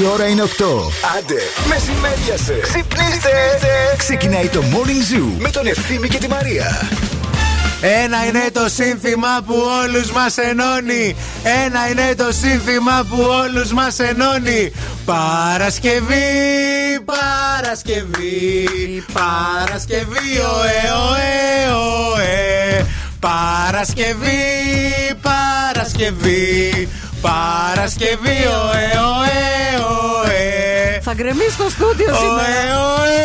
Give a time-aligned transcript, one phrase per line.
[0.00, 0.46] Η ώρα είναι 8.
[1.18, 2.58] Άντε, μεσημέριασε.
[2.62, 3.30] Ξυπνήστε.
[3.96, 6.88] Ξεκινάει το Morning Zoo με τον Ευθύμη και τη Μαρία.
[7.80, 11.16] Ένα είναι το σύνθημα που όλους μας ενώνει.
[11.64, 14.72] Ένα είναι το σύνθημα που όλους μας ενώνει.
[15.04, 16.24] Παρασκευή,
[17.04, 18.68] Παρασκευή,
[19.12, 22.86] Παρασκευή, ωε, ωε, ωε.
[23.20, 24.40] Παρασκευή,
[25.22, 26.88] Παρασκευή,
[27.20, 29.69] Παρασκευή, ωε, ωε, ωε
[31.12, 33.20] Θα γκρεμίσει το στούντιο σήμερα Ωε, ωε,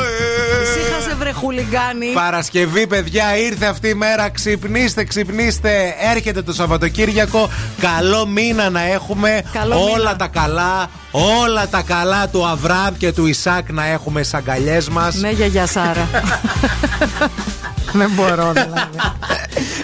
[0.00, 4.30] ωε Σύχασε βρε χουλιγκάνι Παρασκευή, παιδιά, ήρθε αυτή η μέρα.
[4.30, 5.94] Ξυπνήστε, ξυπνήστε.
[6.14, 7.48] Έρχεται το Σαββατοκύριακο.
[7.80, 9.42] Καλό μήνα να έχουμε.
[9.52, 10.16] Καλό όλα μήνα.
[10.16, 15.14] τα καλά, όλα τα καλά του Αβραάμ και του Ισάκ να έχουμε στι αγκαλιές μας.
[15.14, 16.08] Ναι γιαγιά Σάρα
[18.00, 18.96] Δεν μπορώ δηλαδή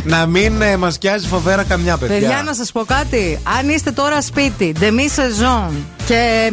[0.05, 2.19] να μην ε, μας πιάζει φοβερά καμιά παιδιά.
[2.19, 3.39] Παιδιά, να σας πω κάτι.
[3.59, 6.53] Αν είστε τώρα σπίτι, ντεμί σεζόν και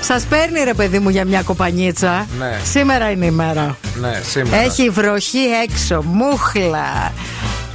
[0.00, 2.60] σας παίρνει ρε παιδί μου για μια κοπανίτσα, Ναι.
[2.64, 3.76] σήμερα είναι η μέρα.
[4.00, 4.62] Ναι, σήμερα.
[4.62, 7.12] Έχει βροχή έξω, μούχλα,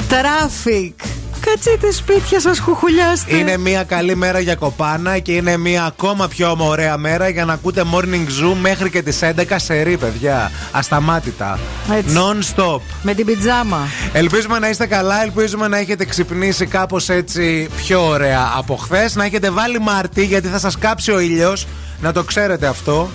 [0.07, 0.99] traffic.
[1.45, 3.35] Κάτσετε σπίτια σας, χουχουλιάστε.
[3.35, 7.53] Είναι μια καλή μέρα για κοπάνα και είναι μια ακόμα πιο ωραία μέρα για να
[7.53, 10.51] ακούτε Morning Zoo μέχρι και τις 11 σερί, παιδιά.
[10.71, 11.59] Ασταμάτητα.
[11.97, 12.15] Έτσι.
[12.17, 12.79] Non-stop.
[13.01, 13.87] Με την πιτζάμα.
[14.13, 19.15] Ελπίζουμε να είστε καλά, ελπίζουμε να έχετε ξυπνήσει κάπως έτσι πιο ωραία από χθες.
[19.15, 21.67] Να έχετε βάλει μάρτι γιατί θα σας κάψει ο ήλιος.
[22.01, 23.09] Να το ξέρετε αυτό.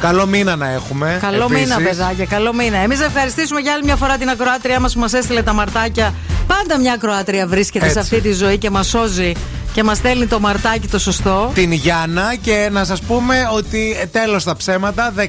[0.00, 1.18] Καλό μήνα να έχουμε.
[1.20, 1.60] Καλό επίσης.
[1.60, 2.78] μήνα, παιδάκια, καλό μήνα.
[2.78, 6.14] Εμείς ευχαριστήσουμε για άλλη μια φορά την ακροάτριά μας που μας έστειλε τα μαρτάκια.
[6.46, 7.96] Πάντα μια ακροάτρια βρίσκεται Έτσι.
[7.96, 9.32] σε αυτή τη ζωή και μας σώζει
[9.72, 11.50] και μας στέλνει το μαρτάκι το σωστό.
[11.54, 15.22] Την Γιάννα και να σας πούμε ότι ε, τέλος τα ψέματα 16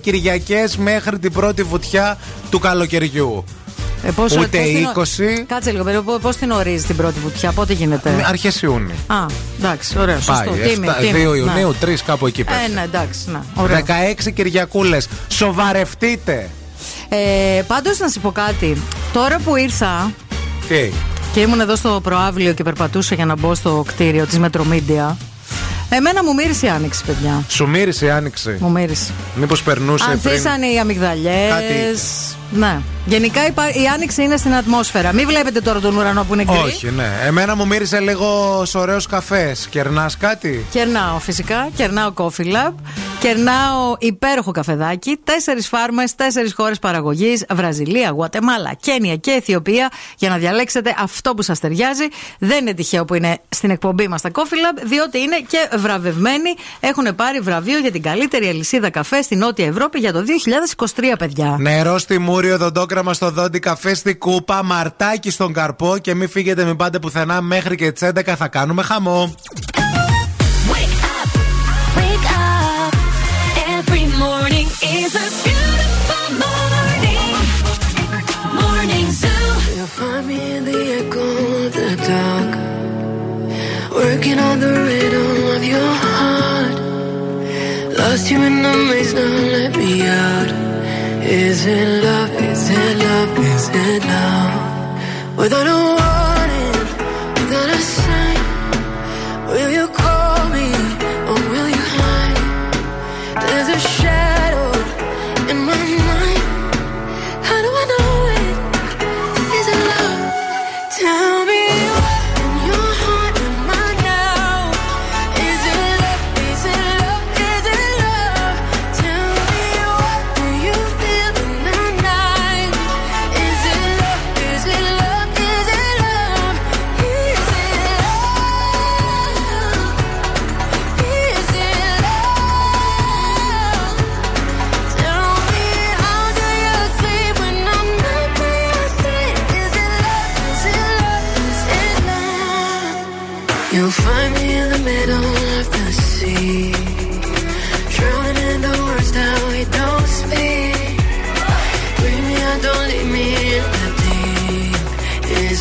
[0.00, 2.18] Κυριακές μέχρι την πρώτη βουτιά
[2.50, 3.44] του καλοκαιριού.
[4.04, 5.44] Ε, πόσο- Ούτε πώς την ο- 20.
[5.48, 8.94] Κάτσε λίγο, περίπου πώς την ορίζεις την πρώτη βουτιά, πότε γίνεται; Αρχές Ιούνιου.
[9.06, 9.26] Α,
[9.58, 10.50] εντάξει, ωραίο, σωστό.
[10.50, 10.68] Πάει.
[10.68, 11.36] Τίμη, 7, τίμη, 2 ναι.
[11.38, 12.70] Ιουνίου, 3 κάπου εκεί Ε, πέφτει.
[12.72, 13.76] ναι, εντάξει, ναι, ωραίο.
[13.76, 15.08] 16 Κυριακούλες.
[15.28, 16.48] Σοβαρευτείτε.
[17.08, 18.82] Ε, Πάντως να σου πω κάτι.
[19.12, 20.12] Τώρα που ήρθα
[20.68, 20.90] Τι;
[21.32, 25.16] και ήμουν εδώ στο προάβλιο και περπατούσα για να μπω στο κτίριο της Μετρομίντια.
[25.92, 27.44] Εμένα μου μύρισε η άνοιξη, παιδιά.
[27.48, 29.12] Σου μύρισε η άνοιξη; Μου μύρισε.
[29.34, 31.50] Μήπως περνούσε πριν; Ανθίσανε οι αμυγδαλιές.
[31.50, 32.34] Κάτι είχε.
[32.50, 32.80] Ναι.
[33.06, 35.12] Γενικά υπά- η άνοιξη είναι στην ατμόσφαιρα.
[35.12, 36.56] Μην βλέπετε τώρα τον ουρανό που είναι γκρι.
[36.56, 37.08] Όχι, ναι.
[37.26, 39.66] Εμένα μου μύρισε λίγο ωραίο καφές.
[39.70, 42.72] Κερνάς κάτι; Κερνάω φυσικά, κερνάω Coffee Lab,
[43.20, 50.36] κερνάω υπέροχο καφεδάκι, τέσσερις φάρμες, τέσσερις χώρες παραγωγής, Βραζιλία, Γουατεμάλα, Κένια και Αιθιοπία, για να
[50.36, 52.04] διαλέξετε αυτό που σας ταιριάζει.
[52.38, 56.54] Δεν είναι τυχαίο που είναι στην εκπομπή μας τα Coffee Lab, διότι είναι και βραβευμένοι.
[56.80, 61.56] Έχουν πάρει βραβείο για την καλύτερη αλυσίδα καφέ στη Νότια Ευρώπη για το 2023, παιδιά.
[61.58, 64.62] Νερό στη καινούριο στο δόντι καφέ στη κούπα.
[64.62, 67.40] Μαρτάκι στον καρπό και μην φύγετε, μην πάτε πουθενά.
[67.40, 69.34] Μέχρι και τις 11 θα κάνουμε χαμό.
[91.22, 92.30] Is it love?
[92.42, 93.38] Is it love?
[93.38, 95.36] Is it love?
[95.36, 96.76] Without a warning,
[97.34, 98.40] without a sign.
[99.48, 100.09] Will you call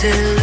[0.01, 0.38] Is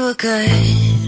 [0.00, 0.99] were good,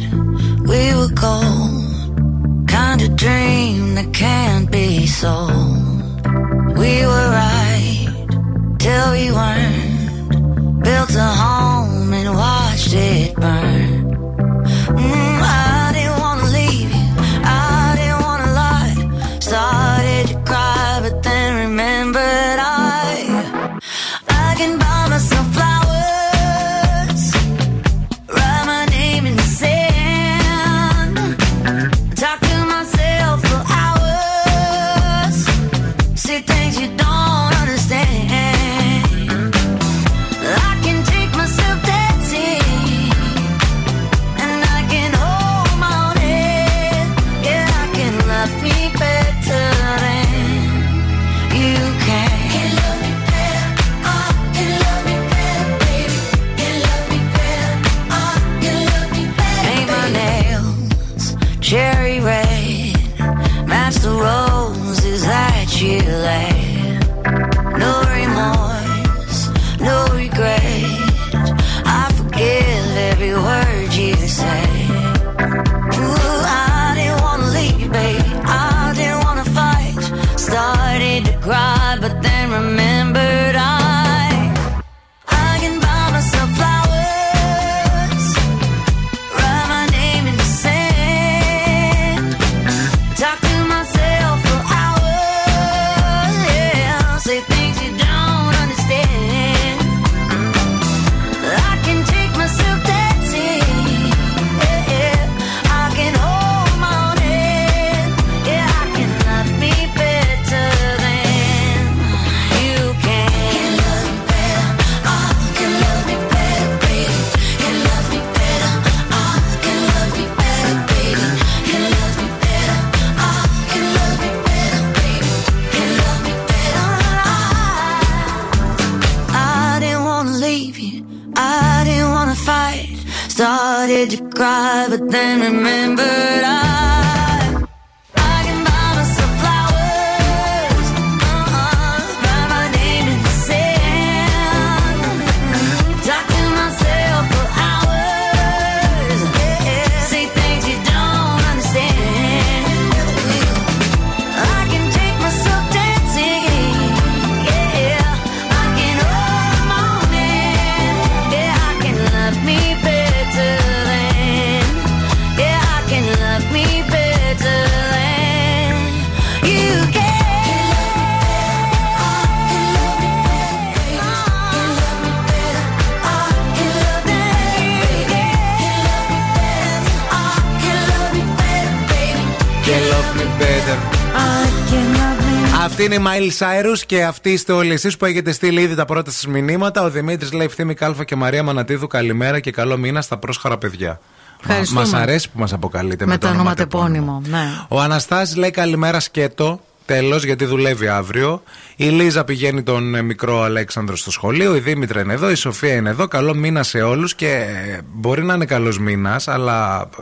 [185.93, 189.11] είναι η Miley Cyrus και αυτοί είστε όλοι εσείς που έχετε στείλει ήδη τα πρώτα
[189.11, 189.83] σας μηνύματα.
[189.83, 194.01] Ο Δημήτρης λέει ευθύμη Κάλφα και Μαρία Μανατίδου καλημέρα και καλό μήνα στα πρόσχαρα παιδιά.
[194.41, 194.81] Ευχαριστούμε.
[194.81, 197.23] Μας αρέσει που μας αποκαλείτε με, Με το ονοματεπώνυμο.
[197.27, 197.45] Ναι.
[197.69, 199.61] Ο Αναστάσης λέει καλημέρα σκέτο.
[199.87, 201.43] Τέλος, γιατί δουλεύει αύριο.
[201.77, 204.57] Η Λίζα πηγαίνει τον ε, μικρό Αλέξανδρο στο σχολείο.
[204.57, 205.31] Η Δήμητρα είναι εδώ.
[205.31, 206.09] Η Σοφία είναι εδώ.
[206.09, 207.15] Καλό μήνα σε όλους.
[207.15, 209.89] Και ε, μπορεί να είναι καλός μήνας, αλλά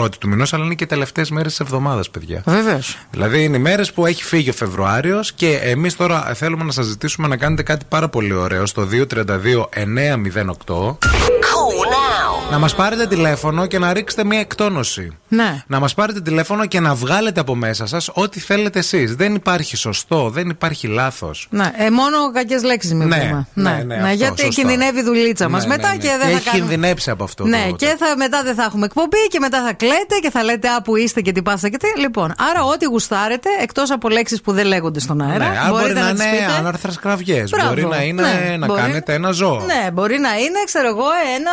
[0.00, 2.42] πρώτη του μηνός, αλλά είναι και τελευταίες μέρες της εβδομάδας, παιδιά.
[2.46, 2.98] Βεβαίως.
[3.10, 6.86] Δηλαδή είναι οι μέρες που έχει φύγει ο Φεβρουάριος και εμείς τώρα θέλουμε να σας
[6.86, 11.09] ζητήσουμε να κάνετε κάτι πάρα πολύ ωραίο στο 232-908.
[12.50, 15.16] Να μας πάρετε τηλέφωνο και να ρίξετε μια εκτόνωση.
[15.28, 15.62] Ναι.
[15.66, 19.14] Να μας πάρετε τηλέφωνο και να βγάλετε από μέσα σας ό,τι θέλετε εσείς.
[19.14, 21.46] Δεν υπάρχει σωστό, δεν υπάρχει λάθος.
[21.50, 23.46] Ναι, ε, μόνο κακές λέξεις μην Ναι, πούμε.
[23.54, 24.60] ναι, ναι, αυτό, γιατί σωστά.
[24.62, 26.00] κινδυνεύει η δουλίτσα μας Ναι, μετά ναι, ναι.
[26.00, 26.60] και δεν θα έχει κάνουμε.
[26.68, 27.44] κινδυνεύσει από αυτό.
[27.44, 30.44] Ναι, το- και θα, μετά δεν θα έχουμε εκπομπή και μετά θα κλαίτε και θα
[30.44, 32.00] λέτε Α, που είστε και τι πάστε και τι.
[32.00, 35.48] Λοιπόν, άρα ό,τι γουστάρετε, εκτός από λέξεις που δεν λέγονται στον αέρα.
[35.48, 36.52] Ναι, αν μπορεί να τις είναι πείτε.
[36.58, 37.50] ανάρθρα κραυγές.
[37.50, 37.68] Μπράβο.
[37.68, 39.62] Μπορεί να είναι Ναι, να μπορεί- κάνετε ένα ζώο.
[39.66, 41.50] Ναι, μπορεί να είναι, ξέρω εγώ, ένα.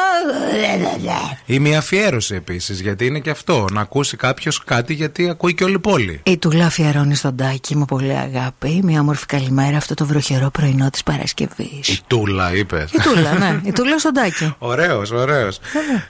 [1.46, 3.65] Ή μια αφιέρωση επίσης, γιατί είναι και αυτό.
[3.72, 6.22] Να ακούσει κάποιος κάτι γιατί ακούει και όλη η πόλη.
[6.25, 8.79] Η Τούλα αφιερώνει στον τάκι με πολύ αγάπη.
[8.84, 11.88] Μια όμορφη καλημέρα αυτό το βροχερό πρωινό της Παρασκευής.
[11.88, 12.88] Η Τούλα, είπε.
[12.91, 13.62] Η Τούλα, ναι.
[13.63, 14.56] Η Τούλα στον τάκι.
[14.72, 15.60] Ωραίος, ωραίος.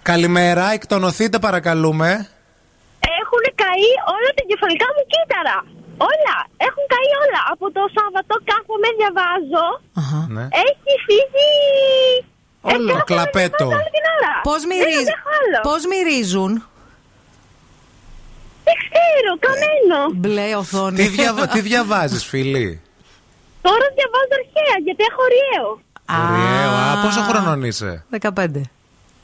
[0.02, 2.08] Καλημέρα, εκτονωθείτε παρακαλούμε.
[3.22, 5.58] Έχουν καεί όλα τα κεφαλικά μου κύτταρα.
[6.12, 6.38] Όλα.
[6.68, 7.42] Έχουν καεί όλα.
[7.54, 9.66] Από το Σάββατο κάθομαι, διαβάζω.
[10.00, 10.22] Αχα.
[10.36, 10.46] Ναι.
[10.68, 11.52] Έχει φύγει.
[12.62, 12.92] Όλο.
[12.92, 13.56] Έχει κάθομαι, Κλαπέτο.
[13.58, 14.34] διαβάζω όλη την ώρα.
[14.48, 15.58] Πώς Δεν αντέχω άλλο.
[15.62, 15.62] μυρίζουν.
[15.68, 16.64] Πώς μυρίζουν; Δεν αντέχω άλλο.
[18.68, 20.00] Δεν ξέρω, καμένο.
[20.22, 20.96] Μπλε οθόνη.
[21.00, 21.44] Τι, διαβα...
[21.54, 22.82] τι διαβάζεις φίλη;
[23.68, 25.70] Τώρα διαβάζω αρχαία γιατί έχω ριαίο.
[26.24, 28.62] Ωραίο, α, πόσο χρονών είσαι; 15.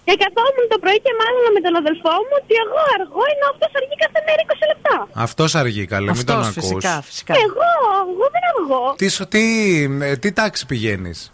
[0.08, 3.72] Και καθόμουν το πρωί και μάλλον με τον αδελφό μου ότι εγώ αργώ ενώ αυτός
[3.80, 4.96] αργεί κάθε μέρα 20 λεπτά.
[5.26, 7.34] Αυτός αργεί καλέ, μην τον Αυτός ακούς φυσικά, φυσικά.
[7.46, 7.70] Εγώ,
[8.14, 8.94] εγώ δεν αργώ.
[8.98, 9.44] τι, σου- τι,
[10.02, 11.33] ε, τι τάξη πηγαίνεις;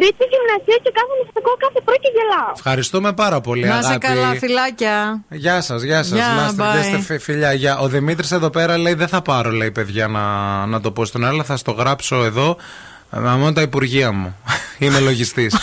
[0.00, 2.50] Τρίτη γυμνασία και κάθομαι στο ακούω κάθε πρωί και γελάω.
[2.58, 4.96] Ευχαριστούμε πάρα πολύ Να σε αγάπη καλά, φυλάκια.
[5.44, 6.18] Γεια σας, γεια σας.
[6.18, 6.74] Γεια, Να είστε, bye.
[6.74, 7.52] να είστε φι- φιλιά.
[7.52, 7.78] Γεια.
[7.78, 10.24] Ο Δημήτρης εδώ πέρα λέει: Δεν θα πάρω, λέει παιδιά, να,
[10.66, 11.42] να το πω στον άλλο.
[11.44, 12.56] Θα στο γράψω εδώ.
[13.10, 14.36] Ε, Με μόνο τα υπουργεία μου.
[14.78, 15.54] Είμαι λογιστής.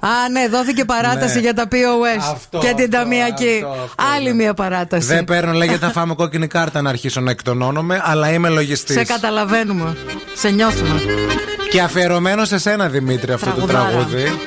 [0.00, 1.40] Α, ναι, δόθηκε παράταση Ναι.
[1.40, 3.60] για τα POS Αυτό, και την αυτό, ταμιακή.
[3.64, 4.34] αυτό, αυτό, Άλλη ναι.
[4.34, 5.06] μία παράταση.
[5.06, 8.96] Δεν παίρνω, λέει, γιατί θα φάμε κόκκινη κάρτα να αρχίσω να εκτονώνομαι, αλλά είμαι λογιστής.
[8.96, 9.96] Σε καταλαβαίνουμε.
[10.34, 11.00] Σε νιώθουμε.
[11.70, 13.88] Και αφιερωμένο σε σένα, Δημήτρη, αυτό το Τραγουδάρα.
[13.90, 14.38] τραγούδι.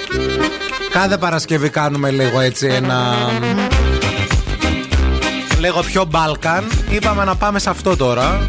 [0.92, 3.16] Κάθε Παρασκευή κάνουμε λίγο έτσι ένα.
[5.60, 6.68] Λίγο πιο Μπάλκαν.
[6.90, 8.48] Είπαμε να πάμε σε αυτό τώρα.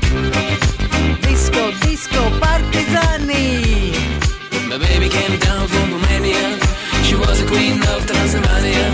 [1.57, 3.47] Δίσκο, δίσκο, παρτιζάνι.
[4.71, 6.45] My baby came down from Romania.
[7.07, 8.87] She was a queen of Transylvania.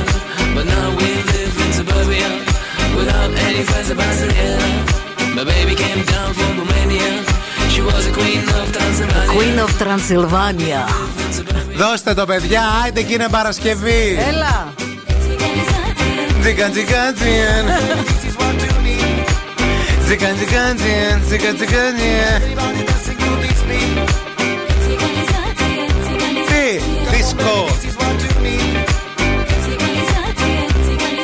[0.55, 2.29] But now we live in suburbia
[2.99, 4.55] without any friends of Brasilia.
[5.39, 7.11] My baby came down from Romania.
[7.75, 9.33] She was a queen of Transylvania.
[9.37, 10.83] Queen of Transylvania.
[11.77, 14.19] Δώστε το παιδιά, άιτε και είναι Παρασκευή.
[14.29, 14.73] Έλα.
[16.41, 16.71] Τζικα
[20.05, 21.21] τζικα τζιεν.
[21.27, 23.23] Τζικα τζικα τζιεν, τζικα τζικα
[23.57, 24.05] τζιεν.
[26.47, 26.79] Τι,
[27.17, 27.67] δίσκο.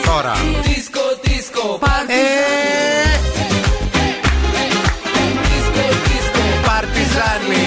[0.05, 0.35] Τώρα.
[0.65, 3.19] Disco, disco, Ε,
[6.67, 7.67] Παρτιζάνι.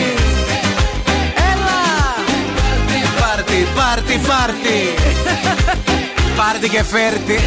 [3.19, 4.93] Πάρτι, πάρτι, πάρτι.
[6.35, 7.39] Πάρτι και φέρτι.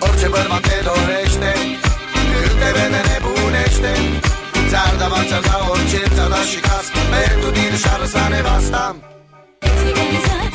[0.00, 1.52] Orice bărbat te dorește
[2.46, 3.92] Când te vede nebunește
[4.68, 8.96] იცარდა ვაცარდა ორჩენცა და შიკას მე თუ დიდ შარსანე ვასტამ
[9.78, 10.47] ციგნისა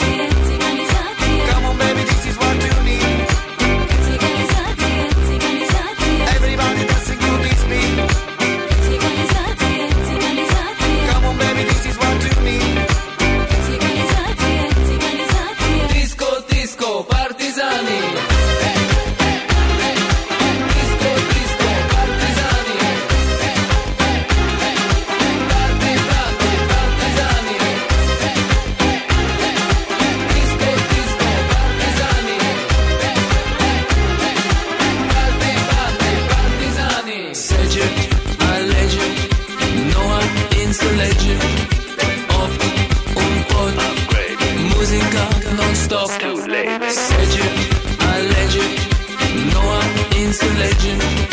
[50.81, 51.32] religion.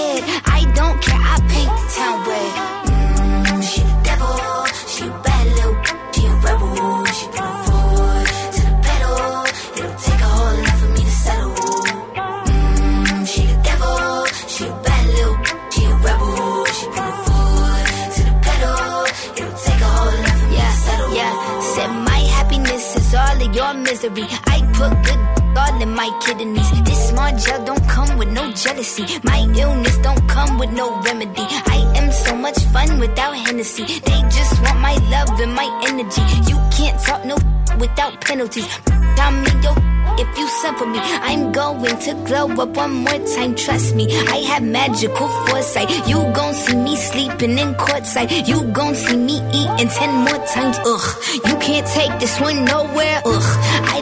[26.31, 29.03] This small gel don't come with no jealousy.
[29.21, 31.43] My illness don't come with no remedy.
[31.67, 33.83] I am so much fun without Hennessy.
[33.83, 36.21] They just want my love and my energy.
[36.49, 37.35] You can't talk no
[37.77, 38.65] without penalties.
[38.87, 39.75] I'm in your
[40.19, 43.55] if you send for me, I'm going to glow up one more time.
[43.55, 45.89] Trust me, I have magical foresight.
[46.07, 48.47] You gon' see me sleeping in courtside.
[48.47, 50.77] You gon' see me eating ten more times.
[50.85, 51.07] Ugh,
[51.47, 53.21] you can't take this one nowhere.
[53.25, 53.49] Ugh,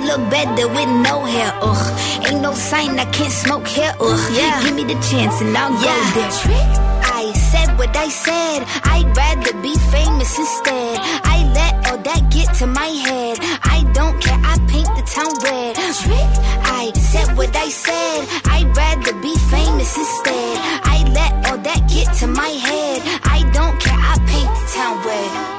[0.10, 1.52] look better with no hair.
[1.62, 1.86] Ugh,
[2.26, 3.94] ain't no sign I can't smoke here.
[4.00, 6.32] Ugh, yeah, give me the chance and I'll go there.
[7.20, 8.60] I said what I said.
[8.94, 10.98] I'd rather be famous instead.
[11.34, 13.38] I let all that get to my head.
[13.76, 14.40] I don't care.
[14.52, 15.76] I paint the town red.
[16.82, 18.22] I said what I said.
[18.56, 20.56] I'd rather be famous instead.
[20.96, 23.00] I let all that get to my head.
[23.36, 24.00] I don't care.
[24.12, 25.59] I paint the town red.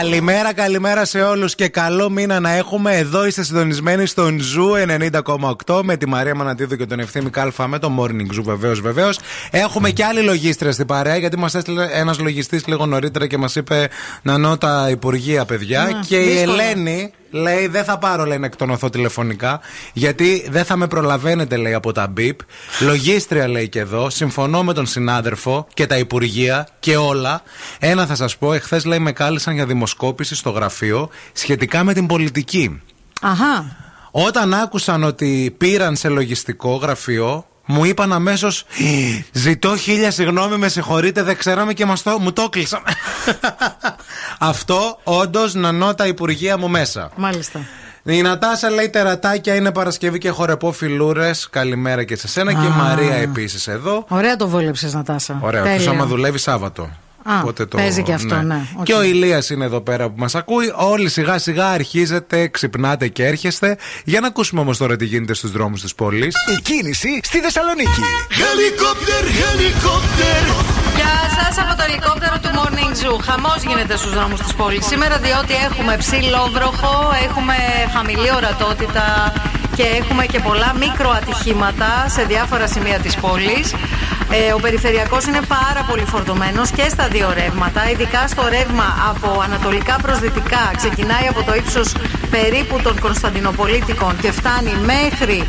[0.00, 2.96] Καλημέρα, καλημέρα σε όλους και καλό μήνα να έχουμε.
[2.96, 4.72] Εδώ είστε συντονισμένοι στον Zoo
[5.66, 9.18] 90,8 με τη Μαρία Μανατίδου και τον Ευθύμη Κάλφα με το Morning Zoo βεβαίως, βεβαίως.
[9.50, 13.56] Έχουμε και άλλη λογίστρια στην παρέα γιατί μας έστειλε ένας λογιστής λίγο νωρίτερα και μας
[13.56, 13.88] είπε
[14.22, 15.84] να νό τα Υπουργεία, παιδιά.
[15.84, 16.60] Ναι, και η δύσκολο.
[16.60, 19.60] Ελένη λέει: Δεν θα πάρω, λέει, να εκτονωθώ τηλεφωνικά
[19.92, 22.38] γιατί δεν θα με προλαβαίνετε, λέει, από τα μπιπ.
[22.80, 24.10] Λογίστρια, λέει και εδώ.
[24.10, 27.42] Συμφωνώ με τον συνάδελφο και τα Υπουργεία και όλα.
[27.78, 32.06] Ένα θα σας πω: Εχθές, λέει, με κάλεσαν για δημοσκόπηση στο γραφείο σχετικά με την
[32.06, 32.82] πολιτική.
[33.20, 33.76] Αχά.
[34.10, 38.64] Όταν άκουσαν ότι πήραν σε λογιστικό γραφείο, μου είπαν αμέσως:
[39.32, 42.82] Ζητώ χίλια συγγνώμη, με συγχωρείτε, δεν ξέραμε και μας το, μου το κλείσαν.
[44.38, 47.10] Αυτό όντως να νό τα υπουργεία μου μέσα.
[47.16, 47.60] Μάλιστα.
[48.02, 51.48] Η Νατάσα λέει τερατάκια είναι Παρασκευή και χορεπό φιλούρες.
[51.50, 52.52] Καλημέρα και σε σένα.
[52.52, 52.70] Και η Α.
[52.70, 54.04] Μαρία επίσης εδώ.
[54.08, 55.38] Ωραία το βόλεψες, Νατάσα.
[55.40, 55.76] Ωραία, Τέλεια.
[55.76, 56.90] εκτό άμα δουλεύει Σάββατο.
[57.28, 58.66] Α, παίζει και αυτό, ναι.
[58.76, 58.84] Οκ.
[58.84, 60.72] Και ο Ηλίας είναι εδώ πέρα που μας ακούει.
[60.76, 63.76] Όλοι σιγά σιγά αρχίζετε, ξυπνάτε και έρχεστε.
[64.04, 66.34] Για να ακούσουμε όμως τώρα τι γίνεται στους δρόμους της πόλης.
[66.58, 68.02] Η κίνηση στη Θεσσαλονίκη.
[68.30, 70.40] Helicopter, helicopter.
[70.96, 73.18] Γεια σας από το ελικόπτερο του Morning Zoo.
[73.22, 77.54] Χαμός γίνεται στους δρόμους της πόλης σήμερα, διότι έχουμε ψηλό βροχό, έχουμε
[77.94, 79.04] χαμηλή ορατότητα
[79.76, 83.74] και έχουμε και πολλά μικροατυχήματα σε διάφορα σημεία της πόλης.
[84.30, 89.40] Ε, ο περιφερειακός είναι πάρα πολύ φορτωμένος και στα δύο ρεύματα, ειδικά στο ρεύμα από
[89.40, 90.70] ανατολικά προς δυτικά.
[90.76, 91.94] Ξεκινάει από το ύψος
[92.30, 95.46] περίπου των Κωνσταντινοπολίτικων και φτάνει μέχρι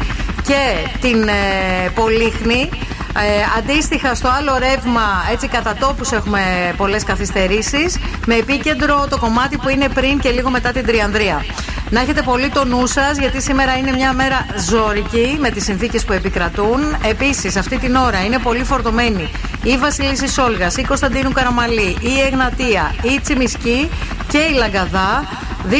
[0.48, 0.62] και
[1.02, 2.70] την ε, Πολύχνη.
[3.20, 5.02] Ε, αντίστοιχα στο άλλο ρεύμα,
[5.32, 6.40] έτσι κατά τόπους έχουμε
[6.78, 11.46] πολλές καθυστερήσεις με επίκεντρο το κομμάτι που είναι πριν και λίγο μετά την Τριανδρία.
[11.90, 16.06] Να έχετε πολύ το νου σας, γιατί σήμερα είναι μια μέρα ζώρικη με τις συνθήκες
[16.06, 16.80] που επικρατούν.
[17.10, 19.32] Επίσης, αυτή την ώρα είναι πολύ φορτωμένη
[19.64, 23.90] η Βασιλίση Σόλγας, η Κωνσταντίνου Καραμαλή, η Εγνατία, η Τσιμισκή
[24.28, 25.28] και η Λαγκαδά.
[25.70, 25.76] 232-908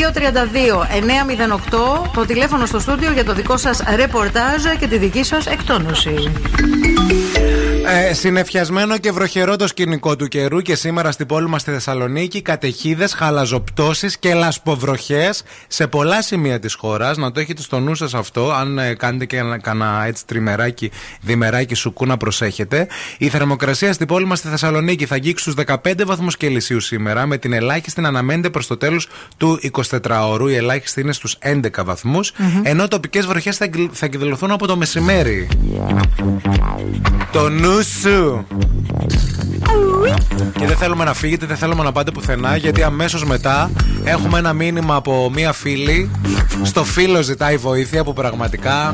[2.13, 6.32] το τηλέφωνο στο στούντιο για το δικό σας ρεπορτάζ και τη δική σας εκτόνωση.
[7.89, 12.41] Ε, συνεφιασμένο και βροχερό το σκηνικό του καιρού και σήμερα στην πόλη μας στη Θεσσαλονίκη
[12.41, 17.17] καταιγίδες, χαλαζοπτώσεις και λασποβροχές σε πολλά σημεία της χώρας.
[17.17, 18.52] Να το έχετε στο νου σας αυτό.
[18.52, 22.88] Αν ε, κάνετε και ένα, κανένα έτσι τριμεράκι, διμεράκι σουκού να προσέχετε.
[23.17, 27.38] Η θερμοκρασία στην πόλη μας στη Θεσσαλονίκη θα αγγίξει στους 15 βαθμούς Κελσίου σήμερα με
[27.38, 29.60] την ελάχιστη να αναμένεται προς το τέλος του
[30.02, 30.50] 24ωρου.
[30.50, 32.32] Η ελάχιστη είναι στους 11 βαθμούς.
[32.63, 35.47] Ενώ τοπικές βροχές θα, εγκλ- θα εκδηλωθούν από το μεσημέρι.
[37.32, 38.45] Το νου σου.
[40.59, 43.71] Και δεν θέλουμε να φύγετε, δεν θέλουμε να πάτε πουθενά, γιατί αμέσως μετά
[44.03, 46.11] έχουμε ένα μήνυμα από μία φίλη.
[46.63, 48.93] Στο φίλο ζητάει βοήθεια που πραγματικά.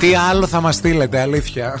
[0.00, 1.80] Τι άλλο θα μας στείλετε, αλήθεια.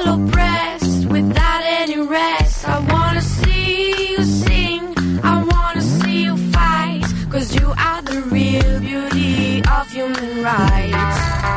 [10.41, 10.93] right.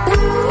[0.09, 0.51] Ooh,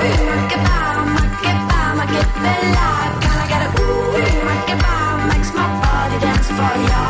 [0.49, 2.89] goodbye, my goodbye, my get bella.
[3.21, 4.13] Can I get a ooh,
[4.47, 7.03] my goodbye, makes my body dance for ya.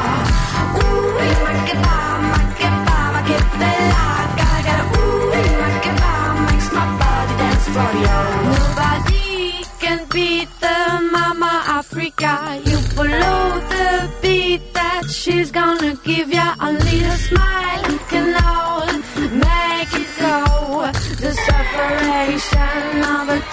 [0.79, 1.07] Ooh,
[1.45, 4.03] my goodbye, my goodbye, my get bella.
[4.37, 5.31] Can I get a ooh,
[5.63, 8.17] my goodbye, makes my body dance for ya.
[8.51, 10.77] Nobody can beat the
[11.11, 12.33] Mama Africa.
[12.67, 13.41] You below
[13.73, 16.55] the beat that she's gonna give ya.
[16.59, 17.82] Only a smile.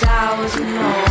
[0.00, 1.09] Thousand more.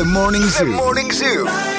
[0.00, 0.64] The Morning Zoo.
[0.64, 1.69] The Morning Zoo.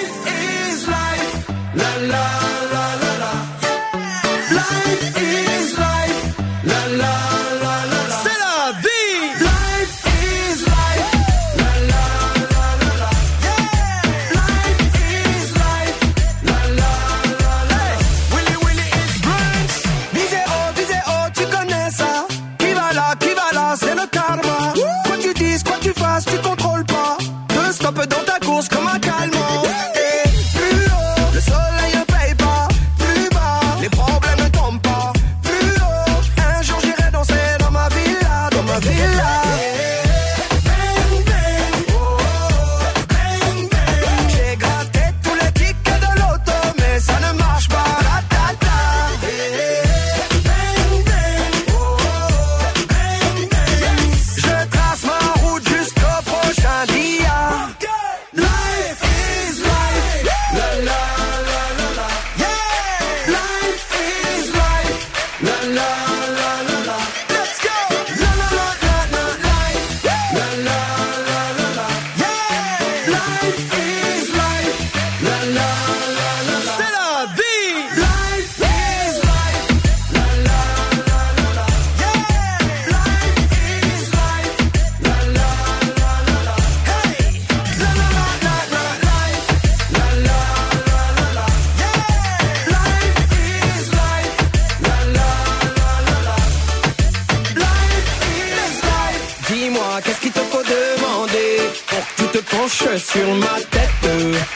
[100.31, 104.11] Qu'il te faut demander pour que tu te penches sur ma tête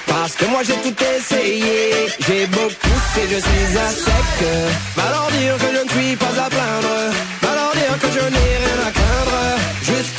[0.07, 4.47] Parce que moi j'ai tout essayé, j'ai beau pousser, je suis à sec.
[4.95, 6.95] Va leur dire que je ne suis pas à plaindre,
[7.41, 9.41] va leur dire que je n'ai rien à craindre.
[9.81, 10.14] Jusqu'au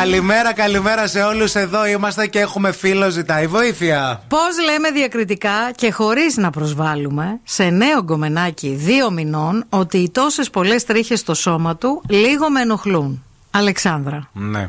[0.00, 1.54] Καλημέρα, καλημέρα σε όλους.
[1.54, 3.10] Εδώ είμαστε και έχουμε φίλο.
[3.10, 4.22] Ζητάει βοήθεια.
[4.28, 10.50] Πώς λέμε διακριτικά και χωρίς να προσβάλλουμε σε νέο γκομενάκι δύο μηνών ότι οι τόσες
[10.50, 13.24] πολλές τρίχες στο σώμα του λίγο με ενοχλούν.
[13.50, 14.28] Αλεξάνδρα.
[14.32, 14.68] Ναι.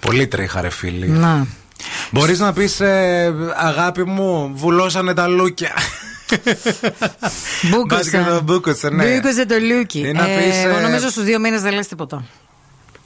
[0.00, 1.08] Πολύ τρίχα, ρε φίλοι.
[1.08, 1.46] Να.
[2.10, 2.80] Μπορείς να πεις,
[3.56, 5.72] αγάπη μου, βουλώσανε τα λούκια.
[7.62, 8.18] Μπούκοσε.
[8.18, 9.14] Μπάσκετ, μπούκοσε, ναι.
[9.14, 9.98] Μπούκοσε το λούκι.
[9.98, 12.24] Ή να πεις, εγώ ε, νομίζω στους δύο μήνες δεν λες τίποτα.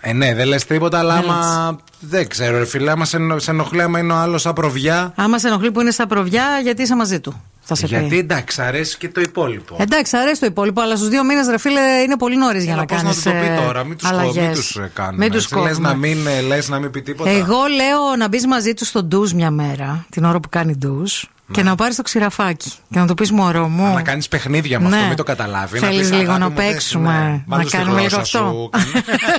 [0.01, 1.79] Ε, ναι, δεν λες τίποτα, αλλά Δεν άμα.
[2.01, 5.13] Δεν ξέρω, ρε φίλε, άμα σε, ενο- σε ενοχλεί, άμα είναι ο άλλος σαν προβιά.
[5.17, 7.43] Άμα σε ενοχλεί που είναι στα προβιά, γιατί είσαι μαζί του.
[7.61, 8.19] Θα σε Γιατί πει.
[8.19, 9.77] εντάξει, αρέσει και το υπόλοιπο.
[9.81, 12.81] Εντάξει, αρέσει το υπόλοιπο, αλλά στους δύο μήνες, ρε φίλε, είναι πολύ νωρίς για Έλα,
[12.81, 13.09] να πώς κάνει.
[13.09, 14.09] να του το πει τώρα, μην τους
[14.55, 15.25] τους ε, κάνουμε.
[15.25, 17.31] Μην τους Λες να, μην, ε, λες να μην πει τίποτα.
[17.31, 21.13] Εγώ λέω να μπεις μαζί του στο ντουζ μια μέρα, την ώρα που κάνει ντουζ,
[21.53, 22.71] και να πάρεις το ξηραφάκι.
[22.91, 23.95] Και να του πεις μωρό μου.
[23.95, 24.95] Να κάνεις παιχνίδια με Ναι.
[24.97, 25.79] αυτό, μην το καταλάβει.
[25.79, 27.29] Θέλεις πεις, λίγο αγάπη να μου, θες, παίξουμε, ναι.
[27.29, 28.53] να Βάλου στη κάνουμε λίγο γλώσσα αυτό.
[28.53, 28.71] σου,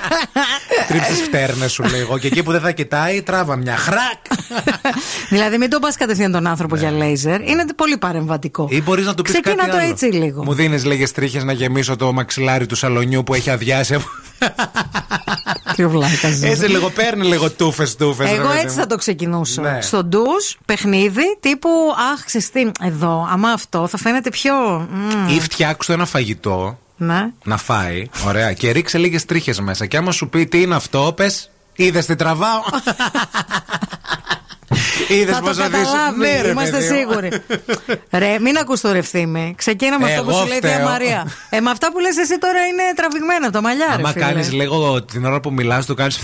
[0.88, 2.18] Τρίψει φτέρνες σου λίγο.
[2.18, 3.78] Και εκεί που δεν θα κοιτάει, τράβα μια.
[3.78, 4.40] Χρακ!
[5.30, 7.42] δηλαδή, μην τον πας κατευθείαν τον άνθρωπο για λέιζερ.
[7.42, 8.68] Είναι πολύ παρεμβατικό.
[8.72, 8.76] Ναι.
[8.76, 9.90] Ή μπορείς να του πεις κάτι Ξεκίνα το άλλο.
[9.90, 10.44] έτσι λίγο.
[10.44, 13.98] Μου δίνεις λίγες τρίχες να γεμίσω το μαξιλάρι του σαλονιού που έχει αδειάσει.
[15.66, 16.48] από- Τι βλάκας είσαι.
[16.48, 18.30] Έτσι λίγο παίρνει λίγο τούφες τούφες.
[18.32, 19.62] Εγώ έτσι θα το ξεκινούσα.
[19.62, 19.82] Ναι.
[19.82, 21.70] Στο ντουζ, παιχνίδι, τύπου
[22.14, 24.54] Αχ, ξέρεις τι, εδώ, άμα αυτό θα φαίνεται πιο.
[24.92, 27.28] μμ, Ή φτιάξου ένα φαγητό Ναι.
[27.44, 28.10] να φάει.
[28.28, 28.54] Ωραία.
[28.54, 29.86] Και ρίξε λίγες τρίχες μέσα.
[29.86, 31.50] Και άμα σου πει τι είναι αυτό, πες.
[31.76, 32.62] Είδες τι τραβάω.
[35.18, 35.78] Είδες Θα το πώς θα δεις.
[35.80, 36.96] καταλάβει, Ναι, ρε, είμαστε παιδί μου.
[36.98, 37.30] σίγουροι.
[38.12, 39.54] ρε, μην ακούς το ρευθύμη.
[39.58, 40.86] Ξεκίνα με αυτό που Εγώ σου λέει η Δία φταίω.
[40.88, 41.28] Μαρία.
[41.50, 43.94] Ε, με αυτά που λες εσύ τώρα είναι τραβηγμένα από το μαλλιά, ρε.
[43.94, 44.26] Άμα φίλε.
[44.26, 46.20] κάνεις λίγο την ώρα που μιλάς, του κάνεις.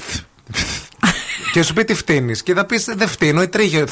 [1.57, 2.43] Και σου πει τι φτύνεις.
[2.43, 3.83] Και θα πεις δεν φτύνω, η τρίχε.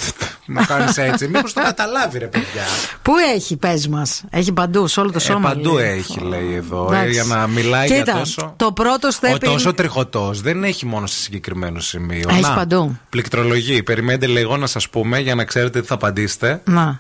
[0.46, 1.28] να κάνεις έτσι.
[1.34, 2.64] Μήπως το καταλάβει, ρε παιδιά.
[3.02, 4.24] Πού έχει, πες μας.
[4.30, 5.50] Έχει παντού, σε όλο το Ε, σώμα.
[5.50, 5.98] παντού λέει.
[5.98, 6.86] έχει, λέει εδώ.
[6.88, 7.08] Εντάξει.
[7.08, 8.54] ε, για να μιλάει Κοίτα, για τόσο.
[8.58, 12.28] το πρώτο step Ο τόσο είναι- τριχωτός δεν έχει μόνο σε συγκεκριμένο σημείο.
[12.30, 12.98] Έχει Να, παντού.
[13.10, 13.84] Πληκτρολογεί.
[13.84, 16.62] Περιμένετε λίγο να σας πούμε για να ξέρετε τι θα απαντήσετε.
[16.66, 17.00] Να,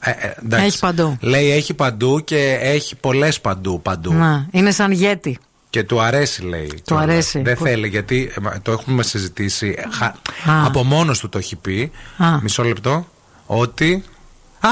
[0.00, 0.66] Ε, ε, εντάξει.
[0.66, 1.16] Έχει παντού.
[1.20, 3.80] Λέει έχει παντού και έχει πολλές παντού.
[3.82, 4.12] παντού.
[4.12, 4.46] να.
[4.50, 5.38] Είναι σαν γέτη.
[5.76, 6.66] Και του αρέσει, λέει.
[6.66, 7.04] Του κιόλας.
[7.04, 7.40] αρέσει.
[7.42, 9.74] Δεν Που- θέλει, γιατί ε, μα, το έχουμε συζητήσει.
[9.78, 10.04] ε, χα-
[10.52, 10.66] Α.
[10.66, 11.90] Από μόνος του το έχει πει.
[12.16, 12.38] Α.
[12.42, 13.06] Μισό λεπτό.
[13.46, 14.04] Ότι.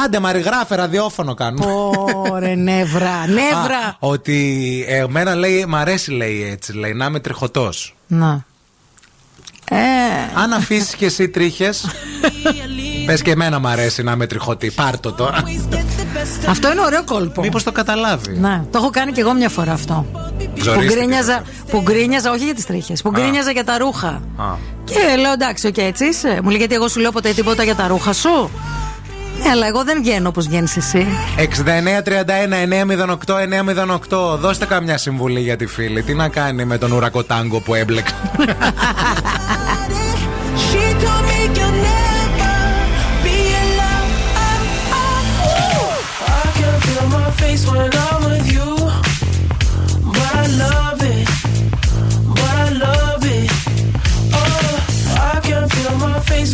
[0.04, 1.66] Άντε, μαριγράφε, ραδιόφωνο κάνουμε.
[2.30, 3.78] Ωρε, νεύρα, νεύρα.
[3.88, 7.94] Α, ότι ε, εμένα λέει, μ' αρέσει λέει έτσι, λέει, να είμαι τριχωτός.
[8.06, 8.44] Να.
[9.70, 9.76] Ε,
[10.34, 11.86] Αν αφήσεις και εσύ τρίχες.
[13.06, 14.70] Πες και εμένα μ' αρέσει να είμαι τριχωτή.
[14.70, 15.42] Πάρτο τώρα.
[16.48, 17.40] Αυτό είναι ωραίο κόλπο.
[17.40, 18.38] Μήπως το καταλάβει.
[18.38, 20.06] Ναι, το έχω κάνει κι εγώ μια φορά αυτό.
[20.12, 20.94] Που Ζορίστηκε.
[20.94, 24.08] γκρίνιαζα, που γκρίνιαζα, όχι για τις τρίχες, που γκρίνιαζα για τα ρούχα.
[24.36, 24.44] Α.
[24.84, 26.38] Και λέω εντάξει, οκ, έτσι είσαι.
[26.42, 28.50] Μου λέει γιατί εγώ σου λέω ποτέ τίποτα για τα ρούχα σου;
[29.42, 31.06] Ναι, αλλά εγώ δεν βγαίνω όπως βγαίνεις εσύ.
[34.16, 34.38] 6931-908-908.
[34.38, 36.02] Δώστε καμιά συμβουλή για τη φίλη.
[36.02, 38.14] Τι να κάνει με τον ουρακοτάγκο που έμπλεξε.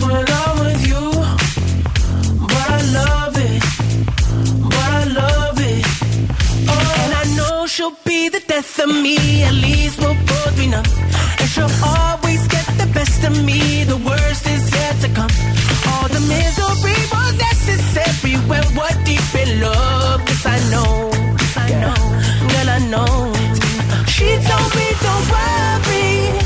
[0.02, 0.40] Oh,
[7.66, 7.82] she
[8.82, 10.72] told me At least we'll bug me.
[10.72, 13.84] And she'll always get the best of me.
[13.84, 15.30] The worst is yet to come.
[15.90, 18.64] All the misery was that it's everywhere.
[18.74, 20.20] What deep in love?
[20.46, 21.10] I know,
[21.56, 22.00] I know,
[22.52, 23.12] well I know.
[24.06, 26.39] She don't be don't worry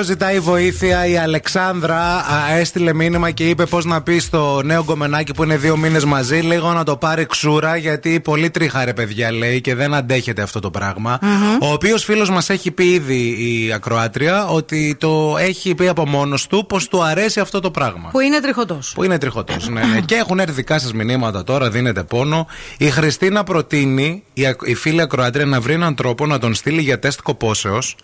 [0.00, 4.84] Φίλο ζητάει βοήθεια; Η Αλεξάνδρα α, έστειλε μήνυμα και είπε πώς να πει στο νέο
[4.84, 9.32] γκομενάκι που είναι δύο μήνες μαζί, λίγο να το πάρει ξούρα, γιατί πολύ τρίχαρε παιδιά
[9.32, 11.18] λέει και δεν αντέχεται αυτό το πραγμα
[11.60, 16.46] Ο οποίος φίλος μας έχει πει ήδη η ακροάτρια ότι το έχει πει από μόνος
[16.46, 18.08] του πως του αρέσει αυτό το πράγμα.
[18.12, 18.92] Που είναι τριχωτός.
[18.94, 19.68] Που είναι τριχωτός.
[19.68, 20.00] ναι, ναι.
[20.00, 22.46] Και έχουν έρθει δικά σας μηνύματα τώρα, δίνετε πόνο.
[22.78, 26.80] Η Χριστίνα προτείνει η, ακ- η φίλη ακροάτρια να βρει έναν τρόπο να τον στείλει
[26.80, 27.96] για τεστ κοπόσεως.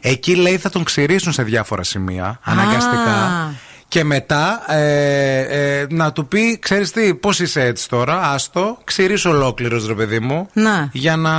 [0.00, 3.54] Εκεί λέει θα τον ξηρίσουν σε διάφορα σημεία, αναγκαστικά.
[3.88, 5.40] Και μετά ε,
[5.80, 10.20] ε, να του πει, ξέρεις τι, πώς είσαι έτσι τώρα, άστο, ξηρίσ ολόκληρος ρε παιδί
[10.20, 10.88] μου, Να.
[10.92, 11.32] για να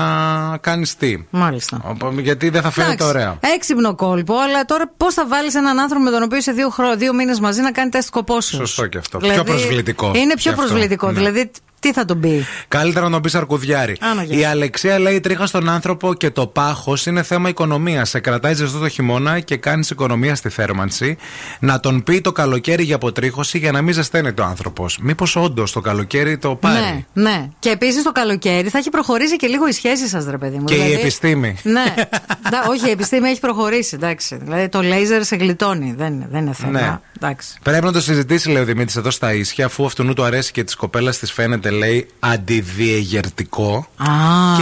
[0.58, 1.18] κάνεις τι.
[1.30, 1.82] Μάλιστα.
[1.84, 3.38] Οπό- Γιατί δεν θα φαίνεται Εντάξει, ωραία.
[3.56, 6.96] Έξυπνο κόλπο, αλλά τώρα πώς θα βάλεις έναν άνθρωπο με τον οποίο είσαι δύο, χρο...
[6.96, 9.18] δύο μήνες μαζί να κάνει τεστ κοπόσεως; Σωστό και αυτό.
[9.18, 10.64] Πιο προσβλητικό Είναι και πιο αυτό.
[10.64, 11.08] προσβλητικό.
[11.08, 11.14] Ναι.
[11.14, 13.98] Δηλαδή, τι θα τον πει; Καλύτερα να τον πει αρκουδιάρι.
[14.00, 14.40] Άνα, γεια.
[14.40, 18.10] Η Αλεξία λέει: Τρίχα στον άνθρωπο και το πάχος είναι θέμα οικονομίας.
[18.10, 21.18] Σε κρατάει ζεστό το χειμώνα και κάνεις οικονομία στη θέρμανση.
[21.60, 24.98] Να τον πει το καλοκαίρι για αποτρίχωση για να μην ζεσταίνεται ο άνθρωπος.
[25.02, 27.48] Μήπως όντως το καλοκαίρι το πάρει; Ναι, ναι.
[27.60, 30.66] Και επίσης το καλοκαίρι θα έχει προχωρήσει και λίγο η σχέση σας, ρε παιδί μου.
[30.66, 31.56] Και η επιστήμη.
[31.64, 31.94] Ναι.
[32.50, 33.96] Ντα- όχι, η επιστήμη έχει προχωρήσει.
[33.96, 34.38] Εντάξει.
[34.42, 35.94] Δηλαδή το λέιζερ σε γλιτώνει.
[35.98, 36.72] Δεν, είναι- δεν είναι θέμα.
[36.72, 37.00] Ναι.
[37.22, 37.48] Εντάξει.
[37.64, 40.64] Πρέπει να το συζητήσει, λέει ο Δημήτρης εδώ στα ίσια, αφού αυτού του αρέσει και
[40.64, 43.88] τη κοπέλα της φαίνεται, λέει, αντιδιεγερτικό.
[43.98, 44.06] Α.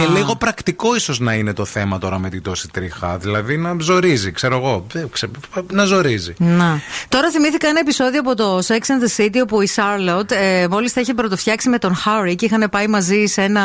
[0.00, 3.16] Και λίγο πρακτικό ίσως να είναι το θέμα τώρα με την τόση τρίχα.
[3.18, 4.86] Δηλαδή να ζορίζει, ξέρω εγώ.
[4.92, 5.30] Δεν ξε-
[5.72, 6.34] Να ζορίζει.
[6.38, 6.80] Να.
[7.08, 10.92] Τώρα θυμήθηκα ένα επεισόδιο από το Sex and the City όπου η Charlotte ε, μόλις
[10.92, 13.62] τα είχε πρωτοφτιάξει με τον Harry και είχαν πάει μαζί σε ένα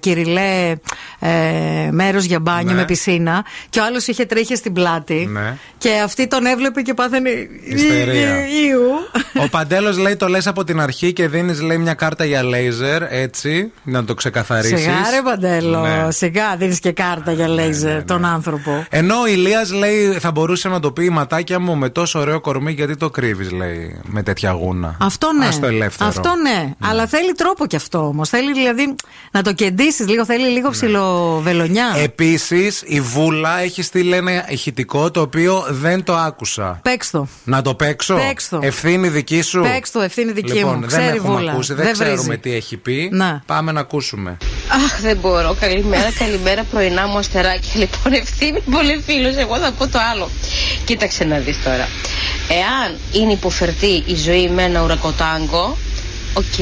[0.00, 0.72] κυριλέ
[1.18, 1.30] ε,
[1.90, 2.78] μέρος για μπάνιο Ναι.
[2.80, 5.28] με πισίνα και ο άλλος είχε τρίχες στην πλάτη.
[5.32, 5.56] Ναι.
[5.78, 7.30] Και αυτή τον έβλεπε και πάθαινε.
[7.64, 8.46] Ιστερία.
[8.46, 8.90] Ιου.
[9.44, 12.83] Ο Παντέλος λέει το λες από την αρχή και δίνεις λέει μια κάρτα για λέιζερ
[13.08, 14.80] έτσι να το ξεκαθαρίσεις.
[14.80, 16.10] Σιγά ρε Παντέλο, Ναι.
[16.10, 18.86] σιγά δίνεις και κάρτα για λέιζερ τον άνθρωπο.
[18.90, 22.72] Ενώ ο Ηλίας λέει θα μπορούσε να το πει ματάκια μου με τόσο ωραίο κορμί
[22.72, 24.96] γιατί το κρύβεις λέει με τέτοια γούνα.
[25.00, 25.46] Αυτό ναι.
[25.46, 26.08] Ας το ελεύθερο.
[26.08, 26.72] Αυτό ναι.
[26.80, 28.28] Αλλά θέλει τρόπο κι αυτό όμως.
[28.28, 28.94] Θέλει δηλαδή
[29.30, 31.90] να το κεντήσεις λίγο, θέλει λίγο ψιλοβελονιά.
[31.96, 32.02] Ναι.
[32.02, 36.78] Επίσης, η Βούλα έχει στείλει ένα ηχητικό το οποίο δεν το άκουσα.
[36.82, 37.26] Παίξ το.
[37.44, 38.58] Να το παίξω; Παίξ το.
[38.62, 40.80] Ευθύνη δική σου; Παίξ το, ευθύνη δική λοιπόν, μου.
[40.80, 41.52] Δεν Ξέρει έχουμε Βούλα.
[41.52, 42.38] ακούσει, δεν, Δεν ξέρουμε βρίζει.
[42.38, 43.08] τι έχει πει.
[43.12, 43.42] Να.
[43.46, 44.36] Πάμε να ακούσουμε.
[44.68, 45.56] Αχ, δεν μπορώ.
[45.60, 47.70] Καλημέρα, καλημέρα, πρωινά μου αστεράκια.
[47.82, 49.28] Λοιπόν, Ευθύμη πολύ φίλο.
[49.38, 50.30] Εγώ θα πω το άλλο.
[50.84, 51.88] Κοίταξε να δεις τώρα.
[52.48, 55.76] Εάν είναι υποφερτή η ζωή με ένα ουρακοτάγκο,
[56.34, 56.54] οκ,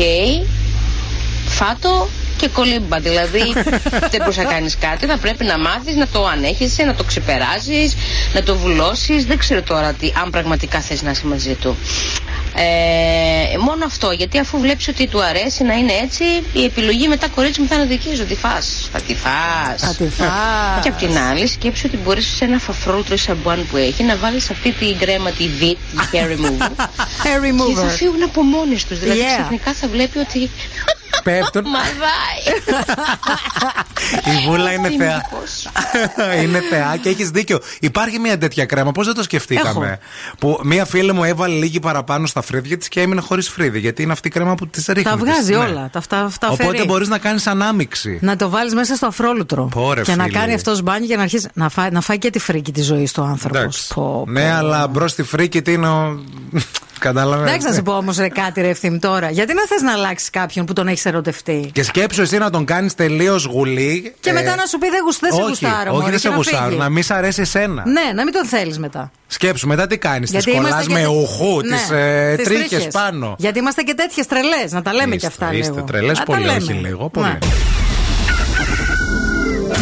[1.48, 2.09] φάτο
[2.42, 2.98] και κολύμπα.
[2.98, 3.53] Δηλαδή,
[4.12, 5.06] δεν μπορείς να κάνεις κάτι.
[5.06, 7.92] Θα πρέπει να μάθεις να το ανέχεσαι, να το ξεπεράσει,
[8.35, 9.25] να το βουλώσεις.
[9.25, 11.77] Δεν ξέρω τώρα τι, αν πραγματικά θες να είσαι μαζί του.
[12.57, 17.29] Ε, μόνο αυτό, γιατί αφού βλέπεις ότι του αρέσει να είναι έτσι, η επιλογή μετά
[17.29, 18.27] κορίτσι μου θα είναι δική σου.
[18.27, 19.81] Τι φας, θα τη φας.
[19.83, 20.83] Θα τη φας.
[20.83, 24.17] Και απ' την άλλη, σκέψου ότι μπορείς σε ένα φαφρόλουτρο ή σαμπουάν που έχει να
[24.17, 26.71] βάλεις αυτή την κρέμα, τη VIT, τη hair remover.
[27.25, 27.90] Hair και θα remover.
[27.96, 28.98] φύγουν από μόνες τους.
[28.98, 29.33] Δηλαδή Yeah.
[29.37, 30.50] ξαφνικά θα βλέπει ότι
[31.23, 31.65] Πέφτουν.
[31.69, 32.60] μαδάει.
[34.25, 35.29] Η Βούλα είναι θεά.
[35.33, 35.69] Μήπως.
[36.42, 37.58] είναι θεά και έχεις δίκιο.
[37.81, 38.92] Υπάρχει μια τέτοια κρέμα.
[38.92, 39.98] Πώς δεν το σκεφτήκαμε.
[40.38, 43.79] Που μία φίλη μου έβαλε λίγη παραπάνω στα φρύδια της και έμεινε χωρίς φρύδι.
[43.79, 45.04] Γιατί είναι αυτή η κρέμα που της ρίχνεις.
[45.04, 45.23] Τα της.
[45.23, 45.58] βγάζει Ναι.
[45.58, 45.88] όλα.
[45.92, 46.85] Τα, αυτά, αυτά Οπότε αφαιρεί.
[46.87, 48.19] μπορείς να κάνεις ανάμιξη.
[48.23, 49.65] Να το βάλεις μέσα στο αφρόλουτρο.
[49.65, 50.38] Πω, ρε, και να φίλε.
[50.38, 53.13] κάνει αυτό μπάνιο και να αρχίσει να φάει, να φάει και τη φρίκη της ζωής
[53.13, 53.90] του άνθρωπος.
[53.90, 53.94] Εντάξει.
[54.27, 55.88] Ναι, αλλά μπρος στη φρίκη τι είναι.
[57.09, 59.31] Ο- Κατάλαβες; Εντάξει να σου πω όμως κάτι ρε ευθύμη τώρα.
[59.31, 62.65] Γιατί να θες να αλλάξει κάποιον που τον έχεις ερωτευτεί; Και σκέψου εσύ να τον
[62.65, 64.15] κάνεις τελείως γουλή.
[64.21, 65.75] Και ε, μετά να σου πει δεν, γουσ- δεν σε όχι, γουστάρω.
[65.81, 66.67] Όχι, μωρέ, δεν και σε να γουστάρω.
[66.67, 66.79] φύγει.
[66.79, 67.83] Να μην σ' αρέσει εσένα.
[67.87, 69.11] Ναι, να μην τον θέλεις μετά.
[69.27, 70.31] Σκέψου μετά τι κάνεις.
[70.31, 72.92] Τη Γιατί κολλάς είμαστε με και- ουχού, Ναι, τις ε, τις τρίχες τρίχες.
[72.92, 73.35] πάνω.
[73.38, 74.73] Γιατί είμαστε και τέτοιες τρελές.
[74.73, 75.85] Να τα λέμε Είστε- και αυτά είστε λίγο.
[75.87, 76.57] τρελές Να τα πολύ, λέμε.
[76.57, 77.38] όχι λίγο, πολύ.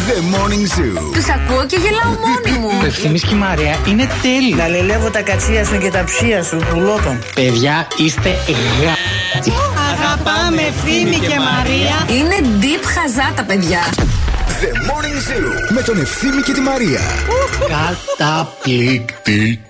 [0.06, 0.12] Ναι.
[0.12, 1.12] The Morning Zoo.
[1.12, 2.70] Τους ακούω και γελάω μόνη μου.
[2.84, 4.54] Ευθύμης και η Μαρία είναι τέλειοι.
[4.56, 7.18] Να λελεύω τα κατσία σου και τα ψία σου του λόπων.
[7.34, 8.28] Παιδιά, είστε
[8.82, 8.94] γα...
[9.92, 12.06] Αγαπάμε Ευθύμη και Μαρία.
[12.18, 13.80] Είναι deep χαζά τα παιδιά.
[14.60, 15.72] The Morning Zoo.
[15.74, 17.00] Με τον Ευθύμη και τη Μαρία.
[18.16, 19.60] Καταπληκτική.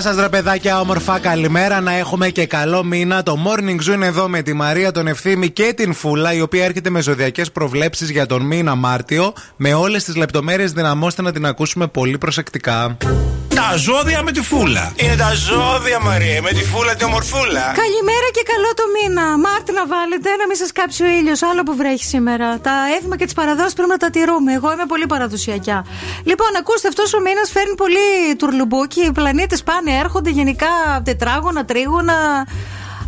[0.00, 1.18] Γεια σας, ρε παιδάκια, όμορφα.
[1.18, 3.22] Καλημέρα να έχουμε και καλό μήνα.
[3.22, 6.64] Το morning zoo είναι εδώ με τη Μαρία, τον Ευθύμη και την Φούλα, η οποία
[6.64, 9.32] έρχεται με ζωδιακές προβλέψεις για τον μήνα Μάρτιο.
[9.56, 12.96] Με όλες τις λεπτομέρειες δυναμώστε να την ακούσουμε πολύ προσεκτικά.
[13.62, 14.92] Τα ζώδια με τη φούλα.
[14.96, 17.64] Είναι τα ζώδια, Μαρία, με τη φούλα τη ομορφούλα.
[17.82, 19.38] Καλημέρα και καλό το μήνα.
[19.38, 21.42] Μάρτι να βάλετε, να μην σας κάψει ο ήλιος.
[21.42, 22.60] Άλλο που βρέχει σήμερα.
[22.60, 24.52] Τα έθιμα και τις παραδόσεις πρέπει να τα τηρούμε.
[24.52, 25.78] Εγώ είμαι πολύ παραδοσιακά.
[26.24, 28.08] Λοιπόν, ακούστε, αυτός ο μήνας φέρνει πολύ
[28.38, 29.00] τουρλουμπούκι.
[29.00, 30.72] Οι πλανήτες πάνε, έρχονται γενικά
[31.04, 32.46] τετράγωνα, τρίγωνα.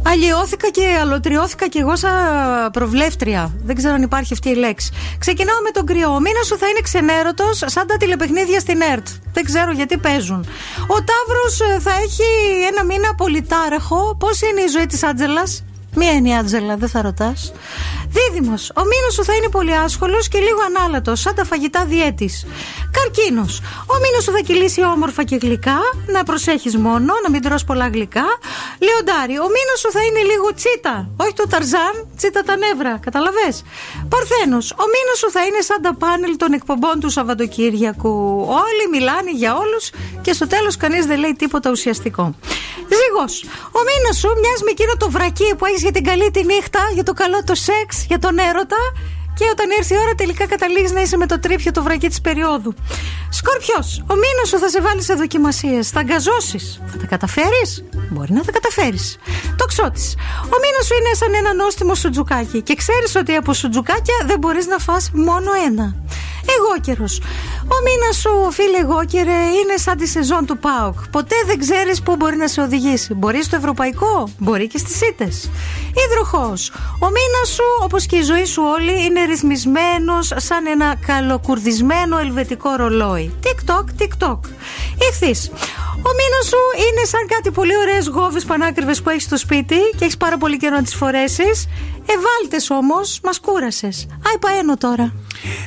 [0.04, 3.52] Αλλοιώθηκα και αλωτριώθηκα κι εγώ σαν προβλέφτρια.
[3.64, 4.92] Δεν ξέρω αν υπάρχει αυτή η λέξη.
[5.18, 6.14] Ξεκινάω με τον κρυό.
[6.14, 9.06] Ο μήνας σου θα είναι ξενέρωτος, σαν τα τηλεπαιχνίδια στην ΕΡΤ.
[9.32, 10.46] Δεν ξέρω γιατί παίζουν.
[10.86, 12.22] Ο Ταύρος θα έχει
[12.70, 14.16] ένα μήνα πολυτάραχο.
[14.18, 15.64] Πώς είναι η ζωή της Άντζελας;
[15.94, 17.52] Μία είναι η Άντζελα, δεν θα ρωτάς.
[18.08, 18.70] Δίδυμος.
[18.76, 22.46] Ο μήνα σου θα είναι πολύ άσχολος και λίγο ανάλατος, σαν τα φαγητά διέτης.
[22.90, 23.60] Καρκίνος.
[23.86, 25.78] Ο μήνα σου θα κυλήσει όμορφα και γλυκά.
[26.06, 28.26] Να προσέχεις μόνο, να μην τρως πολλά γλυκά.
[28.86, 29.36] Λεοντάρι.
[29.38, 31.08] Ο μήνα σου θα είναι λίγο τσίτα.
[31.16, 32.98] Όχι το ταρζάν, τσίτα τα νεύρα.
[33.06, 33.48] Καταλαβέ.
[34.12, 34.70] Παρθένος.
[34.70, 38.14] Ο μήνα σου θα είναι σαν τα πάνελ των εκπομπών του Σαββατοκύριακου.
[38.64, 39.90] Όλοι μιλάνε για όλους
[40.24, 42.24] και στο τέλος κανείς δεν λέει τίποτα ουσιαστικό.
[42.98, 43.24] Ζήγο.
[43.78, 46.80] Ο μήνα σου μοιάζει με εκείνο το βρακί που έχεις για την καλή τη νύχτα,
[46.94, 48.76] για το καλό το σεξ, για τον έρωτα.
[49.34, 52.20] Και όταν έρθει η ώρα, τελικά καταλήγεις να είσαι με το τρίπιο το βρακί της
[52.20, 52.74] περίοδου.
[53.30, 53.80] Σκορπιό.
[54.12, 55.88] Ο μήνας σου θα σε βάλει σε δοκιμασίες.
[55.90, 56.80] Θα αγκαζώσεις.
[56.86, 59.18] Θα τα καταφέρεις; Μπορεί να τα καταφέρεις.
[59.56, 60.02] Το ξώτη.
[60.54, 62.62] Ο μήνας σου είναι σαν ένα νόστιμο σουτζουκάκι.
[62.62, 65.94] Και ξέρεις ότι από σουτζουκάκια δεν μπορείς να φας μόνο ένα.
[66.56, 67.08] Εγώ καιρο.
[67.74, 69.00] Ο μήνας σου, φίλε εγώ
[69.60, 71.08] είναι σαν τη σεζόν του ΠΑΟΚ.
[71.10, 73.14] Ποτέ δεν ξέρεις πού μπορεί να σε οδηγήσει.
[73.14, 75.50] Μπορεί στο ευρωπαϊκό, μπορεί και στις ήττες.
[76.06, 76.52] Υδροχό.
[76.98, 82.74] Ο μήνας σου, όπως και η ζωή σου όλη, είναι ρυθμισμένο σαν ένα καλοκουρδισμένο ελβετικό
[82.76, 83.34] ρολόι.
[83.40, 84.44] Τικ-τοκ, τικ-τοκ.
[84.98, 85.50] Ηχθή.
[86.08, 90.04] Ο μήνας σου είναι σαν κάτι πολύ ωραίες γόβες πανάκριβες που έχεις στο σπίτι και
[90.04, 91.68] έχεις πάρα πολύ καιρό να τις φορέσεις.
[92.06, 94.06] Ευάλτες όμως, μας κούρασες.
[94.10, 95.12] Άι, παένω τώρα.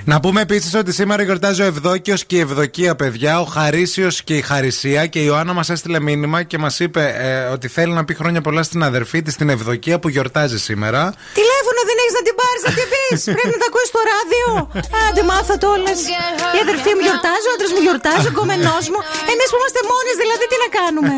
[0.06, 4.36] Να πούμε επίσης ότι σήμερα γιορτάζει ο Ευδόκιος και η Ευδοκία, παιδιά, ο Χαρίσιος και
[4.36, 5.06] η Χαρισία.
[5.06, 8.42] Και η Ιωάννα μας έστειλε μήνυμα και μας είπε ε, ότι θέλει να πει χρόνια
[8.42, 11.14] πολλά στην αδερφή της, την Ευδοκία, που γιορτάζει σήμερα.
[11.40, 13.20] Τηλέφωνο δεν έχεις να την πάρεις, να την πεις.
[13.38, 14.46] Πρέπει να τα ακούσει στο ράδιο.
[15.06, 15.98] Άντε, μάθατε όλες.
[16.58, 19.00] Η αδερφή μου γιορτάζει, ο άντρας μου γιορτάζει, ο κομμενός μου.
[19.32, 21.14] Εμείς που είμαστε μόνες, δηλαδή τι να κάνουμε;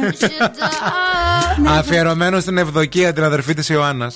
[1.79, 4.13] Αφιερωμένο στην Ευδοκία, την αδερφή της Ιωάννας.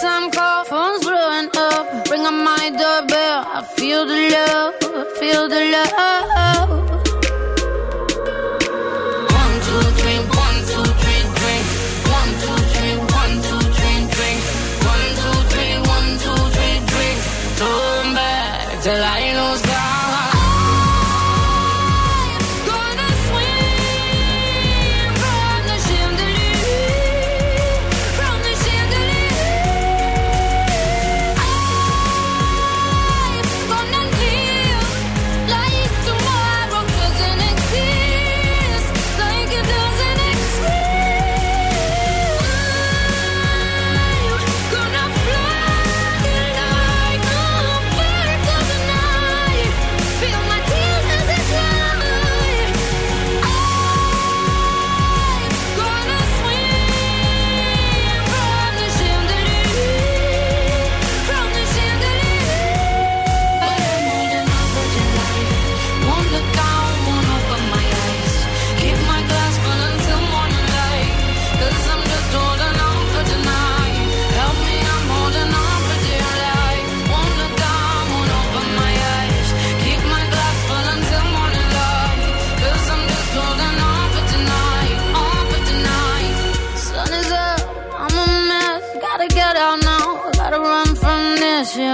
[0.00, 0.64] Time call.
[0.66, 2.10] Phone's blowing up.
[2.10, 3.46] Ring on my doorbell.
[3.48, 4.74] I feel the love.
[5.18, 6.95] Feel the love.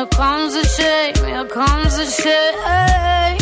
[0.06, 1.14] Comes the shame.
[1.24, 3.41] Here comes the shame.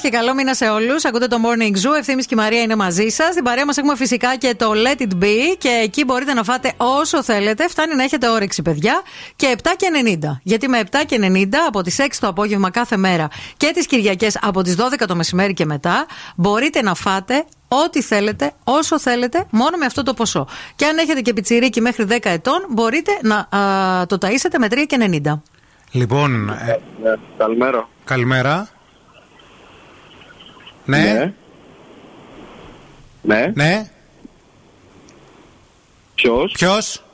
[0.00, 1.04] και καλό μήνα σε όλους.
[1.04, 1.98] Ακούτε το Morning Zoo.
[1.98, 3.26] Ευθύνη και η Μαρία είναι μαζί σας.
[3.30, 6.72] Στην παρέα μας έχουμε φυσικά και το Let It Be και εκεί μπορείτε να φάτε
[6.76, 7.68] όσο θέλετε.
[7.68, 9.02] Φτάνει να έχετε όρεξη, παιδιά.
[9.36, 9.86] Και 7 και
[10.22, 10.40] 90.
[10.42, 14.38] Γιατί με 7 και 90 από τις 6 το απόγευμα κάθε μέρα και τις Κυριακές
[14.42, 19.76] από τις 12 το μεσημέρι και μετά μπορείτε να φάτε ό,τι θέλετε, όσο θέλετε, μόνο
[19.76, 20.46] με αυτό το ποσό.
[20.76, 24.76] Και αν έχετε και πιτσιρίκι μέχρι 10 ετών, μπορείτε να α, το ταΐσετε με 3
[24.86, 25.40] και 90.
[25.90, 26.78] Λοιπόν, ε,
[27.38, 27.88] Καλημέρα.
[28.04, 28.68] καλημέρα.
[30.90, 31.12] Ναι.
[31.12, 31.32] Ναι.
[33.22, 33.52] Ναι.
[33.54, 33.90] Ναι.
[36.14, 37.04] Ποιος; Ποιος;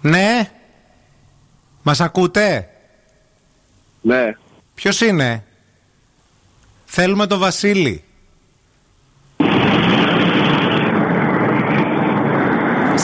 [0.00, 0.50] Ναι.
[1.82, 2.70] Μας ακούτε;
[4.00, 4.36] Ναι.
[4.74, 5.42] Ποιος είναι;
[6.84, 8.04] Θέλουμε το Βασίλη.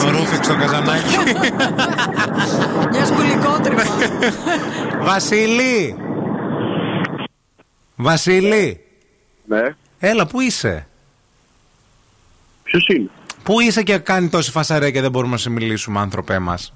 [0.03, 1.17] Το ρούφιξ το καζανάκι.
[2.91, 3.83] Μια σκουλικότρυπα.
[5.01, 5.95] Βασίλη.
[7.95, 8.79] Βασίλη.
[9.47, 9.75] Ναι.
[9.99, 10.87] Έλα, πού είσαι;
[12.63, 13.09] Ποιος είναι;
[13.43, 16.73] Πού είσαι και κάνει τόση φασαρέ και δεν μπορούμε να σε μιλήσουμε, άνθρωπέ μας;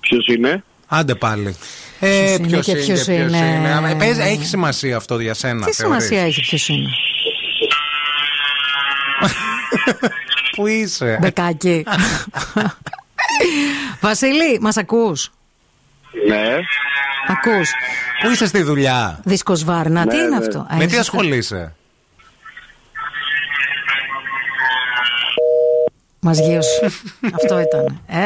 [0.00, 1.56] Ποιος είναι; Άντε πάλι.
[2.00, 5.66] Ε, Ποιος είναι ποιος και ποιος ποιος είναι; Ε, παίζει- έχει σημασία αυτό για σένα.
[5.66, 6.88] Τι θεωρείς; σημασία έχει ποιος είναι;
[10.56, 11.84] Πού είσαι; Μπεκάκι.
[14.00, 15.30] Βασίλη, μας ακούς;
[16.28, 16.56] Ναι.
[17.28, 17.70] Ακούς.
[18.22, 20.36] Πού είσαι στη δουλειά; Δίσκος Βάρνα, τι Ναι, είναι ναι.
[20.36, 21.72] αυτό; Με Ε, τι ασχολείσαι;
[26.20, 26.90] Μας γύρωσε.
[27.34, 28.00] Αυτό ήταν.
[28.06, 28.16] Ε,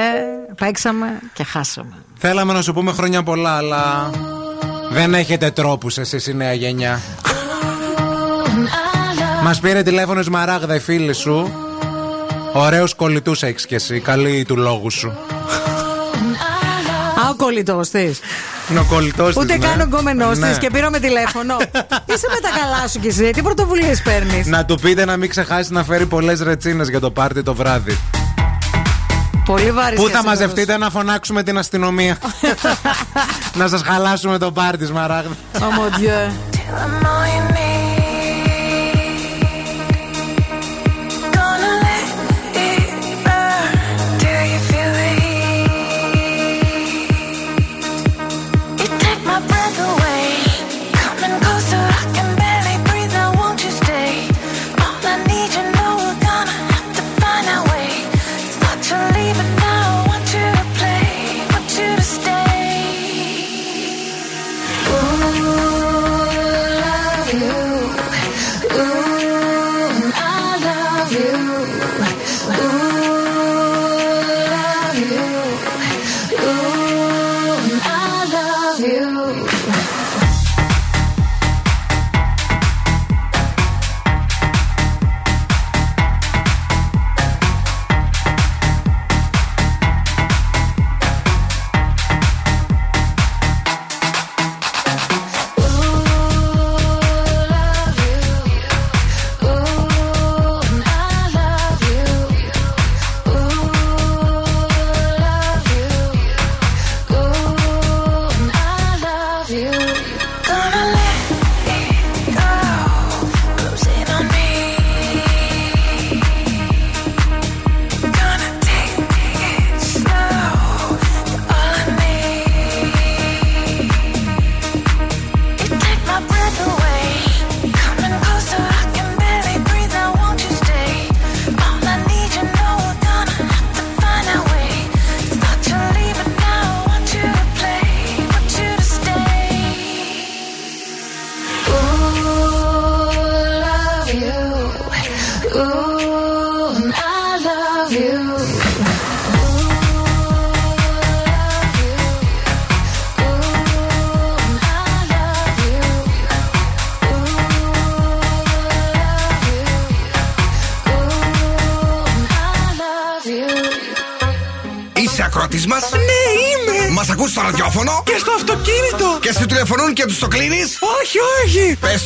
[0.57, 1.95] παίξαμε και χάσαμε.
[2.19, 4.11] Θέλαμε να σου πούμε χρόνια πολλά, αλλά
[4.91, 7.01] δεν έχετε τρόπους εσείς η νέα γενιά.
[9.43, 11.53] Μας πήρε τηλέφωνος η Σμαράγδα η φίλη σου.
[12.53, 14.01] Ωραίους κολλητούς έχεις κι εσύ.
[14.01, 15.13] Καλή του λόγου σου.
[17.43, 18.21] Α, ο κολλητός της.
[18.71, 19.83] Είναι ο κολλητός Ούτε της, καν ναι.
[19.83, 20.49] ο γκόμενό Ναι.
[20.49, 21.57] της και πήραμε τηλέφωνο.
[22.13, 23.31] Είσαι με τα καλά σου κι εσύ.
[23.31, 27.11] Τι πρωτοβουλίες παίρνεις; Να του πείτε να μην ξεχάσει να φέρει πολλές ρετσίνες για το
[27.11, 27.99] πάρτι το βράδυ.
[29.45, 29.97] Πολύ βαρύ.
[29.97, 32.19] Πού θα μαζευτείτε να φωνάξουμε την αστυνομία;
[33.59, 35.35] να σας χαλάσουμε το πάρτι, Σμαράγδα.
[35.55, 35.61] Oh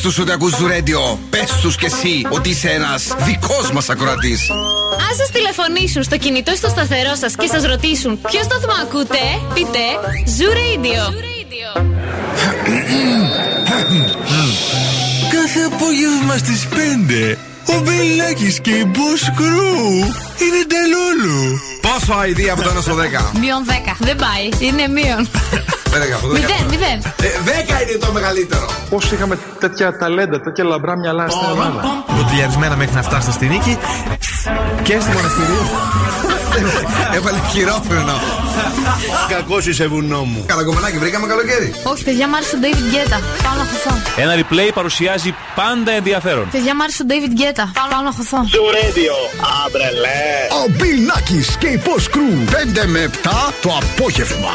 [0.07, 1.19] τους ότι ακούς του ρέντιο.
[1.29, 4.49] Πες τους κι εσύ ότι είσαι ένας δικός μας ακροατής.
[5.09, 9.23] Αν σας τηλεφωνήσουν στο κινητό ή στο σταθερό σας και σας ρωτήσουν ποιος σταθμό ακούτε,
[9.53, 9.83] πείτε
[10.37, 11.01] Zoo Radio.
[15.33, 19.77] Κάθε απόγευμα στις 5 ο Μπελάκης και η Boss Crew
[20.43, 21.59] είναι τελούλου.
[21.81, 23.31] Πόσο αηδία από το 1 στο 10.
[23.39, 23.95] Μείον 10.
[23.99, 24.69] Δεν πάει.
[24.69, 25.29] Είναι μείον.
[26.33, 27.01] Μηδέν, μηδέν.
[27.01, 28.69] 10 είναι το μεγαλύτερο.
[28.89, 32.03] Πώς είχαμε τέτοια ταλέντα, τέτοια λαμπρά μυαλά στην Ελλάδα.
[32.09, 33.77] Μποτιλιαρισμένα μέχρι να φτάσετε στη νίκη
[34.83, 35.65] και στη μοναστηρίου.
[37.13, 38.19] Έβαλε χειρόφρενο.
[39.29, 40.43] Κακός είσαι βουνό μου.
[40.45, 41.73] Καλακομενάκι, βρήκαμε καλοκαίρι.
[41.83, 43.19] Όχι, παιδιά, μ' άρεσε ο David Guetta.
[43.43, 44.21] Πάω να χωθώ.
[44.21, 46.49] Ένα replay παρουσιάζει πάντα ενδιαφέρον.
[46.51, 47.63] Παιδιά, μ' άρεσε ο David Guetta.
[47.91, 48.37] Πάω να χωθώ.
[48.77, 49.15] Radio.
[49.65, 50.19] Άμπρελε.
[50.59, 52.35] Ο Bill Nackis και η Boss Crew.
[52.83, 53.29] 5 με 7
[53.61, 54.51] το απόγευμα.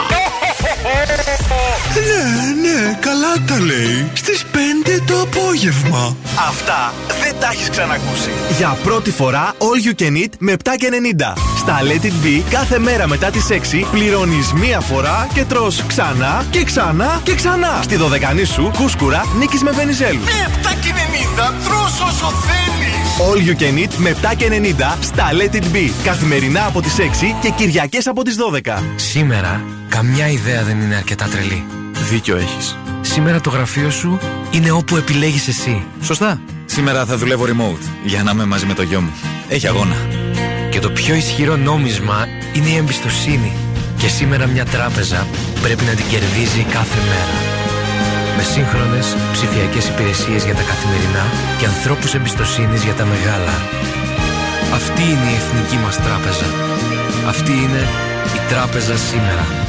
[1.95, 4.11] Ναι, ναι, καλά τα λέει.
[4.15, 6.17] Στις 5 το απόγευμα.
[6.49, 6.93] Αυτά
[7.23, 8.31] δεν τα έχεις ξανακούσει.
[8.57, 11.33] Για πρώτη φορά All You Can Eat με 7 και 90.
[11.59, 16.45] Στα Let It Be κάθε μέρα μετά τις 6 πληρώνεις μία φορά και τρως ξανά
[16.51, 17.81] και ξανά και ξανά.
[17.83, 20.25] Στη δωδεκανή σου κούσκουρα νίκης με βενιζέλους.
[20.25, 22.62] Με 7 και 90 τρως όσο θέλεις.
[23.29, 25.91] All You Can Eat με 7 και 90 στα Let It Be.
[26.05, 28.83] Καθημερινά από τις 6 και Κυριακές από τις 12.
[28.97, 31.64] Σήμερα, καμιά ιδέα δεν είναι αρκετά τρελή.
[32.11, 32.77] Δίκιο έχεις.
[33.01, 34.18] Σήμερα το γραφείο σου
[34.51, 35.85] είναι όπου επιλέγεις εσύ.
[36.03, 36.41] Σωστά.
[36.64, 39.12] Σήμερα θα δουλεύω remote για να είμαι μαζί με το γιο μου.
[39.49, 39.97] Έχει αγώνα.
[40.70, 43.53] Και το πιο ισχυρό νόμισμα είναι η εμπιστοσύνη.
[43.99, 45.27] Και σήμερα μια τράπεζα
[45.62, 47.62] πρέπει να την κερδίζει κάθε μέρα.
[48.43, 51.24] Με σύγχρονες ψηφιακές υπηρεσίες για τα καθημερινά
[51.59, 53.55] και ανθρώπους εμπιστοσύνης για τα μεγάλα.
[54.74, 56.47] Αυτή είναι η εθνική μας τράπεζα.
[57.28, 57.82] Αυτή είναι
[58.36, 59.62] η τράπεζα σήμερα.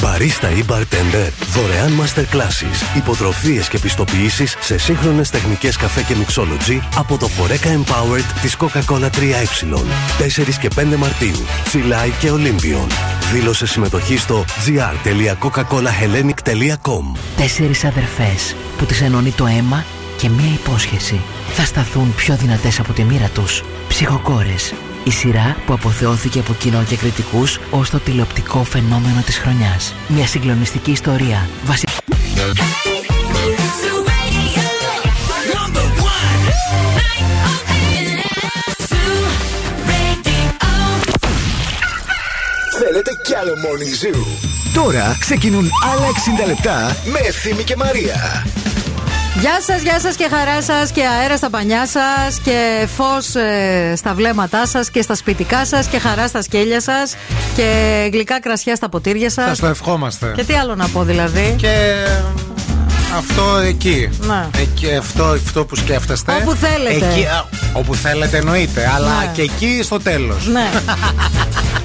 [0.00, 7.18] Μπαρίστα ή bartender, δωρεάν masterclasses, υποτροφίες και πιστοποιήσεις σε σύγχρονες τεχνικές καφέ και mixology από
[7.18, 9.46] το Foreca Empowered της Coca-Cola 3Ε.
[10.18, 12.86] 4 και 5 Μαρτίου, Τσιλάι και Olympion.
[13.32, 19.84] Δήλωσε συμμετοχή στο gr.coca-colahellenic.com Τέσσερις αδερφές που τις ενώνει το αίμα
[20.16, 21.20] και μία υπόσχεση.
[21.52, 23.62] Θα σταθούν πιο δυνατές από τη μοίρα τους.
[23.88, 24.74] Ψυχοκόρες.
[25.04, 29.94] Η σειρά που αποθεώθηκε από κοινό και κριτικούς ως το τηλεοπτικό φαινόμενο της χρονιάς.
[30.08, 31.48] Μια συγκλονιστική ιστορία.
[31.64, 31.84] Βασι...
[42.78, 44.26] Θέλετε κι άλλο Morning Zoo;
[44.74, 46.06] Τώρα ξεκινούν άλλα
[46.42, 48.44] 60 λεπτά με Ευθύμη και Μαρία.
[49.40, 53.24] Γεια σας, γεια σας και χαρά σας και αέρα στα πανιά σας και φως
[53.96, 57.14] στα βλέμματά σας και στα σπιτικά σας και χαρά στα σκέλια σας
[57.56, 57.68] και
[58.12, 59.44] γλυκά κρασιά στα ποτήρια σας.
[59.48, 60.32] Σας το ευχόμαστε.
[60.36, 61.94] Και τι άλλο να πω δηλαδή; Και
[63.16, 64.08] αυτό εκεί.
[64.20, 64.50] Να.
[64.60, 66.32] εκεί αυτό, αυτό που σκέφτεστε.
[66.42, 67.06] Όπου θέλετε.
[67.06, 68.90] Εκεί, α, όπου θέλετε εννοείται.
[68.94, 69.30] Αλλά Ναι.
[69.34, 70.46] και εκεί στο τέλος.
[70.46, 70.68] Ναι.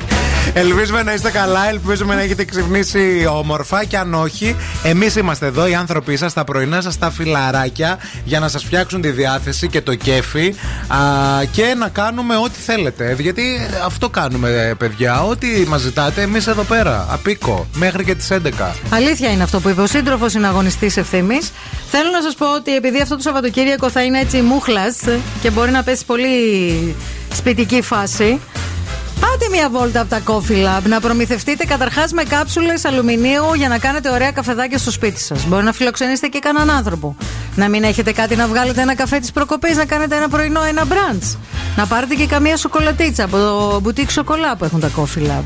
[0.59, 5.67] Ελπίζουμε να είστε καλά, ελπίζουμε να έχετε ξυπνήσει όμορφα και αν όχι, εμείς είμαστε εδώ,
[5.67, 9.81] οι άνθρωποι σας, τα πρωινά σας, τα φιλαράκια, για να σας φτιάξουν τη διάθεση και
[9.81, 10.55] το κέφι
[10.87, 10.97] α,
[11.51, 13.15] και να κάνουμε ό,τι θέλετε.
[13.19, 13.43] Γιατί
[13.85, 15.23] αυτό κάνουμε, παιδιά.
[15.23, 18.75] Ό,τι μας ζητάτε, εμείς εδώ πέρα, απίκο, μέχρι και τις 11.
[18.89, 19.81] Αλήθεια είναι αυτό που είπε.
[19.81, 21.39] Ο σύντροφος είναι αγωνιστή ευθύνη.
[21.91, 24.95] Θέλω να σας πω ότι επειδή αυτό το Σαββατοκύριακο θα είναι έτσι μούχλας
[25.41, 26.95] και μπορεί να πέσει πολύ
[27.33, 28.39] σπιτική φάση.
[29.19, 33.77] Πάτε μια βόλτα από τα Coffee Lab να προμηθευτείτε καταρχάς με κάψουλες αλουμινίου για να
[33.77, 35.45] κάνετε ωραία καφεδάκια στο σπίτι σας.
[35.47, 37.15] Μπορεί να φιλοξενήσετε και κανέναν άνθρωπο.
[37.55, 40.85] Να μην έχετε κάτι να βγάλετε ένα καφέ της προκοπής, να κάνετε ένα πρωινό, ένα
[40.85, 41.37] μπραντς.
[41.75, 45.43] Να πάρετε και καμία σοκολατίτσα από το μπουτίκ σοκολά που έχουν τα Coffee Lab.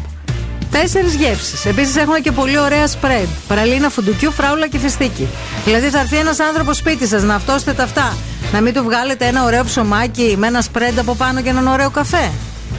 [0.71, 1.65] Τέσσερις γεύσεις.
[1.65, 3.28] Επίσης έχουμε και πολύ ωραία spread.
[3.47, 5.28] Παραλίνα φουντουκιού, φράουλα και φιστίκι.
[5.65, 8.17] Δηλαδή θα έρθει ένας άνθρωπος σπίτι σας να αυτόσετε τα αυτά.
[8.51, 11.89] Να μην του βγάλετε ένα ωραίο ψωμάκι με ένα spread από πάνω και έναν ωραίο
[11.89, 12.32] καφέ.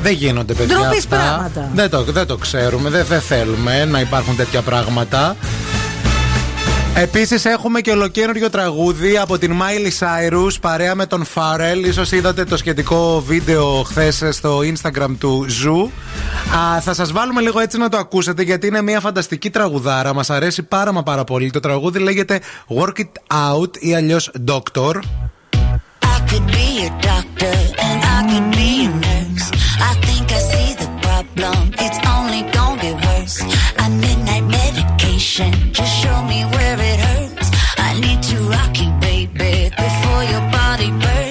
[0.04, 0.76] Δεν γίνονται παιδιά.
[0.78, 1.16] Ντροπής αυτά.
[1.16, 1.70] πράγματα.
[1.74, 5.36] Δεν το, δεν το ξέρουμε, δεν, δεν θέλουμε να υπάρχουν τέτοια πράγματα.
[6.94, 11.86] Επίσης έχουμε και ολοκένουργιο τραγούδι από την Miley Cyrus παρέα με τον Pharrell.
[11.86, 15.88] Ίσως είδατε το σχετικό βίντεο χθες στο Instagram του Zoo.
[16.56, 20.14] Α, θα σας βάλουμε λίγο έτσι να το ακούσετε γιατί είναι μια φανταστική τραγουδάρα.
[20.14, 21.50] Μας αρέσει πάρα μα πάρα πολύ.
[21.50, 22.40] Το τραγούδι λέγεται
[22.78, 24.94] Work It Out ή αλλιώς Doctor.
[26.00, 27.63] I could be a doctor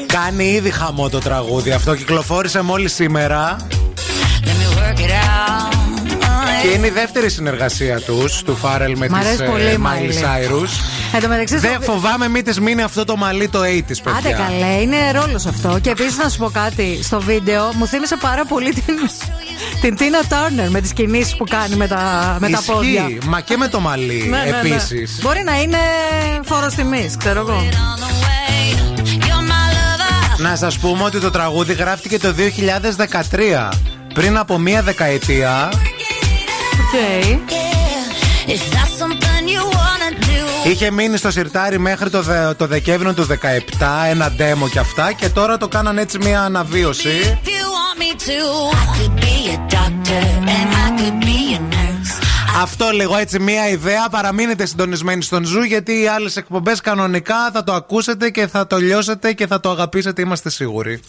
[0.07, 1.71] Κάνει ήδη χαμό το τραγούδι.
[1.71, 3.57] Αυτό κυκλοφόρησε μόλις σήμερα.
[6.63, 9.77] Oh, Και είναι η δεύτερη συνεργασία τους, του Φάρελ με Μ' αρέσει τη πολύ η
[9.83, 10.23] Miley Miley.
[10.23, 10.69] Cyrus.
[11.13, 14.17] Εν τω μεταξύ, στο- Δεν φοβάμαι μη της μείνει αυτό το μαλλί το 80s, παιδιά.
[14.17, 15.79] Άντε καλέ, είναι ρόλος αυτό.
[15.81, 16.99] Και επίσης να σου πω κάτι.
[17.03, 18.83] Στο βίντεο μου θύμισε πάρα πολύ την,
[19.81, 23.05] την Tina Turner με τις κινήσεις που κάνει με τα, με τα Ισχύει, πόδια.
[23.27, 24.57] Μα και με το μαλλί Ναι, ναι, ναι.
[24.69, 25.19] επίσης.
[25.21, 25.77] Μπορεί να είναι
[26.43, 27.63] φόρος τιμής, ξέρω εγώ.
[30.37, 33.69] Να σας πούμε ότι το τραγούδι γράφτηκε το 2013.
[34.13, 35.69] Πριν από μία δεκαετία.
[36.93, 37.23] Okay.
[38.55, 40.69] Is that something you wanna do?
[40.71, 45.11] Είχε μείνει στο συρτάρι μέχρι το, δε- το Δεκέμβριο του 17, ένα demo και αυτά.
[45.11, 47.09] Και τώρα το κάναν έτσι μία αναβίωση.
[47.43, 48.37] If you want me to,
[48.81, 50.23] I could be a doctor
[50.55, 52.23] and I could be a nurse.
[52.61, 54.09] Αυτό λίγο έτσι μία ιδέα.
[54.09, 58.77] Παραμείνετε συντονισμένοι στον Zoo γιατί οι άλλες εκπομπές κανονικά θα το ακούσετε και θα το
[58.77, 60.99] λιώσετε και θα το αγαπήσετε, είμαστε σίγουροι.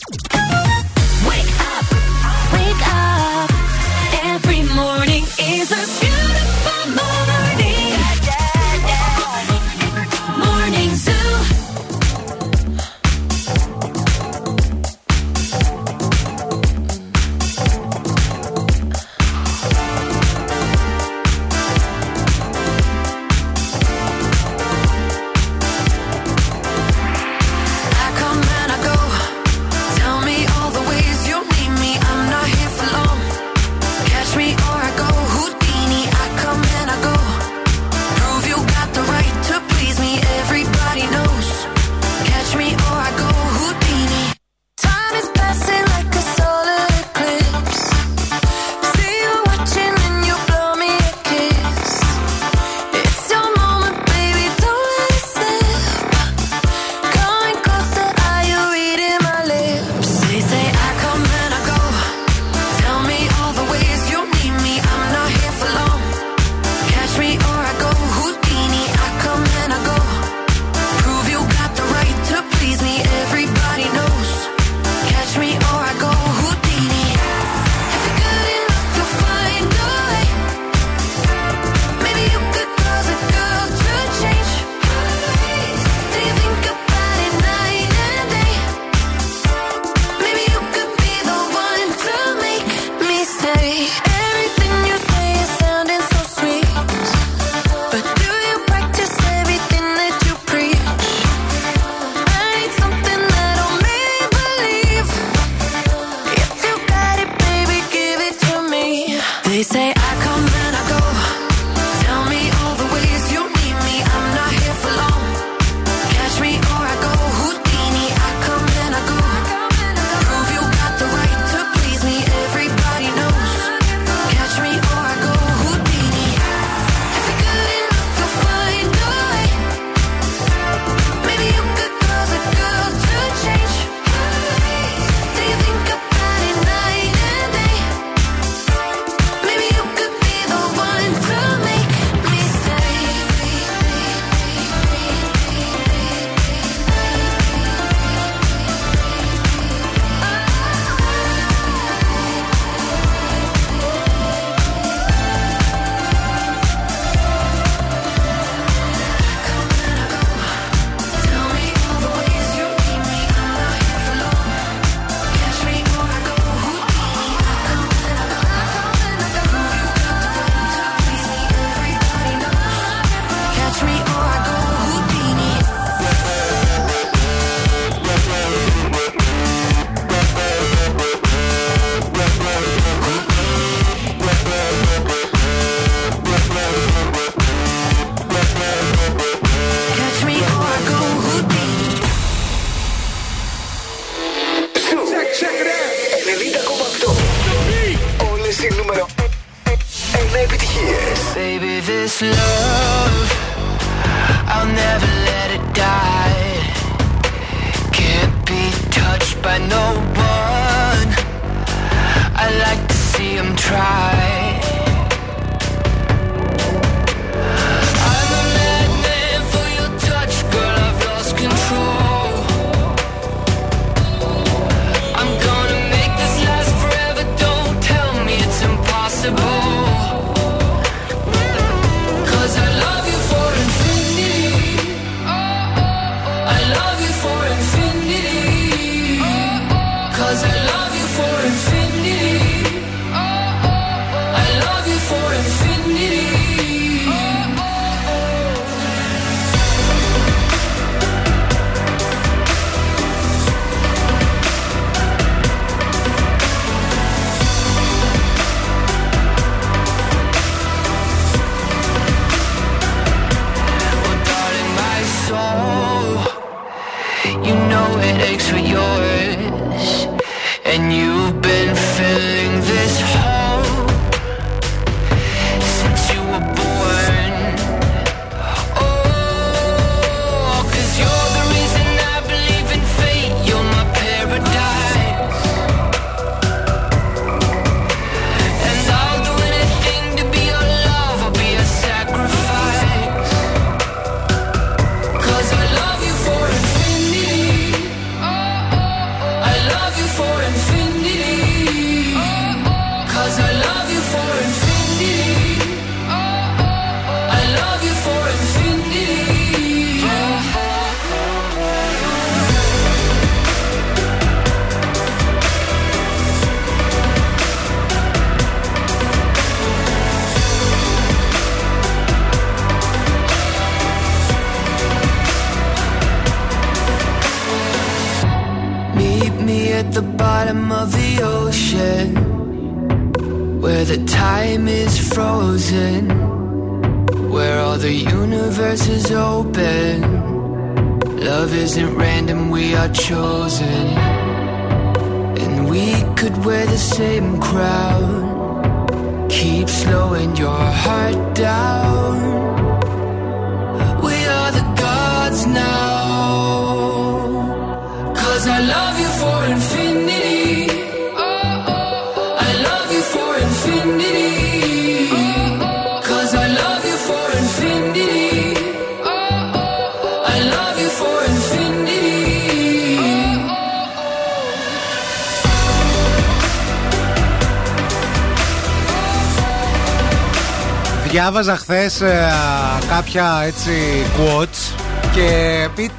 [382.89, 383.71] Κάποια έτσι
[384.19, 384.75] quotes
[385.15, 385.29] και
[385.75, 385.91] πει-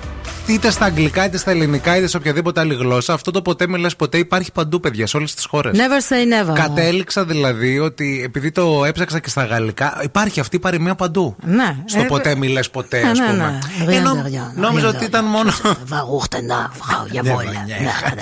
[0.48, 3.14] είτε στα αγγλικά είτε στα ελληνικά είτε σε οποιαδήποτε άλλη γλώσσα.
[3.14, 5.78] Αυτό το ποτέ μιλά ποτέ υπάρχει παντού, παιδιά, σε όλες τις χώρες.
[5.78, 6.54] Never say never.
[6.56, 11.36] Κατέληξα δηλαδή ότι επειδή το έψαξα και στα γαλλικά, υπάρχει αυτή η παροιμία παντού.
[11.44, 11.76] Ναι.
[11.86, 13.60] Στο Ε, ποτέ μιλέ ποτέ, ας ναι, ναι, πούμε.
[13.88, 13.96] ναι.
[13.96, 15.52] Ε, νο- Rien de rien, νόμιζα rien ότι de ήταν μόνο.
[15.86, 17.44] Βαγούχτενα, φράου, Ναι, jawohl.
[17.46, 17.76] ναι,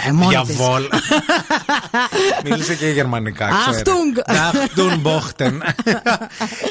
[0.05, 0.55] Ναι, μόνη Για της.
[0.55, 0.84] βόλ.
[2.43, 3.49] Μίλησε και γερμανικά.
[3.67, 3.91] ξέρετε.
[3.91, 4.32] Achtung.
[4.32, 5.53] Achtung, Bochten.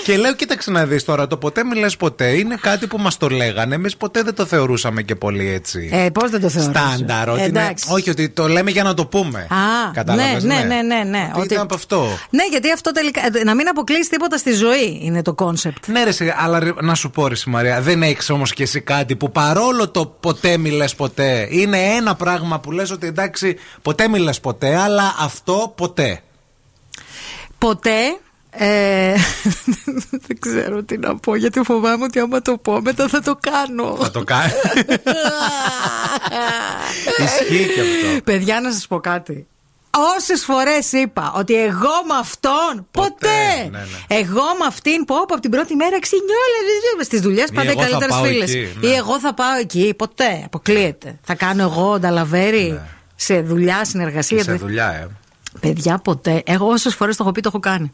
[0.05, 3.17] και λέω, κοίταξε να δεις τώρα, το ποτέ μη λες ποτέ είναι κάτι που μας
[3.17, 3.75] το λέγανε.
[3.75, 5.89] Εμείς ποτέ δεν το θεωρούσαμε και πολύ έτσι.
[5.93, 6.79] Ε, πώς δεν το θεωρείς.
[6.81, 7.29] Στάνταρ.
[7.29, 7.85] ότι είναι- Εντάξει.
[7.93, 9.39] όχι, ότι το λέμε για να το πούμε.
[9.39, 11.31] Α, Κατάλαβες, ναι, ναι, ναι, ναι, ναι.
[11.35, 13.21] Ότι ήταν από αυτό; Ναι, γιατί αυτό τελικά.
[13.41, 15.87] ε, Να μην αποκλείσεις τίποτα στη ζωή είναι το concept.
[15.87, 18.63] Ναι, ρε, εσύ, αλλά ρε, να σου πω, ρε, εσύ, Μαρία, δεν έχεις όμως και
[18.63, 23.07] εσύ κάτι που παρόλο το ποτέ μη λες ποτέ, είναι ένα πράγμα που λες ότι
[23.07, 26.21] εντάξει, ποτέ μη λες ποτέ, αλλά αυτό ποτέ.
[27.59, 27.99] Ποτέ.
[28.55, 29.15] Ε,
[30.27, 33.97] δεν ξέρω τι να πω γιατί φοβάμαι ότι άμα το πω μετά θα το κάνω.
[34.01, 34.53] Θα το κάνει.
[37.25, 38.21] Ισχύει και αυτό.
[38.25, 39.47] Παιδιά, να σας πω κάτι.
[40.17, 43.69] Όσες φορές είπα ότι εγώ με αυτόν ποτέ.
[43.71, 47.83] ναι, Εγώ με αυτήν που από την πρώτη μέρα ξυνιόλα στις δουλειές πάντα οι εγώ
[47.83, 48.55] θα καλύτερες πάω φίλες.
[48.55, 48.87] εκεί, ναι.
[48.89, 49.95] Ή εγώ θα πάω εκεί.
[49.99, 50.43] Ποτέ.
[50.45, 51.19] Αποκλείεται.
[51.25, 52.81] Θα κάνω εγώ νταλαβέρι
[53.17, 54.37] σε δουλειά, συνεργασία.
[54.37, 54.43] Ναι.
[54.43, 55.09] Σε δουλειά, ε.
[55.61, 56.43] Παιδιά, ποτέ.
[56.47, 57.93] Εγώ όσες φορές το έχω πει, το έχω κάνει.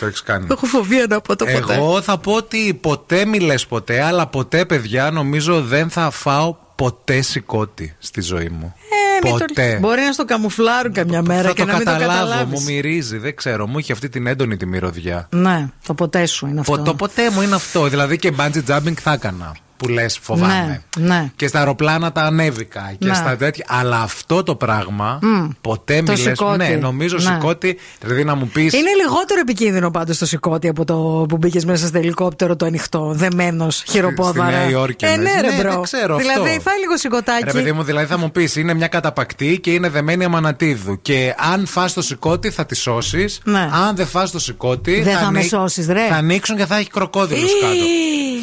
[0.00, 0.46] Το έχεις κάνει.
[0.50, 1.74] Έχω φοβία να πω το ποτέ.
[1.74, 7.20] Εγώ θα πω ότι ποτέ μιλέ ποτέ, αλλά ποτέ, παιδιά, νομίζω δεν θα φάω ποτέ
[7.20, 8.74] σηκώτη στη ζωή μου.
[9.20, 9.78] Ε, μην το- ποτέ.
[9.80, 12.60] Μπορεί να στο καμουφλάρουν καμιά μέρα θα και το να μην το καταλάβω, καταλάβεις.
[12.60, 13.66] μου μυρίζει, δεν ξέρω.
[13.66, 15.28] Μου έχει αυτή την έντονη τη μυρωδιά.
[15.30, 16.72] Ναι, το ποτέ σου είναι αυτό.
[16.76, 17.88] Πο- Το ποτέ μου είναι αυτό.
[17.88, 19.56] Δηλαδή και bungee jumping θα έκανα.
[19.78, 20.82] Που λες φοβάμαι.
[20.98, 21.30] Ναι, ναι.
[21.36, 23.14] Και στα αεροπλάνα τα ανέβηκα και Ναι.
[23.14, 23.64] στα τέτοια.
[23.68, 25.48] Αλλά αυτό το πράγμα Μμ.
[25.60, 26.56] ποτέ Το μη λες, σηκώτη.
[26.56, 27.20] Ναι, νομίζω Ναι.
[27.22, 27.78] σηκώτη.
[28.00, 28.60] Δηλαδή να μου πει.
[28.62, 30.94] Είναι λιγότερο επικίνδυνο πάντως το συκώτι από το
[31.28, 34.48] που μπήκες μέσα στο ελικόπτερο το ανοιχτό, δεμένος, χειροπόδαρα.
[34.50, 35.40] Στη Νέα Υόρκη Ε, ναι, εννοείς.
[35.40, 35.70] ρε, Ναι, bro.
[35.70, 36.60] δεν ξέρω δηλαδή, αυτό.
[36.60, 37.44] φάει λίγο συκωτάκι.
[37.44, 40.98] Ρε παιδί μου, δηλαδή θα μου πεις είναι μια καταπακτή και είναι δεμένη Αμανατίδου.
[41.02, 43.40] Και αν φας το συκώτι θα τη σώσεις.
[43.44, 43.68] Ναι.
[43.88, 45.00] Αν δεν φας το συκώτι.
[45.02, 46.06] Δεν θα με ανοίξει- σώσεις, ρε.
[46.08, 47.60] Θα ανοίξουν και θα έχει κροκόδειλους.
[47.60, 47.74] κάτω.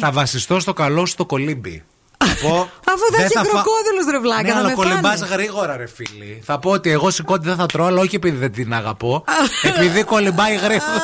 [0.00, 1.82] Θα βασιστώ στο καλό σου το κολύμπι.
[2.42, 2.54] Θα πω,
[2.92, 5.34] Αφού δεν έχει θα φα- κροκόδειλους, ρε βλάκα, Ναι, θα αλλά με κολυμπάς φάνε.
[5.34, 6.42] γρήγορα, ρε φίλε.
[6.44, 9.24] Θα πω ότι εγώ συκώτι δεν θα τρώω, αλλά όχι επειδή δεν την αγαπώ.
[9.62, 11.02] επειδή κολυμπάει γρήγορα.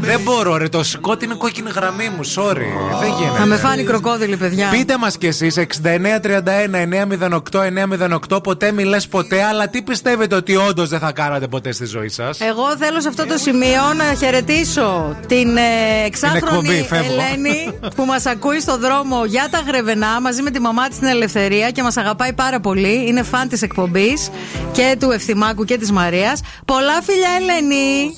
[0.00, 0.68] δεν μπορώ, ρε.
[0.68, 2.24] Το σηκώτη είναι κόκκινη γραμμή μου.
[2.34, 2.66] Sorry.
[3.00, 3.38] Δεν γίνεται.
[3.38, 4.68] Θα με φάνει κροκόδιλοι, παιδιά.
[4.68, 8.42] Πείτε μας κι εσείς 6931-908-908.
[8.42, 12.08] Ποτέ μη λες ποτέ, αλλά τι πιστεύετε ότι όντως δεν θα κάνατε ποτέ στη ζωή
[12.08, 15.60] σας; Εγώ θέλω σε αυτό το σημείο να χαιρετήσω την ε,
[16.06, 17.12] εξάχρονη εκπομπή, φεύγω.
[17.12, 21.08] Ελένη που μας ακούει στο δρόμο για τα γρεβενά μαζί με τη μαμά της στην
[21.08, 23.04] Ελευθερία και μας αγαπάει πάρα πολύ.
[23.06, 24.30] Είναι φαν της εκπομπής
[24.72, 26.40] και του Ευθυμάκου και της Μαρίας.
[26.64, 28.14] Πολλά φιλιά, Ελένη!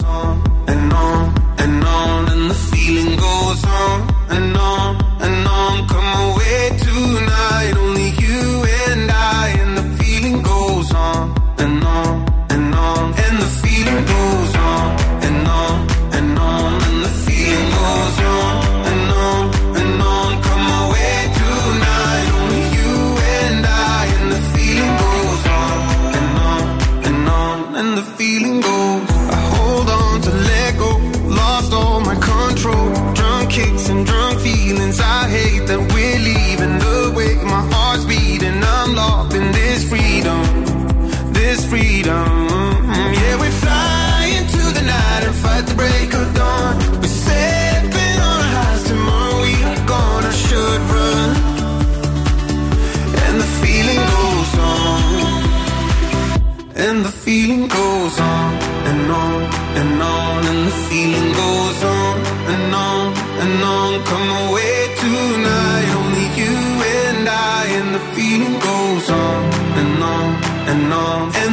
[0.67, 3.99] and on and on and the feeling goes on
[4.37, 4.91] and on
[5.25, 7.82] and on come away tonight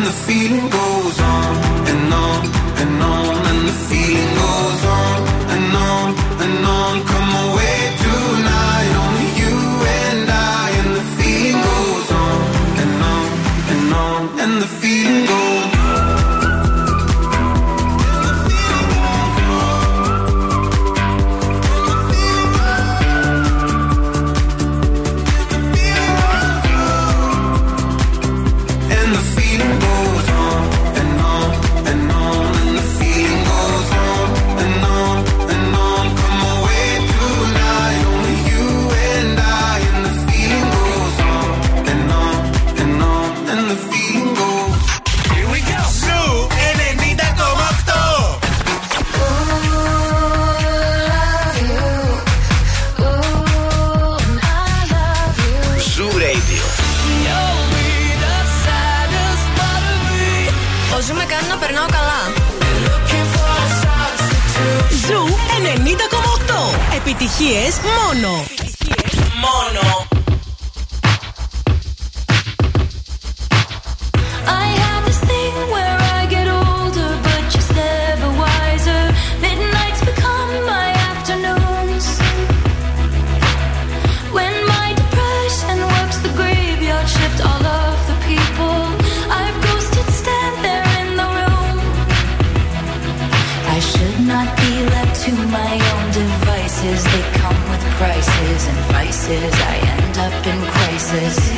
[0.09, 1.55] the feeling goes on
[1.87, 2.58] and on
[67.21, 68.29] Επιτυχίες μόνο.
[69.41, 70.08] Μόνο.
[99.29, 99.53] Vices.
[99.61, 101.48] I end up in crisis.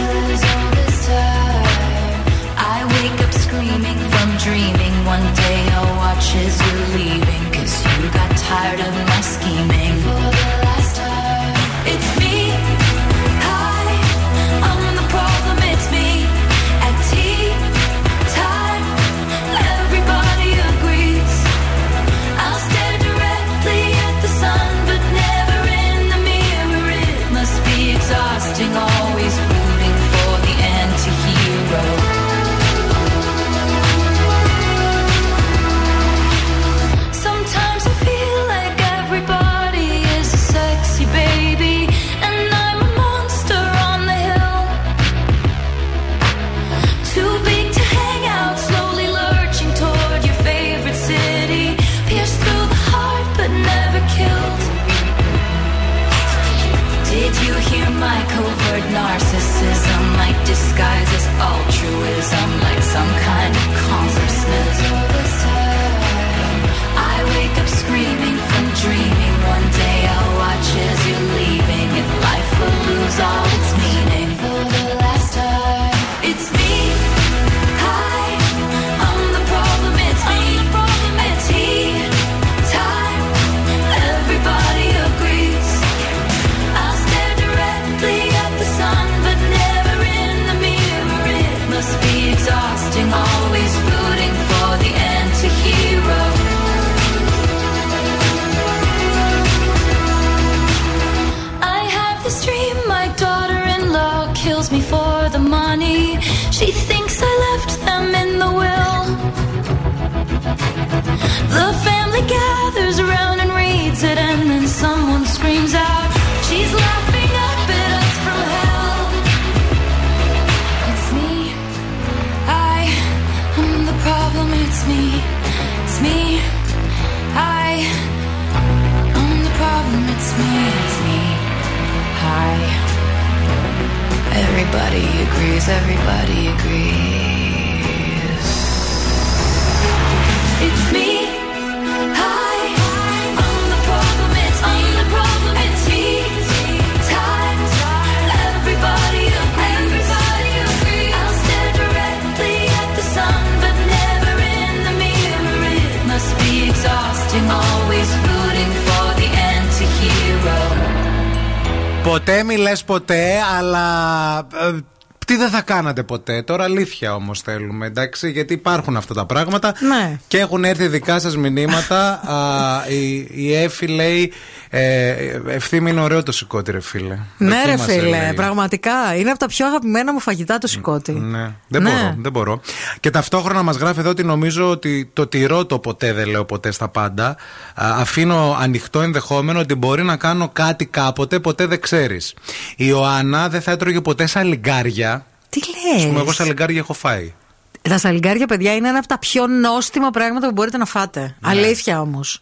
[162.85, 164.37] Ποτέ μη λες ποτέ, αλλά.
[164.37, 164.77] ε,
[165.25, 166.41] τι δεν θα κάνατε ποτέ.
[166.41, 169.73] Τώρα αλήθεια όμως θέλουμε, εντάξει, γιατί υπάρχουν αυτά τα πράγματα.
[169.79, 170.19] Ναι.
[170.27, 172.11] Και έχουν έρθει δικά σας μηνύματα.
[172.11, 174.33] Α, η, η Εφη λέει.
[174.73, 177.17] Ε, ευθύμη είναι ωραίο το σηκώτη, ρε φίλε.
[177.37, 178.33] Ναι, ρε Δοκίμασε, φίλε, λέει.
[178.33, 179.15] πραγματικά.
[179.15, 181.11] Είναι από τα πιο αγαπημένα μου φαγητά το σηκώτη.
[181.11, 181.89] Ναι, δεν Ναι.
[181.89, 182.61] μπορώ, δεν μπορώ.
[182.99, 186.71] Και ταυτόχρονα μας γράφει εδώ ότι νομίζω ότι το τηρώ το ποτέ, δεν λέω ποτέ
[186.71, 187.27] στα πάντα.
[187.27, 187.35] Α,
[187.75, 192.33] αφήνω ανοιχτό ενδεχόμενο ότι μπορεί να κάνω κάτι κάποτε, ποτέ δεν ξέρεις.
[192.77, 195.25] Η Ιωάννα δεν θα έτρωγε ποτέ σαλιγκάρια.
[195.49, 195.59] Τι
[195.95, 196.19] Ας πούμε, λε.
[196.21, 197.33] εγώ σαλιγκάρια έχω φάει.
[197.81, 201.19] Τα σαλιγκάρια, παιδιά, είναι ένα από τα πιο νόστιμα πράγματα που μπορείτε να φάτε.
[201.21, 201.49] Ναι.
[201.49, 202.41] Αλήθεια όμως.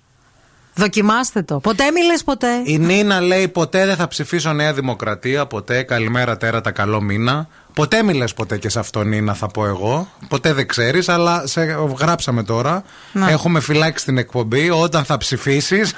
[0.79, 1.59] Δοκιμάστε το.
[1.59, 5.45] Ποτέ μη λες ποτέ; Η Νίνα λέει ποτέ δεν θα ψηφίσω Νέα Δημοκρατία.
[5.45, 5.83] Ποτέ.
[5.83, 7.47] Καλημέρα τέρατα, καλό μήνα.
[7.73, 10.07] Ποτέ μη λες ποτέ και σε αυτό Νίνα θα πω εγώ.
[10.27, 11.61] Ποτέ δεν ξέρεις αλλά σε
[11.99, 12.83] γράψαμε τώρα.
[13.11, 13.29] Να.
[13.29, 14.69] Έχουμε φυλάξει την εκπομπή.
[14.69, 15.93] Όταν θα ψηφίσεις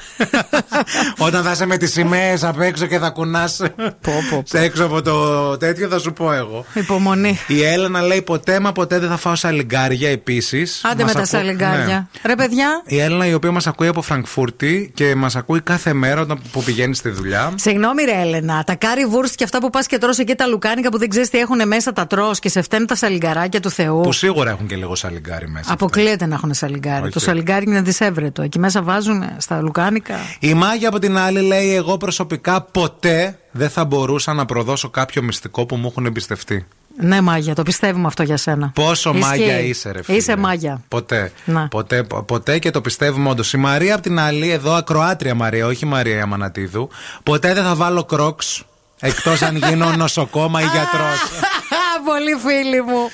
[1.27, 3.61] όταν θα είσαι με τις σημαίες απ' έξω και θα κουνάς
[4.43, 6.65] σε έξω από το τέτοιο, θα σου πω εγώ.
[6.73, 7.39] Υπομονή.
[7.47, 11.19] Η Έλενα λέει ποτέ μα ποτέ δεν θα φάω σαλιγκάρια επίσης Άντε Μας με τα
[11.19, 11.85] ακού- σαλιγκάρια.
[11.85, 12.05] Ναι.
[12.29, 16.21] Ρε, παιδιά, Η Έλληνα η οποία μας ακούει από Φραγκφούρτη και μας ακούει κάθε μέρα
[16.21, 17.53] όταν που πηγαίνει στη δουλειά.
[17.55, 18.63] Συγγνώμη, ρε Έλενα.
[18.63, 21.29] Τα κάρι βούρστ και αυτά που πας και τρως εκεί τα λουκάνικα που δεν ξέρεις
[21.29, 24.01] τι έχουν μέσα τα τρως και σε φταίνουν τα σαλιγκαράκια του Θεού.
[24.01, 25.73] Που σίγουρα έχουν και λίγο σαλιγκάρι μέσα.
[25.73, 27.03] Αποκλείεται να έχουν σαλιγκάρι.
[27.03, 27.11] Όχι.
[27.11, 28.41] Το σαλιγκάρι είναι δυσέβρετο.
[28.41, 30.15] Εκεί μέσα βάζουν στα λουκάνικα.
[30.39, 35.21] Η Μάγια από την άλλη λέει: Εγώ προσωπικά ποτέ δεν θα μπορούσα να προδώσω κάποιο
[35.23, 36.65] μυστικό που μου έχουν εμπιστευτεί.
[36.99, 38.71] Ναι, μάγια, το πιστεύουμε αυτό για σένα.
[38.75, 39.21] Πόσο Ισχύει.
[39.29, 40.17] μάγια είσαι, ρε φίλε.
[40.17, 40.81] Είσαι μάγια.
[40.87, 41.31] Ποτέ.
[41.45, 41.67] Να.
[41.67, 43.53] Ποτέ, πο- ποτέ και το πιστεύουμε όντως.
[43.53, 46.89] Η Μαρία από την άλλη, εδώ ακροάτρια Μαρία, όχι η Μαρία Ιαμανατίδου.
[47.23, 48.63] Ποτέ δεν θα βάλω κρόξ
[49.01, 51.19] εκτός αν γίνω νοσοκόμα ή γιατρός.
[52.05, 53.09] Πολύ φίλοι μου.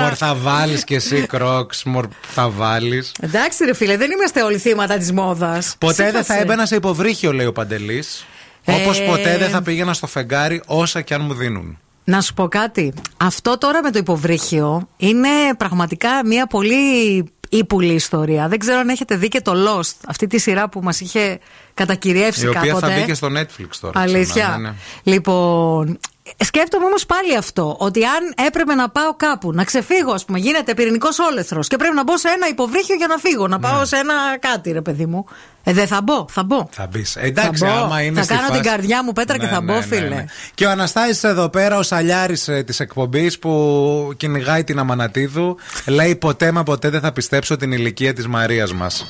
[0.00, 3.12] Μορ θα βάλεις κι εσύ κρόξ, μορ θα βάλεις.
[3.20, 5.74] Εντάξει, ρε φίλε, δεν είμαστε όλοι θύματα της μόδας.
[5.78, 8.24] Ποτέ δεν θα έμπαινα σε υποβρύχιο, λέει ο Παντελής.
[8.64, 11.78] Όπως Ε, ποτέ δεν θα πήγαινα στο φεγγάρι όσα κι αν μου δίνουν.
[12.04, 12.92] Να σου πω κάτι.
[13.16, 18.48] Αυτό τώρα με το υποβρύχιο είναι πραγματικά μια πολύ ύπουλη ιστορία.
[18.48, 21.38] Δεν ξέρω αν έχετε δει και το Lost, αυτή τη σειρά που μας είχε
[21.74, 22.86] κατακυριεύσει Η οποία κάποτε.
[22.86, 24.00] θα μπει και στο Netflix τώρα.
[24.00, 24.42] Αλήθεια.
[24.44, 24.74] ξανά, ναι, ναι.
[25.02, 25.98] Λοιπόν,
[26.44, 27.76] σκέφτομαι όμως πάλι αυτό.
[27.78, 31.94] Ότι αν έπρεπε να πάω κάπου, να ξεφύγω, ας πούμε, γίνεται πυρηνικός όλεθρος και πρέπει
[31.94, 33.62] να μπω σε ένα υποβρύχιο για να φύγω, να Ναι.
[33.68, 35.24] πάω σε ένα κάτι, ρε παιδί μου.
[35.64, 36.68] Ε, δεν θα μπω, θα μπω.
[36.70, 37.16] Θα μπεις.
[37.16, 37.84] Εντάξει, Θα μπω.
[37.84, 39.78] άμα είναι Θα στη κάνω φάση- την καρδιά μου πέτρα και Ναι, θα ναι, μπω,
[39.78, 40.08] ναι, φίλε.
[40.08, 40.24] ναι.
[40.54, 46.50] Και ο Αναστάσης εδώ πέρα, ο σαλιάρης της εκπομπής που κυνηγάει την Αμανατίδου, λέει ποτέ
[46.52, 49.04] μα ποτέ δεν θα πιστέψω την ηλικία της Μαρίας μας.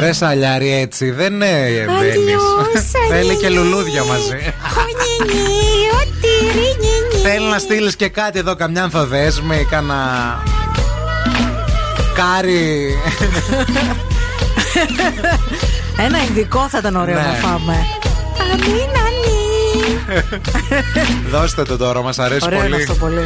[0.00, 2.42] Ρε σαλιάρη έτσι, δεν είναι μπαίνεις.
[3.10, 4.54] Θέλει και λουλούδια μαζί.
[7.22, 10.42] Θέλει να στείλεις και κάτι εδώ, καμιά ανθοδέσμη, κάνα.
[12.14, 12.98] Κάρι.
[15.98, 17.20] Ένα ειδικό θα ήταν ωραίο Ναι.
[17.20, 17.76] να φάμε.
[21.30, 22.82] Δώστε το τώρα, μας αρέσει Ωραίο είναι πολύ.
[22.82, 23.20] αυτό πολύ.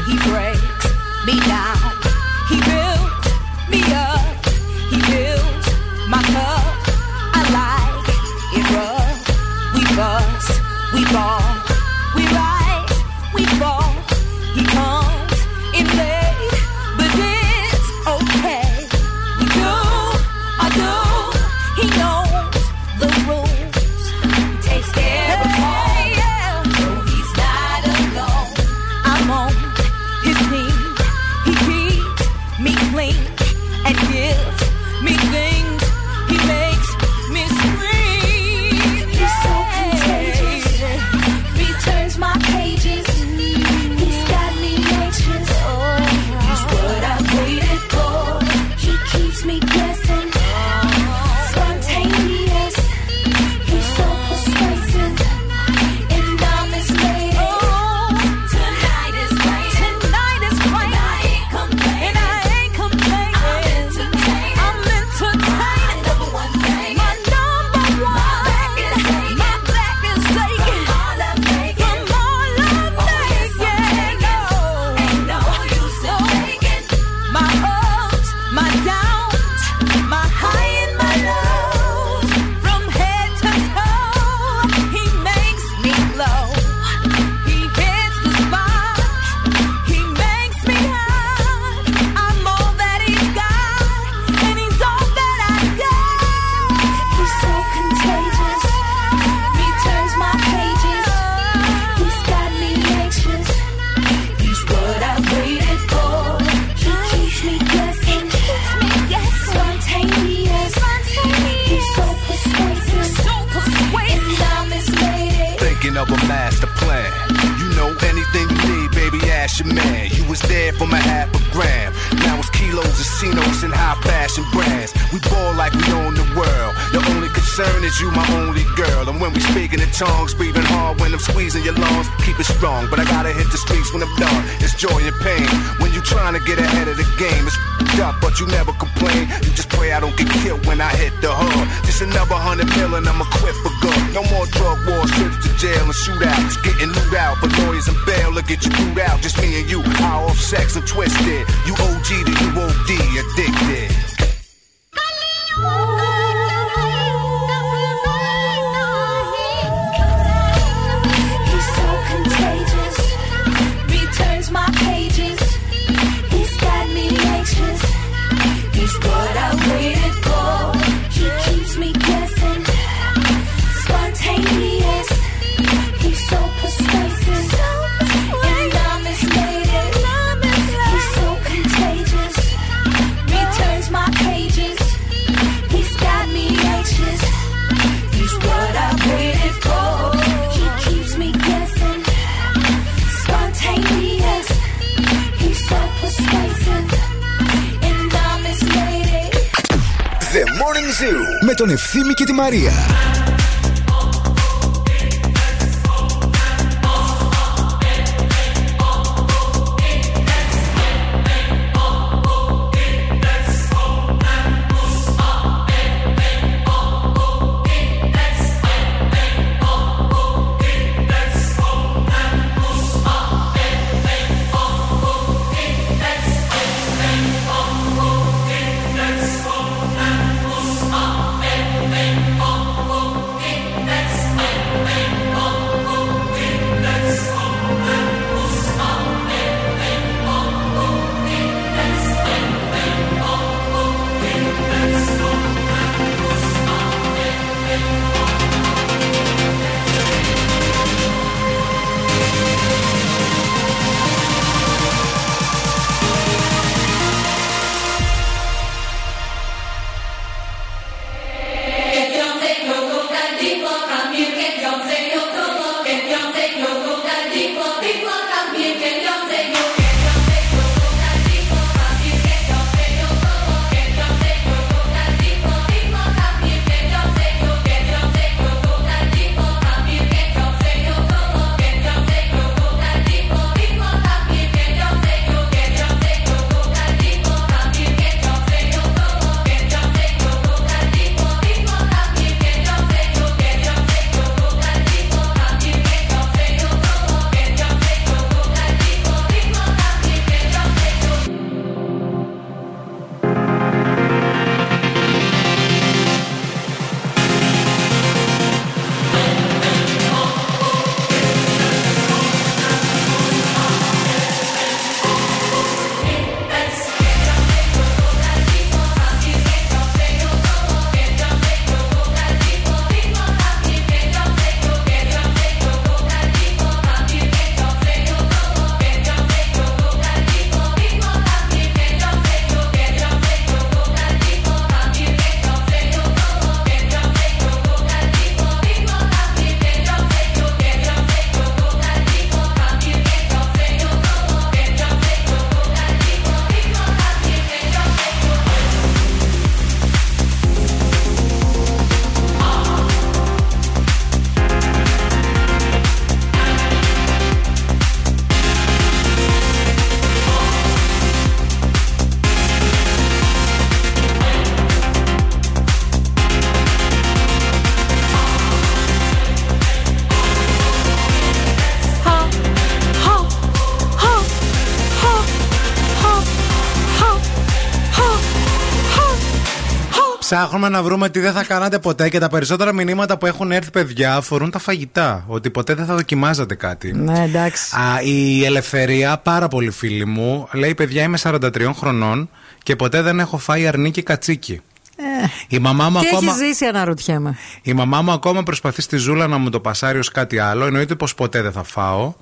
[380.28, 383.70] ψάχνουμε να βρούμε τι δεν θα κάνατε ποτέ και τα περισσότερα μηνύματα που έχουν έρθει,
[383.70, 385.24] παιδιά, αφορούν τα φαγητά.
[385.26, 386.92] Ότι ποτέ δεν θα δοκιμάζατε κάτι.
[386.92, 387.76] Ναι, εντάξει.
[387.76, 392.30] Α, η Ελευθερία, πάρα πολύ φίλη μου, λέει: Παιδιά, είμαι 43 χρονών
[392.62, 394.60] και ποτέ δεν έχω φάει αρνί και κατσίκι.
[394.96, 396.32] Ε, η μαμά μου ακόμα...
[396.32, 397.36] έχεις ζήσει, αναρωτιέμαι.
[397.62, 400.66] Η μαμά μου ακόμα προσπαθεί στη ζούλα να μου το πασάρει ως κάτι άλλο.
[400.66, 402.14] Εννοείται πως ποτέ δεν θα φάω.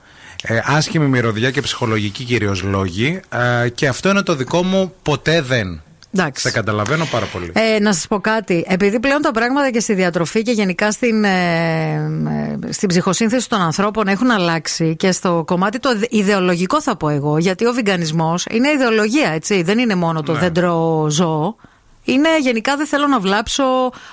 [0.43, 3.21] Ε, άσχημη μυρωδιά και ψυχολογική κυρίως λόγη.
[3.65, 5.81] Ε, και αυτό είναι το δικό μου ποτέ δεν.
[6.15, 6.43] Εντάξει.
[6.43, 7.53] Σε καταλαβαίνω πάρα πολύ.
[7.55, 8.65] Ε, να σας πω κάτι.
[8.69, 13.61] Επειδή πλέον τα πράγματα και στη διατροφή και γενικά στην, ε, ε, στην ψυχοσύνθεση των
[13.61, 17.39] ανθρώπων έχουν αλλάξει και στο κομμάτι το ιδεολογικό θα πω εγώ.
[17.39, 19.63] Γιατί ο βιγκανισμός είναι ιδεολογία, έτσι.
[19.63, 20.39] Δεν είναι μόνο το Ναι.
[20.39, 21.57] δεν τρώω ζώο.
[22.05, 23.65] Είναι γενικά δεν θέλω να βλάψω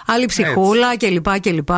[0.06, 1.40] άλλη ψυχούλα κλπ.
[1.40, 1.70] κλπ.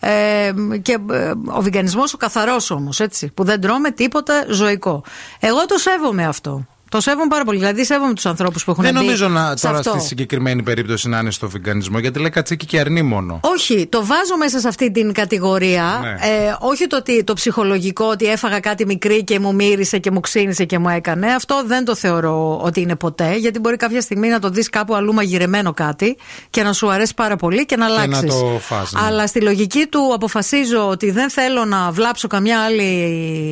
[0.00, 0.52] Ε,
[0.82, 5.04] και ε, ο βιγκανισμός ο καθαρός όμως έτσι που δεν τρώμε τίποτα ζωικό.
[5.40, 6.66] Εγώ το σέβομαι αυτό.
[6.88, 7.58] Το σέβομαι πάρα πολύ.
[7.58, 9.90] Δηλαδή σέβομαι τους ανθρώπους που έχουν Δεν μπει νομίζω να, σε τώρα αυτό.
[9.90, 13.40] στη συγκεκριμένη περίπτωση να είναι στο βιγκανισμό, γιατί λέει κατσίκι και αρνί μόνο.
[13.42, 16.00] Όχι, το βάζω μέσα σε αυτή την κατηγορία.
[16.02, 16.08] Ναι.
[16.10, 20.20] Ε, όχι το, ότι, το ψυχολογικό ότι έφαγα κάτι μικρή και μου μύρισε και μου
[20.20, 21.26] ξύνησε και μου έκανε.
[21.26, 23.36] Αυτό δεν το θεωρώ ότι είναι ποτέ.
[23.36, 26.16] Γιατί μπορεί κάποια στιγμή να το δεις κάπου αλλού μαγειρεμένο κάτι
[26.50, 28.26] και να σου αρέσει πάρα πολύ και να αλλάξει.
[28.26, 29.00] να το φας, ναι.
[29.04, 32.82] Αλλά στη λογική του αποφασίζω ότι δεν θέλω να βλάψω καμιά άλλη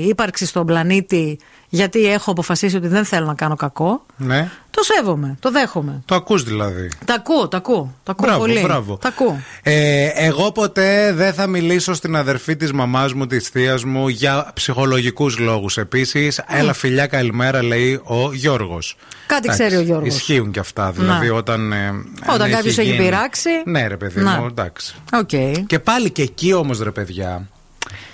[0.09, 1.39] ύπαρξη στον πλανήτη
[1.69, 4.07] γιατί έχω αποφασίσει ότι δεν θέλω να κάνω κακό.
[4.17, 4.51] Ναι.
[4.71, 6.03] Το σέβομαι, το δέχομαι.
[6.05, 6.89] Το ακούς δηλαδή.
[7.05, 7.95] Τα ακούω, τα ακούω.
[8.03, 8.61] Τα ακούω Μπράβο, πολύ.
[8.61, 8.97] μπράβο.
[8.97, 9.41] Τα ακούω.
[9.63, 14.51] Ε, εγώ ποτέ δεν θα μιλήσω στην αδερφή της μαμάς μου, της θείας μου για
[14.55, 15.77] ψυχολογικούς λόγους.
[15.79, 18.97] Επίσης, έλα φιλιά καλημέρα λέει ο Γιώργος.
[19.27, 20.15] Κάτι Εντάξει, ξέρει ο Γιώργος.
[20.15, 20.91] Ισχύουν και αυτά.
[20.91, 21.35] Δηλαδή Να.
[21.35, 21.73] όταν.
[21.73, 21.91] ε,
[22.29, 23.51] Όταν αν κάποιος έχει γίνει- πειράξει.
[23.65, 24.39] Ναι, ρε παιδί Να.
[24.41, 24.95] μου, εντάξει.
[25.13, 25.31] Οκ.
[25.67, 27.47] Και πάλι και εκεί όμως, ρε παιδιά.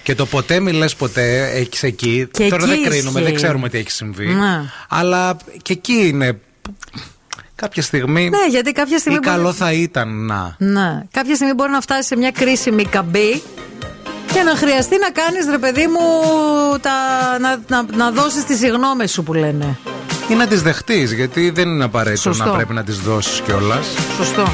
[0.03, 2.29] Και το ποτέ μιλέ ποτέ, έχεις εκεί.
[2.33, 3.23] Και Τώρα εκεί δεν κρίνουμε, ισχύει.
[3.33, 4.27] δεν ξέρουμε τι έχει συμβεί.
[4.27, 4.61] Ναι.
[4.89, 6.39] Αλλά και εκεί είναι.
[7.55, 8.29] Κάποια στιγμή.
[8.29, 9.19] Ναι, γιατί κάποια στιγμή.
[9.19, 10.55] Ή μπορεί- καλό θα ήταν να.
[10.59, 11.03] Ναι.
[11.11, 13.43] Κάποια στιγμή μπορεί να φτάσει σε μια κρίσιμη καμπή
[14.33, 15.99] και να χρειαστεί να κάνεις ρε παιδί μου
[16.81, 16.91] τα,
[17.41, 19.79] να, να, να δώσεις τις συγγνώμες σου που λένε.
[20.31, 22.45] Ή να τις δεχτείς, γιατί δεν είναι απαραίτητο Σωστό.
[22.45, 23.87] να πρέπει να τις δώσεις κιόλας.
[24.17, 24.45] Σωστό.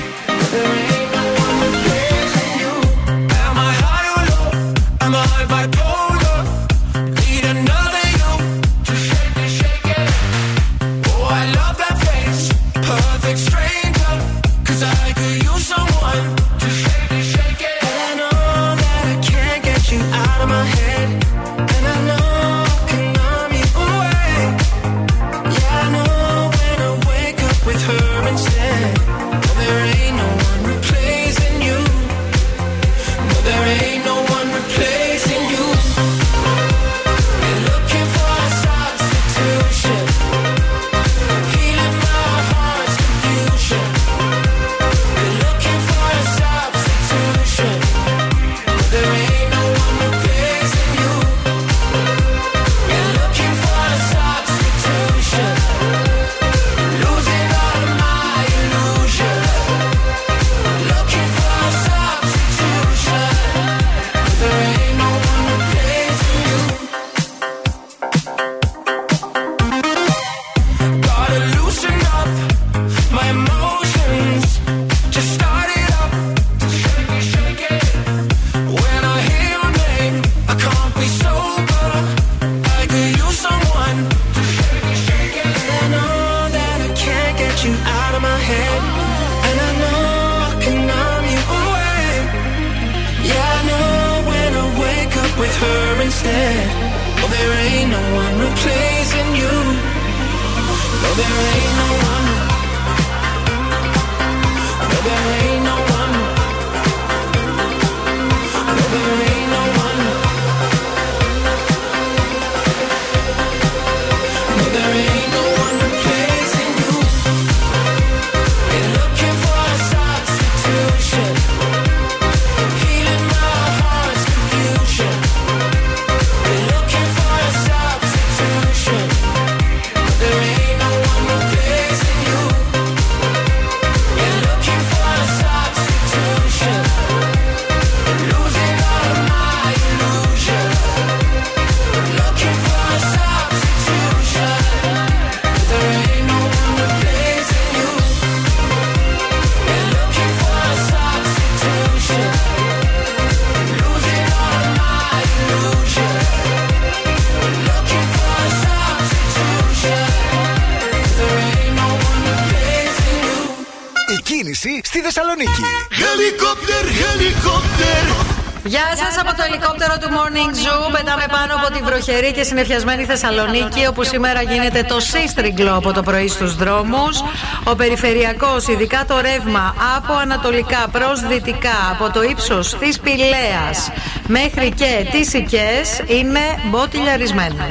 [172.09, 176.57] Από τη βροχερή και συνεφιασμένη Θεσσαλονίκη, όπου σήμερα γίνεται το σύστριγκλο από το πρωί στους
[176.57, 177.23] δρόμους.
[177.65, 183.91] Ο περιφερειακός, ειδικά το ρεύμα από ανατολικά προς δυτικά, από το ύψος της Πηλαίας
[184.27, 185.71] μέχρι και τις Οικέ,
[186.07, 186.41] είναι
[186.71, 187.69] μπότιλιαρισμένο.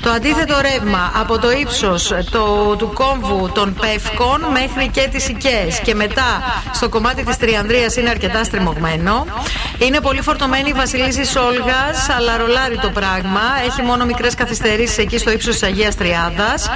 [0.00, 2.12] Το αντίθετο ρεύμα από το ύψος
[2.78, 6.42] του κόμβου των Πεύκων μέχρι και τις Οικέ και μετά
[6.72, 9.26] στο κομμάτι της Τριανδρίας είναι αρκετά στριμωγμένο.
[9.78, 13.40] Είναι πολύ φορτωμένη η Βασιλίση Όλγας, αλλά ρολάρει το πράγμα.
[13.66, 16.70] Έχει μόνο μικρές καθυστερήσεις εκεί στο ύψος της Αγίας Τριάδας.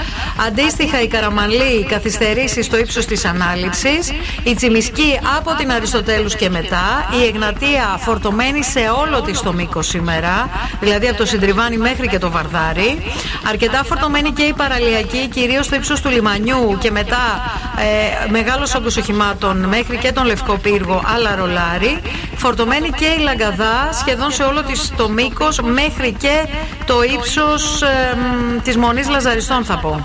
[0.46, 4.12] Αντίστοιχα, η Καραμαλή καθυστερήσει στο ύψος της Ανάληψης.
[4.42, 7.08] Η Τσιμισκή από την Αριστοτέλους και μετά.
[7.20, 10.48] Η Εγνατία φορτωμένη σε όλο της το μήκος σήμερα.
[10.80, 13.02] Δηλαδή από το Συντριβάνι μέχρι και το Βαρδάρι.
[13.48, 18.96] Αρκετά φορτωμένη και η Παραλιακή, κυρίως στο ύψος του λιμανιού και μετά ε, μεγάλος όγκος
[18.96, 22.00] οχημάτων μέχρι και τον Λευκό Πύργο, αλλά ρολάρι.
[22.42, 26.46] Φορτωμένη και η Λαγκαδά σχεδόν σε όλο της το μήκος μέχρι και
[26.86, 28.16] το ύψος ε,
[28.62, 30.04] της Μονής Λαζαριστών, θα πω.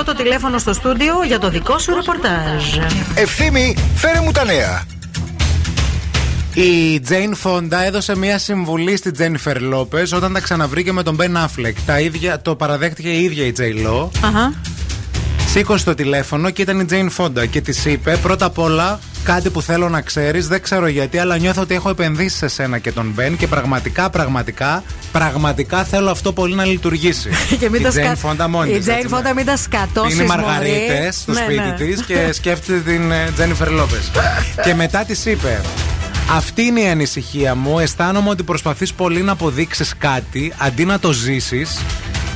[0.00, 2.76] 232-908 το τηλέφωνο στο στούντιο για το δικό σου ρεπορτάζ.
[3.14, 4.86] Ευθύμη, φέρε μου τα νέα.
[6.54, 11.36] Η Τζέιν Φόντα έδωσε μια συμβουλή στη Τζένιφερ Λόπες όταν τα ξαναβρήκε με τον Μπεν
[11.36, 11.76] Αφλεκ.
[11.86, 14.10] Τα ίδια, το παραδέχτηκε η ίδια η Τζέι Λό.
[14.24, 14.52] Αχα.
[15.48, 18.98] Σήκωσε το τηλέφωνο και ήταν η Τζέιν Φόντα και της είπε πρώτα απ' όλα
[19.32, 20.48] κάτι που θέλω να ξέρεις.
[20.48, 24.10] Δεν ξέρω γιατί, αλλά νιώθω ότι έχω επενδύσει σε σένα και τον Μπεν και πραγματικά,
[24.10, 24.82] πραγματικά,
[25.12, 27.30] πραγματικά θέλω αυτό πολύ να λειτουργήσει.
[27.60, 29.56] Και μην η τα Τζέιν σκα- Φόντα μόνη Η της, Τζέιν έτσι, Φόντα μην τα
[29.56, 30.14] σκατώσεις.
[30.14, 31.72] είναι μαργαρίτες στο Ναι, σπίτι ναι.
[31.72, 34.10] της και σκέφτεται την ε, Τζένιφερ Λόπεζ.
[34.64, 35.60] και μετά της είπε.
[36.30, 37.78] Αυτή είναι η ανησυχία μου.
[37.78, 41.78] Αισθάνομαι ότι προσπαθείς πολύ να αποδείξεις κάτι αντί να το ζήσεις.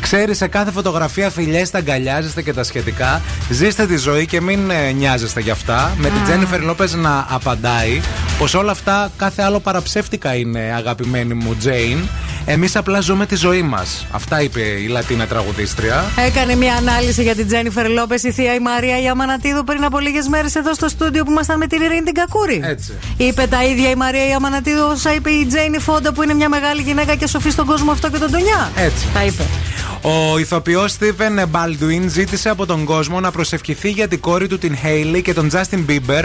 [0.02, 3.22] Ξέρεις, σε κάθε φωτογραφία φιλιέστε, αγκαλιάζεστε και τα σχετικά.
[3.50, 5.96] Ζήστε τη ζωή και μην ε, νοιάζεστε γι' αυτά.
[5.98, 8.00] Με την Τζένιφερ Λόπες να απαντάει
[8.38, 11.98] πως όλα αυτά κάθε άλλο παραψεύτικα είναι, αγαπημένη μου Τζέιν.
[12.44, 14.06] Εμείς απλά ζούμε τη ζωή μας.
[14.10, 16.04] Αυτά είπε η Λατίνα τραγουδίστρια.
[16.26, 19.98] Έκανε μια ανάλυση για την Τζένιφερ Λόπες, η θεία η Μαρία η Αμανατίδου πριν από
[19.98, 22.60] λίγες μέρες εδώ στο στούντιο που ήμασταν με την Ειρήνη την Κακούρη.
[22.64, 22.92] Έτσι.
[23.16, 26.48] Είπε τα ίδια η Μαρία η Αμανατίδου όσα είπε η Τζέινι Φόντα που είναι μια
[26.48, 28.70] μεγάλη γυναίκα και σοφή στον κόσμο αυτό και τον Τονιά.
[28.76, 29.06] Έτσι.
[29.14, 29.42] Τα είπε.
[30.04, 34.76] Ο ηθοποιός Στίβεν Μπάλντουιν ζήτησε από τον κόσμο να προσευχηθεί για την κόρη του την
[34.76, 36.24] Χέιλι και τον Justin Bieber,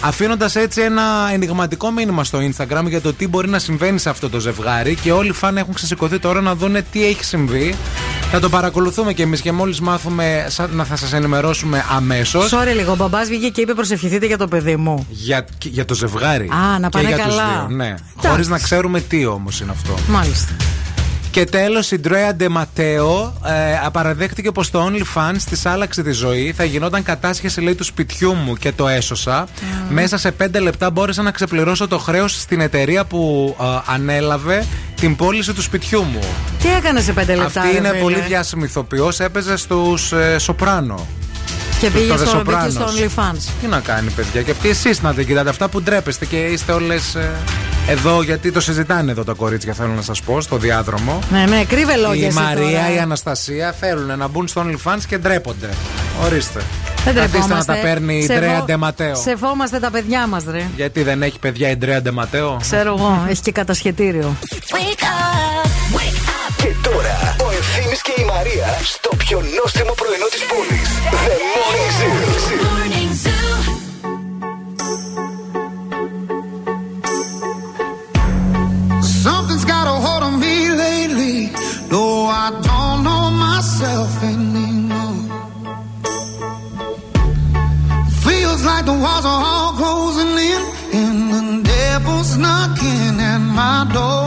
[0.00, 1.02] αφήνοντας έτσι ένα
[1.32, 4.94] ενηγματικό μήνυμα στο Instagram για το τι μπορεί να συμβαίνει σε αυτό το ζευγάρι.
[4.94, 7.74] Και όλοι οι φαν έχουν ξεσηκωθεί τώρα να δούνε τι έχει συμβεί.
[8.30, 12.52] Θα το παρακολουθούμε και εμείς και μόλις μάθουμε σα- να θα σας ενημερώσουμε αμέσως.
[12.54, 15.06] Sorry λίγο, ο μπαμπάς βγήκε και είπε προσευχηθείτε για το παιδί μου.
[15.10, 16.48] Για, για το ζευγάρι.
[16.52, 17.48] Α, να Και πάνε για τους καλά.
[17.66, 17.84] δύο, ναι.
[17.86, 18.28] Εντάξει.
[18.28, 19.94] Χωρίς να ξέρουμε τι όμως είναι αυτό.
[20.08, 20.52] Μάλιστα.
[21.32, 23.34] Και τέλος, η Ντρέα Ντεματέο
[23.84, 26.52] ε, παραδέχτηκε πως το OnlyFans της άλλαξε τη ζωή.
[26.52, 29.46] Θα γινόταν κατάσχεση, λέει, του σπιτιού μου και το έσωσα.
[29.90, 34.64] Μέσα σε πέντε λεπτά μπόρεσα να ξεπληρώσω το χρέος στην εταιρεία που ε, ανέλαβε
[34.94, 36.20] την πώληση του σπιτιού μου.
[36.62, 37.60] Τι έκανε σε πέντε λεπτά.
[37.60, 39.20] Αυτή ρε είναι φίλε; πολύ διάσημη ηθοποιός.
[39.20, 41.06] Έπαιζε στους ε, Σοπράνο.
[41.82, 42.70] Και πήγε Το The στο, μπήκε Sopranos.
[42.70, 43.50] στο OnlyFans.
[43.60, 44.42] Τι να κάνει, παιδιά.
[44.42, 47.16] Και αυτοί εσείς να τα κοιτάτε αυτά που ντρέπεστε και είστε όλες
[47.88, 51.18] εδώ, γιατί το συζητάνε εδώ τα κορίτσια, θέλω να σας πω, στο διάδρομο.
[51.32, 52.24] Ναι, ναι, κρύβε λόγια.
[52.24, 52.94] Η εσύ Μαρία, τώρα.
[52.94, 55.68] η Αναστασία θέλουν να μπουν στο OnlyFans και ντρέπονται.
[56.24, 56.60] Ορίστε.
[57.04, 57.72] Δεν Καθίστε να τρεπόμαστε.
[57.72, 59.14] τα παίρνει η Σεβώ- Ντρέα Ντεματέο.
[59.16, 60.62] Σεβόμαστε τα παιδιά μας, ρε.
[60.76, 64.36] Γιατί δεν έχει παιδιά η Ντρέα Ντεματέο; Ξέρω εγώ, έχει και κατασχετήριο.
[66.56, 70.89] Και τώρα ο Ευθύμης και η Μαρία στο πιο νόστιμο πρωινό της πόλης.
[71.25, 73.37] The Morning Zoo.
[79.25, 80.55] Something's got a hold on me
[80.85, 81.37] lately.
[81.93, 82.03] No,
[82.45, 85.19] I don't know myself anymore.
[88.25, 90.61] Feels like the walls are all closing in,
[90.99, 91.43] and the
[91.75, 94.25] devil's knocking at my door.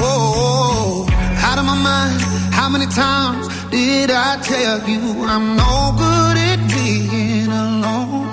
[0.00, 1.06] Whoa,
[1.46, 2.23] out of my mind.
[2.65, 8.25] How many times did I tell you I'm no good at being alone?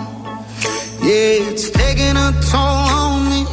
[1.02, 3.44] Yeah, it's taking a toll on me.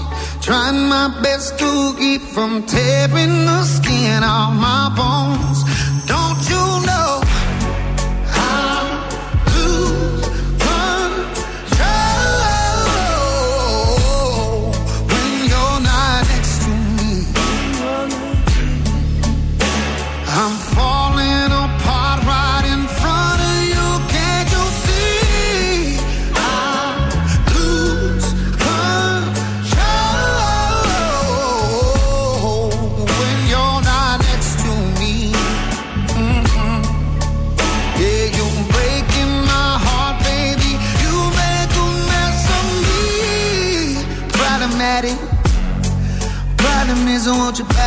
[0.41, 5.59] Trying my best to keep from tearing the skin off my bones.
[6.07, 7.28] Don't you know?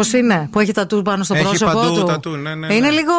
[0.00, 2.74] Πώς είναι, που έχει τατού πάνω στο Έχει πρόσωπό παντού του; τατού, ναι, ναι, ναι.
[2.74, 3.12] Είναι λίγο.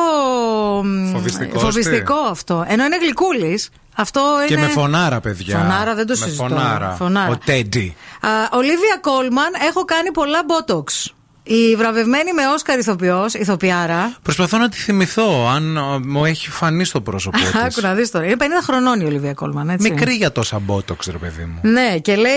[0.84, 2.66] μ, Φοβιστικό, φοβιστικό τι; αυτό.
[2.68, 3.70] Ενώ είναι γλυκούλης.
[3.96, 4.62] Αυτό Και είναι.
[4.62, 5.58] με φωνάρα, παιδιά.
[5.58, 6.44] Φωνάρα δεν το με συζητώ.
[6.44, 6.96] Φωνάρα.
[6.98, 7.32] Φωνάρα.
[7.32, 7.96] Ο Τέντι.
[8.22, 11.12] Α, Ολίβια Κόλμαν, έχω κάνει πολλά botox.
[11.44, 14.16] Η βραβευμένη με Όσκαρ ηθοποιός, ηθοποιάρα.
[14.22, 17.56] Προσπαθώ να τη θυμηθώ, αν ε, μου έχει φανεί στο πρόσωπό της.
[17.56, 18.26] Άκου να δεις τώρα.
[18.26, 19.92] Είναι 50 χρονών η Ολίβια Κόλμαν, έτσι.
[19.92, 21.60] Μικρή για τόσα μπότοξ, ρε παιδί μου.
[21.72, 22.32] Ναι, και λέει,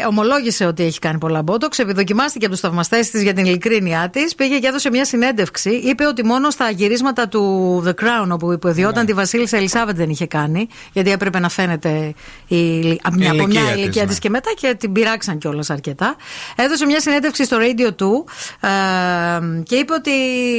[0.00, 1.78] ε, ομολόγησε ότι έχει κάνει πολλά μπότοξ.
[1.78, 4.34] Επιδοκιμάστηκε από τους θαυμαστές της για την ειλικρίνειά της.
[4.34, 5.70] Πήγε και έδωσε μια συνέντευξη.
[5.70, 10.26] Είπε ότι μόνο στα γυρίσματα του The Crown, όπου υποδιόταν τη Βασίλισσα Ελισάβετ, δεν είχε
[10.26, 10.68] κάνει.
[10.92, 12.14] Γιατί έπρεπε να φαίνεται
[12.46, 14.12] η, η- από μια, από μια ηλικία της, ηλικία ναι.
[14.12, 16.16] τη και μετά και την πειράξαν κιόλας αρκετά.
[16.56, 18.17] Έδωσε μια συνέντευξη στο Radio 2
[18.60, 20.10] ε, και είπε ότι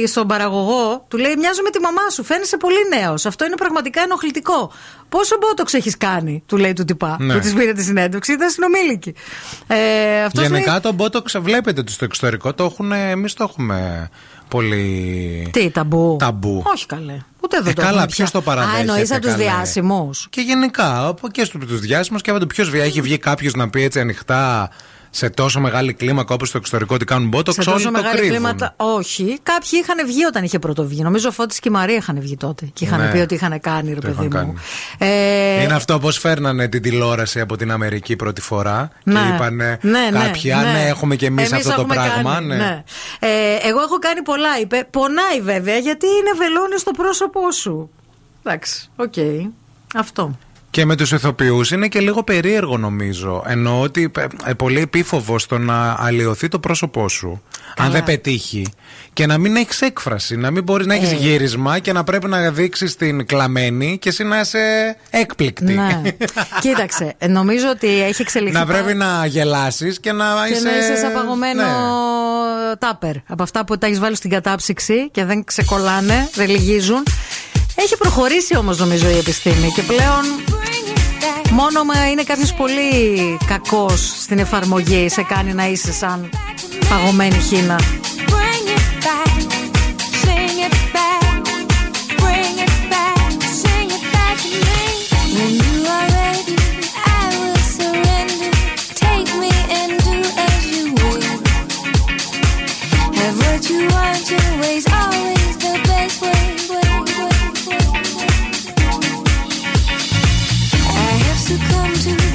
[0.08, 3.26] στον παραγωγό του λέει: Μοιάζω με τη μαμά σου, φαίνεσαι πολύ νέος.
[3.26, 4.72] Αυτό είναι πραγματικά ενοχλητικό.
[5.08, 7.16] Πόσο μπότοξ έχεις κάνει, του λέει του τυπά.
[7.20, 7.34] Ναι.
[7.34, 9.14] Που της πήρε τη συνέντευξη, ήταν συνομήλικη.
[9.66, 12.92] Ε, αυτός Γενικά λέει, το μπότοξ βλέπετε ότι στο εξωτερικό το έχουν.
[12.92, 14.08] Εμείς το έχουμε
[14.48, 15.48] πολύ.
[15.52, 16.62] Τι, ταμπού; Ταμπού.
[16.66, 17.18] Όχι καλέ.
[17.40, 18.40] Ούτε εδώ Ε, το καλά, έχουμε ποιος πια.
[18.40, 18.76] το παραδέχεται.
[18.78, 19.42] Α, εννοείς από τους καλέ.
[19.42, 20.26] διάσημους.
[20.30, 23.82] Και γενικά, από και στους διάσημους και από το ποιος έχει βγει κάποιος να πει
[23.82, 24.70] έτσι ανοιχτά
[25.10, 27.54] σε τόσο μεγάλη κλίμακα όπως στο εξωτερικό ότι κάνουν μπότοξ.
[27.64, 28.36] Σε όλοι τόσο το μεγάλη κρύβουν.
[28.36, 28.74] κλίματα.
[28.76, 29.38] Όχι.
[29.42, 31.02] Κάποιοι είχαν βγει όταν είχε πρωτοβγεί.
[31.02, 32.70] Νομίζω ο Φώτης και η Μαρία είχαν βγει τότε.
[32.72, 33.10] Και είχαν Ναι.
[33.10, 34.54] πει ότι είχαν κάνει, ρε Το παιδί είχαν μου.
[34.98, 35.12] κάνει.
[35.12, 39.14] Ε, Είναι αυτό πώς φέρνανε την τηλεόραση από την Αμερική πρώτη φορά Ναι.
[39.20, 42.32] και είπανε Ναι, ναι, κάποιοι, «Α, ναι, έχουμε και εμείς Εμείς αυτό το έχουμε πράγμα.
[42.34, 42.56] κάνει, ναι.
[42.56, 42.82] ναι.
[43.18, 43.28] Ε,
[43.68, 44.86] εγώ έχω κάνει πολλά, είπε.
[44.90, 47.90] Πονάει βέβαια, γιατί είναι βελόνι στο πρόσωπό σου.
[48.44, 49.14] Εντάξει, οκ.
[49.96, 50.38] Αυτό.
[50.70, 53.44] Και με τους ηθοποιούς είναι και λίγο περίεργο νομίζω.
[53.46, 54.10] Εννοώ ότι
[54.44, 57.42] ε, πολύ επίφοβο στο να αλλοιωθεί το πρόσωπό σου.
[57.76, 58.66] Αν δεν πετύχει.
[59.12, 60.36] Και να μην έχεις έκφραση.
[60.36, 61.14] Να μην μπορεί να έχεις Ε.
[61.14, 65.72] γύρισμα και να πρέπει να δείξεις την κλαμένη και εσύ να είσαι έκπληκτη.
[65.72, 66.02] Ναι.
[66.60, 68.58] Κοίταξε, ε, νομίζω ότι έχει εξελιχθεί.
[68.58, 70.62] να πάρα- πρέπει να γελάσεις και να Και είσαι.
[70.68, 72.76] να είσαι σε παγωμένο Ναι.
[72.78, 73.14] τάπερ.
[73.28, 77.02] Από αυτά που τα έχεις βάλει στην κατάψυξη και δεν ξεκολλάνε, δεν λυγίζουν.
[77.82, 80.24] Έχει προχωρήσει όμως νομίζω η επιστήμη και πλέον
[81.50, 86.30] μόνο με είναι κάποιος πολύ κακός στην εφαρμογή σε κάνει να είσαι σαν
[86.88, 87.80] παγωμένη χίνα.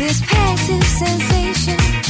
[0.07, 2.04] This passive sensation,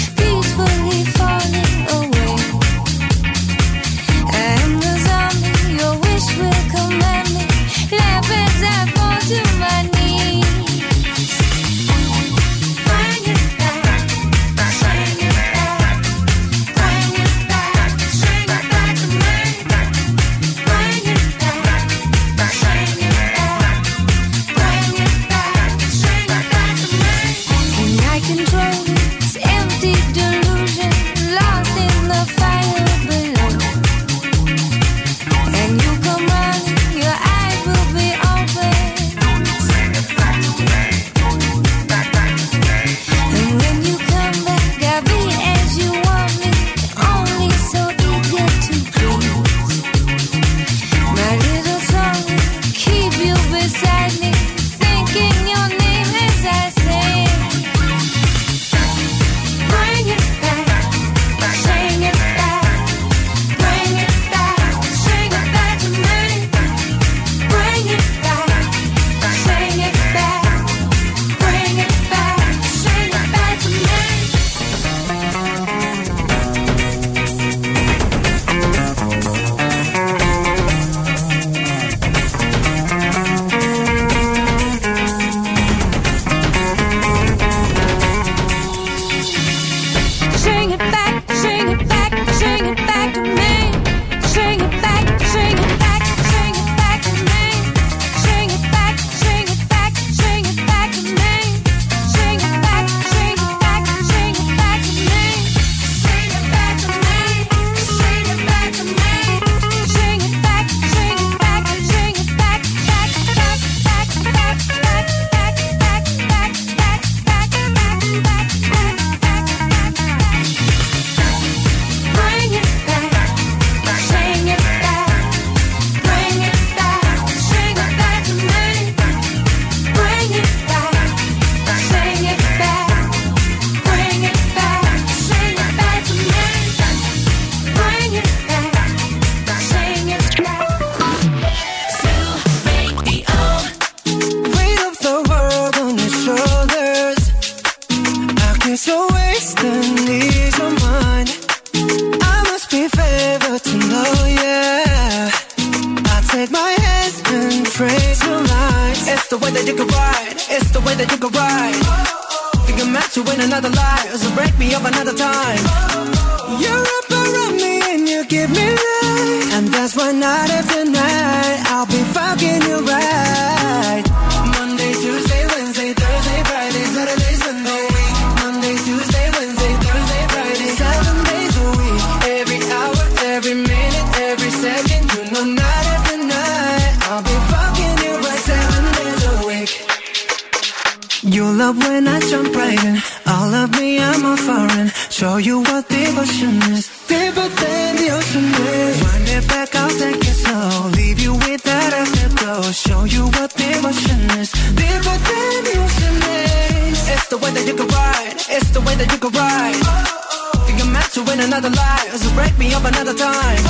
[213.08, 213.64] another time.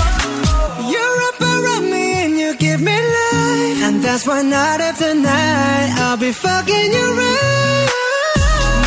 [0.89, 3.83] You're up around me and you give me life.
[3.83, 7.89] And that's why night after night I'll be fucking you right.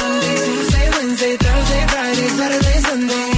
[0.00, 3.38] Monday, Tuesday, Wednesday, Thursday, Friday, Saturday, Sunday.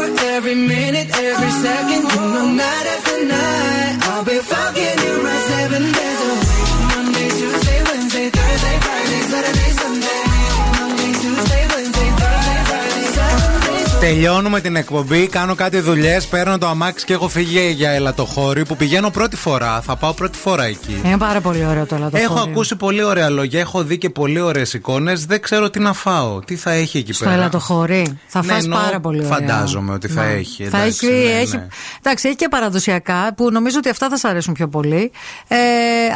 [14.01, 18.75] Τελειώνουμε την εκπομπή, κάνω κάτι δουλειές, παίρνω το αμάξι και έχω φύγει για ελατοχώρη που
[18.75, 19.81] πηγαίνω πρώτη φορά.
[19.81, 21.01] Θα πάω πρώτη φορά εκεί.
[21.05, 22.33] Είναι πάρα πολύ ωραίο το ελαττωχώριο.
[22.35, 25.25] Έχω ακούσει πολύ ωραία λόγια, έχω δει και πολύ ωραίες εικόνες.
[25.25, 28.19] Δεν ξέρω τι να φάω, τι θα έχει εκεί Στο πέρα; ελαττοχωρί.
[28.27, 29.31] Θα Ναι, φας εννοώ, πάρα πολύ ωραία.
[29.37, 30.31] Φαντάζομαι ότι θα Ναι.
[30.31, 30.63] έχει.
[30.63, 31.67] Θα εντάξει, έχει, ναι, έχει, ναι.
[32.03, 35.11] εντάξει, έχει και παραδοσιακά που νομίζω ότι αυτά θα σα αρέσουν πιο πολύ.
[35.47, 35.57] Ε,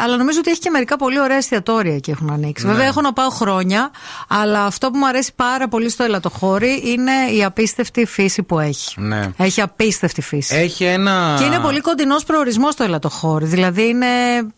[0.03, 2.65] αλλά νομίζω ότι έχει και μερικά πολύ ωραία εστιατόρια εκεί έχουν ανοίξει.
[2.65, 2.71] Ναι.
[2.71, 3.91] Βέβαια, έχω να πάω χρόνια,
[4.27, 7.73] αλλά αυτό που μου αρέσει πάρα πολύ στο ελαττοχώρι είναι η απίστευτη
[8.05, 8.99] φύση που έχει.
[9.01, 9.29] Ναι.
[9.37, 10.55] Έχει απίστευτη φύση.
[10.55, 11.35] Έχει ένα.
[11.37, 13.45] Και είναι πολύ κοντινός προορισμός το ελαττοχώρι.
[13.45, 14.05] Δηλαδή είναι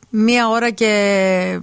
[0.10, 1.60] μία ώρα και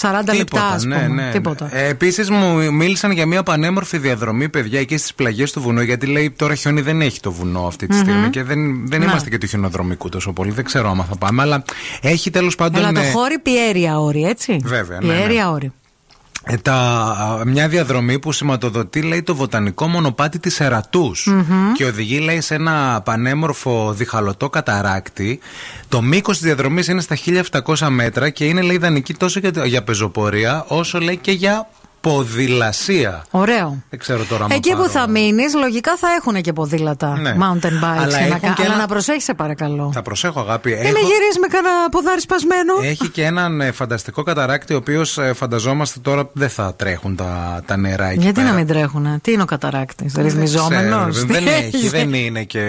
[0.00, 0.96] 40 λεπτά, ας πούμε.
[0.96, 1.30] ναι, ναι.
[1.32, 1.68] Τίποτα.
[1.76, 5.80] Ε, Επίσης μου μίλησαν για μια πανέμορφη διαδρομή, παιδιά, εκεί στις πλαγιές του βουνού.
[5.80, 8.02] Γιατί λέει τώρα χιόνι δεν έχει το βουνό αυτή τη Μμμ.
[8.02, 9.04] στιγμή και δεν, δεν Ναι.
[9.06, 10.50] είμαστε και του χιονοδρομικού τόσο πολύ.
[10.50, 11.62] Δεν ξέρω άμα θα πάμε, αλλά
[12.00, 12.84] έχει τέλος πάντων.
[12.84, 14.58] ε, Ελαττοχώρι πιέρια όρη, έτσι.
[14.64, 15.14] Βέβαια, ναι, ναι.
[15.18, 15.72] Πιέρια όρη.
[16.44, 21.72] Ε, τα, α, μια διαδρομή που σηματοδοτεί λέει το βοτανικό μονοπάτι της Ερατούς Μμμ.
[21.72, 25.40] και οδηγεί λέει σε ένα πανέμορφο διχαλωτό καταράκτη
[25.88, 27.16] το μήκος της διαδρομής είναι στα
[27.76, 31.68] 1700 μέτρα και είναι λέει ιδανική τόσο για, για πεζοπορία όσο λέει και για
[32.02, 33.82] ποδηλασία Ωραίο.
[33.90, 34.88] δεν ξέρω τώρα άμα Εκεί που πάρω.
[34.88, 37.16] θα μείνεις, λογικά θα έχουν και ποδήλατα.
[37.18, 37.36] Ναι.
[37.40, 38.02] Mountain bikes.
[38.02, 39.90] Αλλά να έχουν κα- και Αλλά ένα- να προσέχεις, σε παρακαλώ.
[39.94, 43.70] θα προσέχω αγάπη Μην Έχω- με γυρίζεις με κανένα ποδάρι σπασμένο; Έχει και έναν ε,
[43.72, 48.48] φανταστικό καταράκτη, ο οποίος φανταζόμαστε τώρα δεν θα τρέχουν τα, τα νερά εκεί Γιατί πέρα.
[48.52, 52.60] να μην τρέχουνε, τι είναι ο καταράκτης, ρυθμιζόμενος; Ξέρω, Δεν έχει, δεν είναι και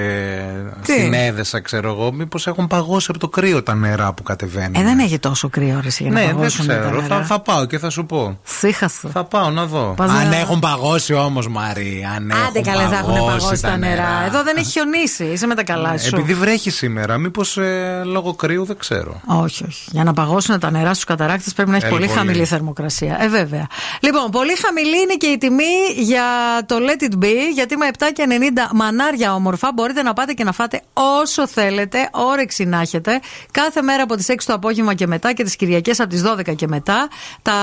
[0.84, 2.12] Τι; στην Έδεσα, ξέρω εγώ.
[2.14, 4.76] Μήπως έχουν παγώσει από το κρύο τα νερά που κατεβαίνουν.
[4.76, 7.02] Ε, δεν έχει τόσο κρύο ρε, για να ναι, δεν παγώσουν τα ξέρω.
[7.02, 7.08] νερά.
[7.18, 8.40] Θα, θα πάω και θα σου πω.
[8.44, 9.08] Σύχασε.
[9.14, 9.94] Θα πάω να δω.
[9.98, 12.08] Πας αν να- έχουν παγώσει όμως, Μαρή.
[12.16, 13.96] Αν Άντε έχουν καλέ, θα έχουν παγώσει τα νερά.
[13.96, 14.24] νερά.
[14.26, 15.24] Εδώ δεν έχει χιονίσει.
[15.26, 16.10] Είσαι με τα καλά σου.
[16.16, 17.58] Επειδή βρέχει σήμερα, μήπως
[18.04, 19.22] λόγω κρύου δεν ξέρω.
[19.26, 19.90] Όχι, όχι.
[19.92, 22.18] Για να παγώσουν τα νερά στους καταράκτες πρέπει να έχει Ε, πολύ πολύ.
[22.18, 23.18] χαμηλή θερμοκρασία.
[23.22, 23.68] Ε, βέβαια.
[24.00, 25.64] Λοιπόν, πολύ χαμηλή είναι και η τιμή
[25.98, 26.24] για
[26.66, 30.44] το Let It Be, γιατί με 7 και 90 μανάρια όμορφα μπορείτε να πάτε και
[30.44, 33.20] να φάτε όσο θέλετε, όρεξη να έχετε.
[33.52, 36.54] Κάθε μέρα από τις 6 το απόγευμα και μετά και τις Κυριακές από τις 12
[36.56, 37.08] και μετά.
[37.42, 37.54] Τα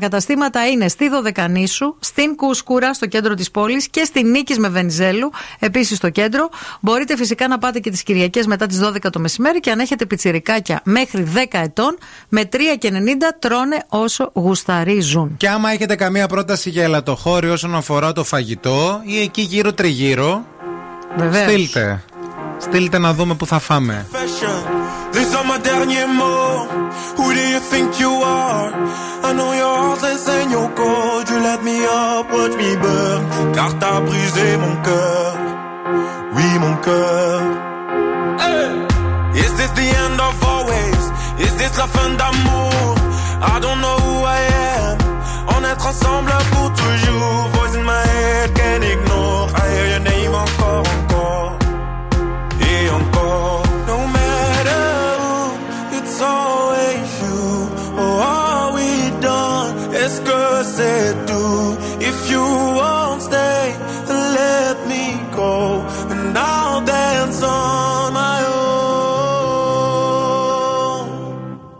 [0.00, 5.30] καταστήματα είναι στη Δωδεκανήσου, στην Κούσκουρα, στο κέντρο της πόλης και στη Νίκης με Βενιζέλου,
[5.58, 6.48] επίσης στο κέντρο.
[6.80, 10.06] Μπορείτε φυσικά να πάτε και τις Κυριακές μετά τις 12 το μεσημέρι και αν έχετε
[10.06, 11.98] πιτσιρικάκια μέχρι 10 ετών,
[12.28, 12.58] με 3,90
[13.38, 15.36] τρώνε όσο γουσταρίζουν.
[15.36, 20.44] Και άμα έχετε καμία πρόταση για ελαττοχώρη όσον αφορά το φαγητό ή εκεί γύρω τριγύρω,
[21.16, 21.50] Βεβαίως.
[21.50, 22.02] στείλτε.
[22.58, 24.06] Στείλτε να δούμε που θα φάμε.
[27.16, 28.70] Who do you think you are?
[29.28, 31.28] I know your heartless and your cold.
[31.30, 33.22] You let me up, watch me burn.
[33.54, 35.32] Car t'as brisé mon cœur.
[36.34, 37.40] Oui, mon cœur.
[38.42, 38.70] Hey!
[39.42, 41.02] Is this the end of always?
[41.46, 42.94] Is this la fin d'amour?
[43.54, 44.40] I don't know who I
[44.78, 44.98] am.
[45.54, 47.48] On être ensemble pour toujours.
[47.54, 49.63] Voice in my head, can't ignore.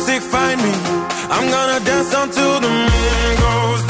[0.00, 0.72] music find me.
[1.30, 3.89] I'm gonna dance until the moon goes down.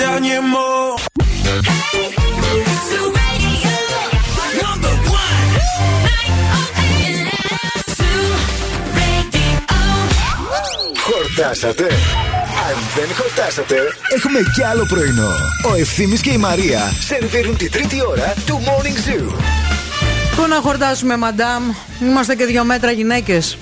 [0.00, 1.06] These are my derniers mots.
[10.96, 11.82] Χορτάσατε.
[11.82, 13.76] Αν δεν χορτάσατε,
[14.16, 15.30] έχουμε κι άλλο πρωινό.
[15.70, 19.32] Ο Ευθύμης και η Μαρία σερβίρουν τη τρίτη ώρα του Morning Zoo.
[20.36, 21.62] Πού να χορτάσουμε, μαντάμ;
[22.02, 23.56] Είμαστε και δύο μέτρα γυναίκες.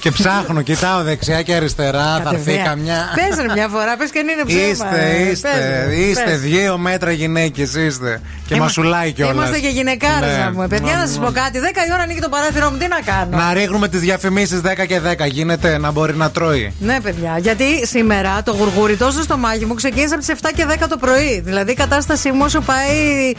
[0.00, 2.20] και ψάχνω, κοιτάω δεξιά και αριστερά.
[2.24, 3.12] θα έρθει καμιά.
[3.14, 4.62] Πες ρε μια φορά, πες και αν είναι ψέμα.
[4.70, 5.30] Είστε, ε.
[5.30, 5.48] είστε,
[5.88, 6.40] Πες, είστε πες.
[6.40, 8.20] δύο μέτρα γυναίκες, είστε.
[8.46, 9.34] Και Είμα- μασουλάει κιόλας.
[9.34, 10.44] Είμαστε και γυναικάρες Ναι.
[10.44, 10.68] να πούμε.
[10.68, 11.58] Παιδιά, να σας πω κάτι.
[11.58, 14.84] 10 η ώρα ανοίγει το παράθυρο μου, τι να κάνω; Να ρίχνουμε τις διαφημίσεις 10
[14.86, 15.26] και 10.
[15.26, 16.72] Γίνεται να μπορεί να τρώει.
[16.80, 17.38] Ναι, παιδιά.
[17.38, 21.40] Γιατί σήμερα το γουργουριτό στο στομάχι μου ξεκίνησε από τις 7 και 10 το πρωί.
[21.44, 23.32] Δηλαδή η κατάστασή μου όσο πάει.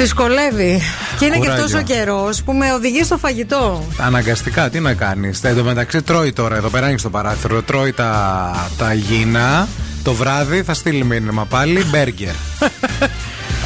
[0.00, 0.80] Δυσκολεύει.
[1.18, 1.64] Και είναι και Κουράγιο.
[1.64, 3.84] αυτός ο καιρός που με οδηγεί στο φαγητό.
[3.98, 7.62] Αναγκαστικά, τι να κάνεις; Εν τω μεταξύ τρώει τώρα, εδώ πέρα είναι στο παράθυρο.
[7.62, 9.68] Τρώει τα, τα υγιεινά.
[10.02, 11.84] Το βράδυ θα στείλει μήνυμα πάλι.
[11.84, 12.34] Μπέργκερ.
[12.58, 12.70] Θα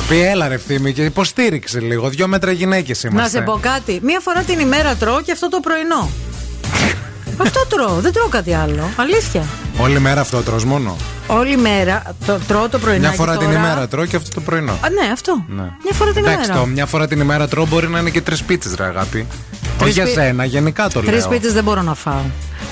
[0.09, 2.09] πει έλα ρε ευθύμη και υποστήριξε λίγο.
[2.09, 3.39] Δυο μέτρα γυναίκες είμαστε.
[3.39, 4.01] Να σε πω κάτι.
[4.03, 6.11] Μία φορά την ημέρα τρώω και αυτό το πρωινό.
[7.45, 8.01] αυτό τρώω.
[8.01, 8.91] Δεν τρώω κάτι άλλο.
[8.97, 9.43] Αλήθεια.
[9.79, 10.97] Όλη μέρα αυτό τρως μόνο;
[11.27, 13.01] Όλη μέρα το, τρώω το πρωινό.
[13.01, 14.73] Μια φορά την ημέρα τρώω και αυτό το πρωινό.
[14.73, 15.45] Α, ναι, αυτό.
[15.49, 15.63] Ναι.
[15.63, 16.61] Μια φορά την Εντάξει, ημέρα.
[16.61, 19.27] το μια φορά την ημέρα τρώω μπορεί να είναι και τρεις πίτσες, ρε αγάπη.
[19.83, 21.29] Όχι για πι- σένα, γενικά το Τρεις λέω.
[21.29, 22.23] πίτσες δεν μπορώ να φάω.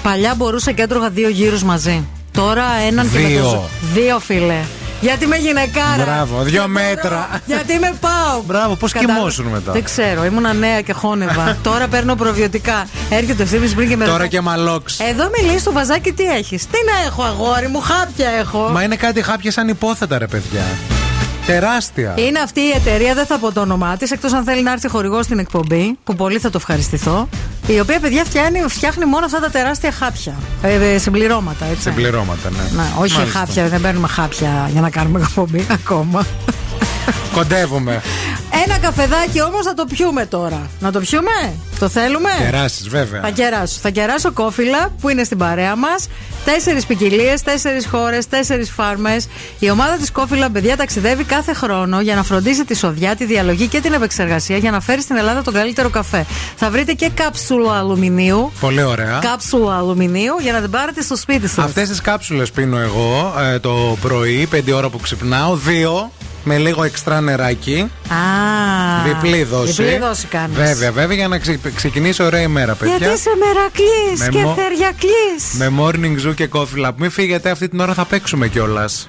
[0.02, 2.04] Παλιά μπορούσα και έτρωγα δύο γύρους μαζί.
[2.32, 3.42] Τώρα έναν και με Δύο.
[3.42, 4.56] το ζω- Δύο, φίλε.
[5.02, 6.04] Γιατί είμαι γυναικάρα.
[6.04, 7.28] Μπράβο, δύο μέτρα.
[7.46, 8.42] Γιατί με πάω.
[8.46, 9.18] Μπράβο, πώς Κατάλαβα.
[9.18, 9.72] κοιμόσουν μετά.
[9.72, 11.56] Δεν ξέρω, ήμουνα νέα και χώνευα.
[11.68, 12.86] Τώρα παίρνω προβιωτικά.
[13.10, 15.00] Έρχεται ο ευθύνη πριν και με Τώρα ρωτάει, και μαλόξ.
[15.00, 18.68] Εδώ μιλείς στο βαζάκι τι έχεις; Τι να έχω, αγόρι μου, χάπια έχω.
[18.72, 20.62] Μα είναι κάτι χάπια σαν υπόθετα, ρε παιδιά.
[21.46, 22.14] Τεράστια.
[22.16, 24.88] Είναι αυτή η εταιρεία, δεν θα πω το όνομά της, εκτός αν θέλει να έρθει
[24.88, 27.28] χορηγός στην εκπομπή, που πολύ θα το ευχαριστηθώ.
[27.66, 30.34] Η οποία, παιδιά, φτιάχνει, φτιάχνει μόνο αυτά τα τεράστια χάπια.
[30.62, 31.82] Ε, ε, συμπληρώματα, έτσι.
[31.82, 32.82] Συμπληρώματα, ναι.
[32.82, 33.38] Ναι, όχι Μάλιστα.
[33.38, 36.26] χάπια, δεν παίρνουμε χάπια για να κάνουμε εκπομπή ακόμα.
[37.34, 38.02] Κοντεύουμε.
[38.66, 40.66] Ένα καφεδάκι όμως θα το πιούμε τώρα.
[40.80, 42.30] Να το πιούμε, το θέλουμε.
[42.38, 43.20] Κεράσεις, βέβαια.
[43.20, 43.78] Θα κεράσω.
[43.82, 46.08] Θα κεράσω κόφιλα που είναι στην παρέα μας.
[46.44, 49.28] Τέσσερις ποικιλίες, τέσσερις χώρες, τέσσερις φάρμες.
[49.58, 53.66] Η ομάδα της κόφιλα, παιδιά, ταξιδεύει κάθε χρόνο για να φροντίσει τη σοδιά, τη διαλογή
[53.66, 56.26] και την επεξεργασία για να φέρει στην Ελλάδα τον καλύτερο καφέ.
[56.56, 58.52] Θα βρείτε και κάψουλα αλουμινίου.
[58.60, 59.18] Πολύ ωραία.
[59.22, 61.64] Κάψουλα αλουμινίου για να την πάρετε στο σπίτι σας.
[61.64, 65.56] Αυτές τις κάψουλε πίνω εγώ ε, το πρωί, 5 ώρα που ξυπνάω.
[65.56, 66.10] Δύο
[66.44, 67.90] με λίγο εξτρά νεράκι.
[68.08, 68.14] Α,
[69.06, 69.72] Διπλή δόση.
[69.82, 70.56] Διπλή δόση κάνεις.
[70.56, 72.96] Βέβαια, βέβαια, για να ξε- Ξεκινήσω ωραία ημέρα, παιδιά.
[72.96, 74.94] Γιατί σε μέρα και θερία.
[75.52, 76.92] Με morning zoo και κόφιλα.
[76.96, 79.08] Μην φύγετε, αυτή την ώρα θα παίξουμε κιόλας.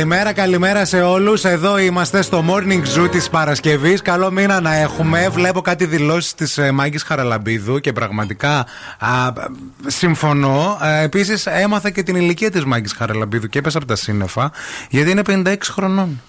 [0.00, 1.44] Καλημέρα, καλημέρα σε όλους.
[1.44, 4.02] Εδώ είμαστε στο morning zoo της Παρασκευής.
[4.02, 5.28] Καλό μήνα να έχουμε.
[5.28, 8.66] Βλέπω κάτι δηλώσεις της ε, Μάγκης Χαραλαμπίδου και πραγματικά
[8.98, 9.32] α,
[9.86, 10.78] συμφωνώ.
[11.02, 14.50] Επίσης, έμαθα και την ηλικία της Μάγκης Χαραλαμπίδου και έπεσα από τα σύννεφα
[14.88, 16.20] γιατί είναι 56 χρονών.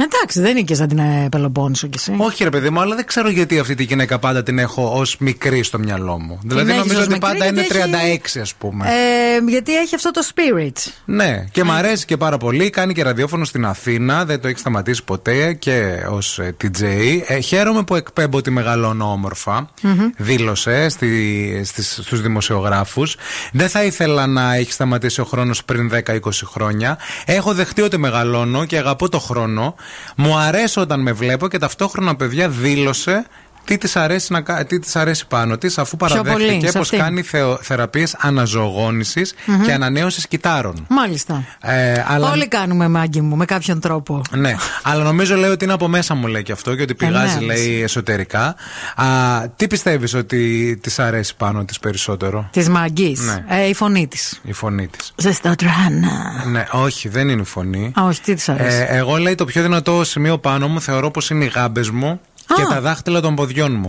[0.00, 2.14] Εντάξει, δεν είναι και σαν την ε, Πελοπόννησο κι εσύ.
[2.18, 5.16] Όχι, ρε παιδί μου, αλλά δεν ξέρω γιατί αυτή τη γυναίκα πάντα την έχω ως
[5.18, 6.38] μικρή στο μυαλό μου.
[6.42, 8.86] δηλαδή, έχεις νομίζω ως ότι μικρή πάντα είναι γιατί 36, ας πούμε.
[8.88, 10.90] Ε, γιατί έχει αυτό το spirit.
[11.04, 12.70] Ναι, και μ' αρέσει και πάρα πολύ.
[12.70, 14.24] Κάνει και ραδιόφωνο στην Αθήνα.
[14.24, 16.82] Δεν το έχει σταματήσει ποτέ και ως TJ.
[17.26, 19.70] Ε, χαίρομαι που εκπέμπω ότι μεγαλώνω όμορφα.
[20.16, 23.16] Δήλωσε στη, στις, στους δημοσιογράφους.
[23.52, 26.98] Δεν θα ήθελα να έχει σταματήσει ο χρόνος πριν 10-20 χρόνια.
[27.24, 29.74] Έχω δεχτεί ότι μεγαλώνω και αγαπώ το χρόνο.
[30.16, 33.26] Μου αρέσει όταν με βλέπω και ταυτόχρονα παιδιά δήλωσε
[33.68, 36.86] τι της αρέσει, να, κα- τι της αρέσει πάνω της αφού πολύ, παραδέχτηκε σε πως
[36.88, 36.96] αυτή.
[36.96, 39.62] κάνει θεο, θεραπείες αναζωογόνησης Μμμ.
[39.62, 40.86] και ανανέωσης κυτάρων.
[40.88, 41.44] Μάλιστα.
[41.60, 42.30] Ε, αλλά...
[42.30, 44.22] Όλοι κάνουμε μάγκη μου με κάποιον τρόπο.
[44.36, 47.38] Ναι, αλλά νομίζω λέει ότι είναι από μέσα μου λέει και αυτό και ότι πηγάζει
[47.38, 48.54] ναι, λέει εσωτερικά.
[48.96, 49.04] Α,
[49.56, 53.16] τι πιστεύεις ότι της αρέσει πάνω της περισσότερο, Της μαγκή.
[53.18, 53.44] Ναι.
[53.62, 54.40] Ε, η φωνή της.
[54.44, 55.12] η φωνή της.
[55.16, 56.44] Ζεστοτράνα.
[56.46, 57.92] Ναι, όχι, δεν είναι η φωνή.
[58.00, 61.10] Α, όχι, τι της αρέσει; Ε, εγώ λέει το πιο δυνατό σημείο πάνω μου θεωρώ
[61.10, 62.20] πως είναι οι γάμπες μου
[62.54, 63.88] και τα δάχτυλα των ποδιών μου.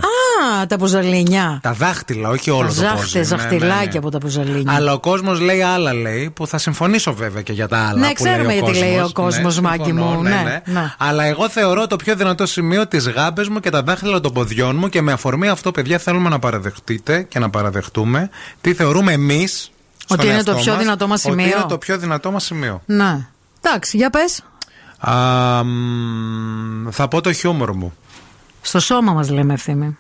[0.61, 1.59] Α, τα ποζαλίνια.
[1.63, 3.17] Τα δάχτυλα, όχι όλο Τα το ζάχτες, πόζι.
[3.17, 3.97] Ναι, ζαχτυλάκια ναι, ναι.
[3.97, 4.73] από τα ποζαλίνια.
[4.75, 7.99] Αλλά ο κόσμος λέει άλλα, λέει, που θα συμφωνήσω βέβαια και για τα άλλα.
[7.99, 9.13] Ναι, που ξέρουμε λέει ο γιατί λέει ο κόσμος.
[9.13, 10.21] κόσμος, Ναι, Μάκη συμφωνώ, μου.
[10.21, 10.79] ναι, Ναι, ναι.
[10.79, 10.93] ναι.
[10.97, 14.75] Αλλά εγώ θεωρώ το πιο δυνατό σημείο τις γάμπες μου και τα δάχτυλα των ποδιών
[14.75, 18.29] μου και με αφορμή αυτό, παιδιά, θέλουμε να παραδεχτείτε και να παραδεχτούμε
[18.61, 19.71] τι θεωρούμε εμείς.
[20.07, 21.57] Ότι είναι το πιο δυνατό μας Ότι σημείο.
[21.57, 22.81] είναι το πιο δυνατό μας σημείο.
[22.85, 23.27] Ναι.
[23.61, 24.43] Εντάξει, για πες.
[24.99, 25.13] Α,
[25.63, 27.93] μ, θα πω το χιούμορ μου.
[28.69, 29.97] Στο σώμα μας λέμε ευθύμη.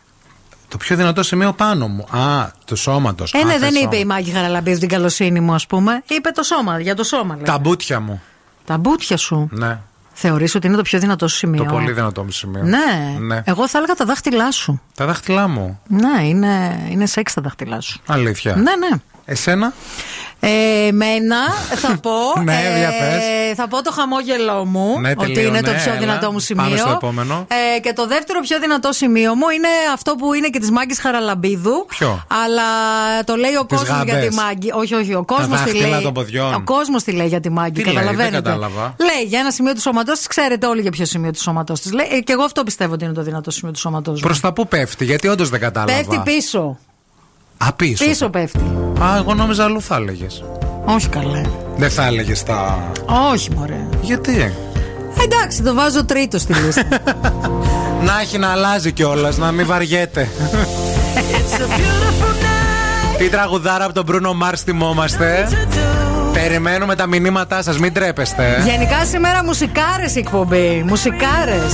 [0.67, 2.17] Το πιο δυνατό σημείο πάνω μου.
[2.17, 3.33] Α, του σώματος.
[3.33, 6.03] Ε, ναι, δεν είπε η Μάκη Χαραλαμπίδου την καλοσύνη μου, ας πούμε.
[6.07, 7.43] Είπε το σώμα, για το σώμα λέει.
[7.43, 8.21] Τα μπούτια μου.
[8.65, 9.49] Τα μπούτια σου.
[9.51, 9.79] Ναι.
[10.13, 12.63] Θεωρείς ότι είναι το πιο δυνατό σου σημείο; Το πολύ δυνατό μου σημείο.
[12.63, 13.17] Ναι.
[13.19, 13.41] ναι.
[13.45, 14.81] Εγώ θα έλεγα τα δάχτυλά σου.
[14.95, 15.79] Τα δάχτυλά μου.
[15.87, 18.01] Ναι, είναι, είναι σεξ τα δάχτυλά σου.
[18.05, 18.55] Αλήθεια.
[18.55, 18.97] Ναι, ναι.
[19.31, 19.73] Εσένα;
[20.39, 20.49] Ε,
[20.87, 21.37] εμένα
[21.75, 22.11] θα πω.
[22.39, 23.55] ε, Ναι, για πες.
[23.55, 24.99] θα πω το χαμόγελό μου.
[24.99, 25.99] Ναι, ότι τελείω, είναι το ναι, πιο έλα.
[25.99, 26.63] δυνατό μου σημείο.
[26.63, 27.47] Πάμε στο επόμενο.
[27.75, 30.99] Ε, και το δεύτερο πιο δυνατό σημείο μου είναι αυτό που είναι και της Μάγκης
[30.99, 31.85] Χαραλαμπίδου.
[31.87, 32.63] Ποιο; Αλλά
[33.23, 34.35] το λέει ο Τις κόσμος για τη γάμπες.
[34.35, 34.71] Μάγκη.
[34.71, 35.13] Όχι, όχι.
[35.13, 36.01] Ο κόσμος τη δάχτυλα λέει.
[36.01, 36.53] των ποδιών.
[36.53, 37.71] Ο κόσμος τη λέει για τη Μάγκη.
[37.71, 38.31] Τι λέει, καταλαβαίνετε.
[38.33, 38.95] δεν κατάλαβα.
[38.99, 40.27] Λέει για ένα σημείο του σώματός της.
[40.27, 42.07] Ξέρετε όλοι για ποιο σημείο του σώματός της λέει.
[42.11, 44.19] Ε, και εγώ αυτό πιστεύω ότι είναι το δυνατό σημείο του σώματός μου.
[44.27, 45.97] Προς τα πού πέφτει, γιατί όντως δεν κατάλαβα.
[45.97, 46.77] Πέφτει πίσω.
[47.67, 48.05] Α, πίσω.
[48.05, 48.63] Πίσω πέφτει.
[49.01, 50.43] Α, εγώ νόμιζα αλλού θα έλεγες.
[50.85, 51.41] Όχι καλέ.
[51.77, 52.91] Δεν θα έλεγες τα.
[53.31, 53.87] Όχι, μωρέ.
[54.01, 54.53] Γιατί;
[55.23, 56.83] Εντάξει, το βάζω τρίτο στη λίστα.
[58.07, 60.29] να έχει να αλλάζει κιόλας, να μην βαριέται.
[63.17, 65.47] Τι τραγουδάρα από τον Μπρούνο Μάρς θυμόμαστε.
[66.33, 68.63] Περιμένουμε τα μηνύματά σας, μην τρέπεστε.
[68.65, 70.83] Γενικά σήμερα μουσικάρες η εκπομπή.
[70.87, 71.73] Μουσικάρες.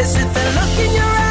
[0.00, 1.21] Is it the look in your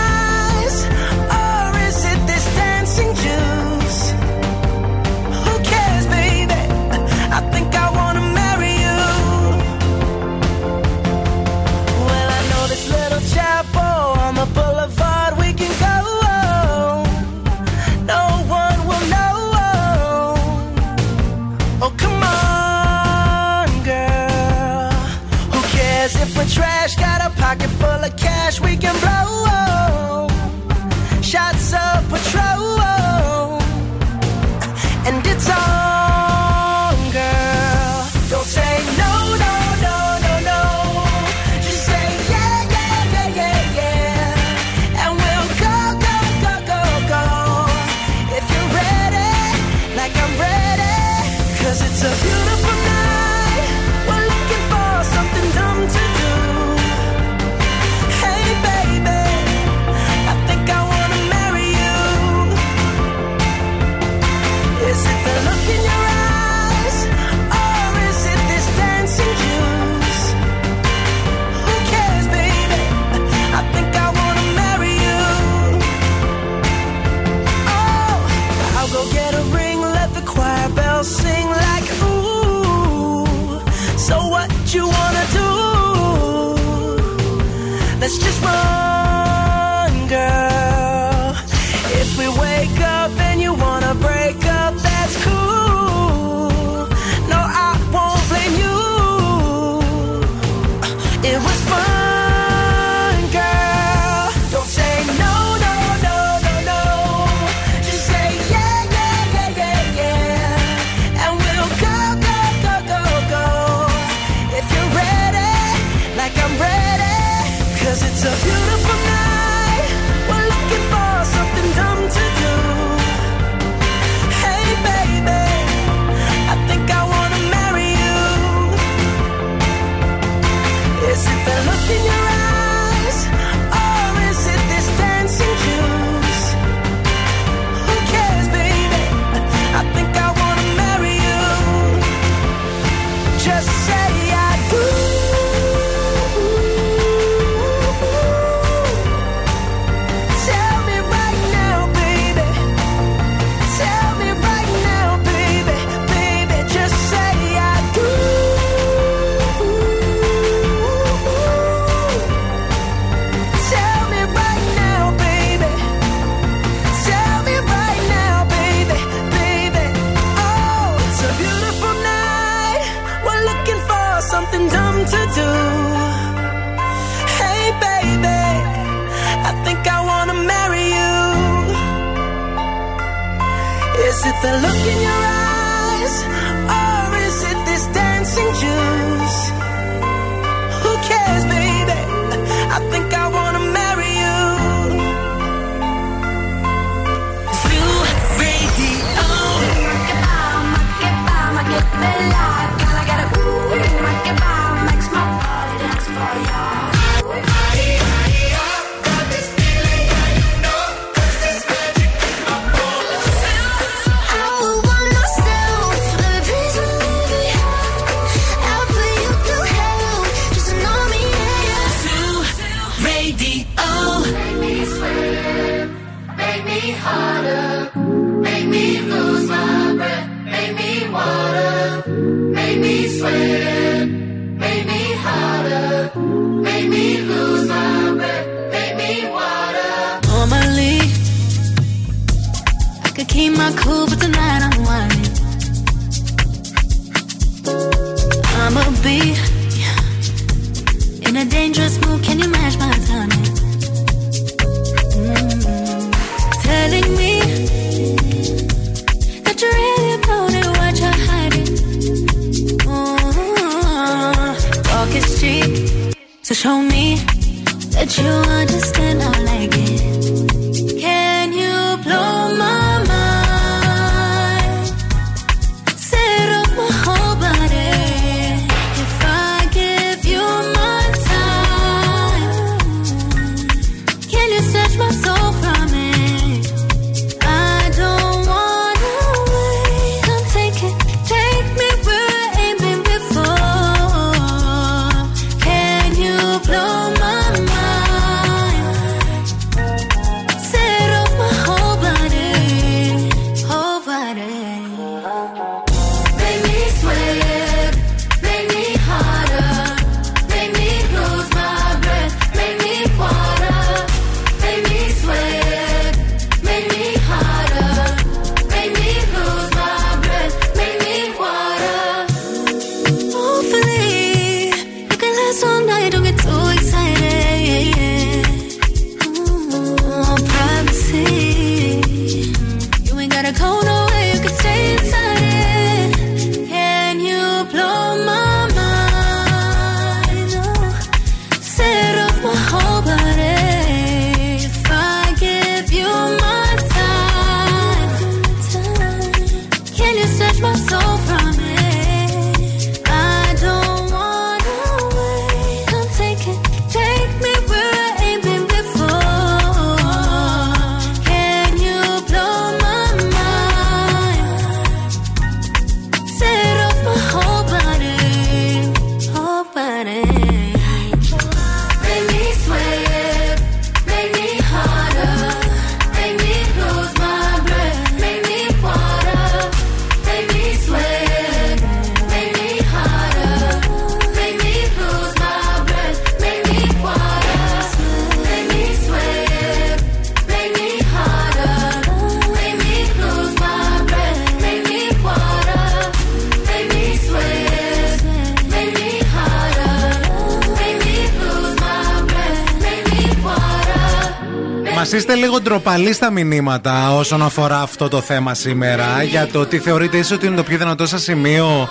[405.72, 410.18] είστε λίγο ντροπαλοί στα μηνύματα όσον αφορά αυτό το θέμα σήμερα για το τι θεωρείτε
[410.18, 411.90] ίσως ότι είναι το πιο δυνατό σας σημείο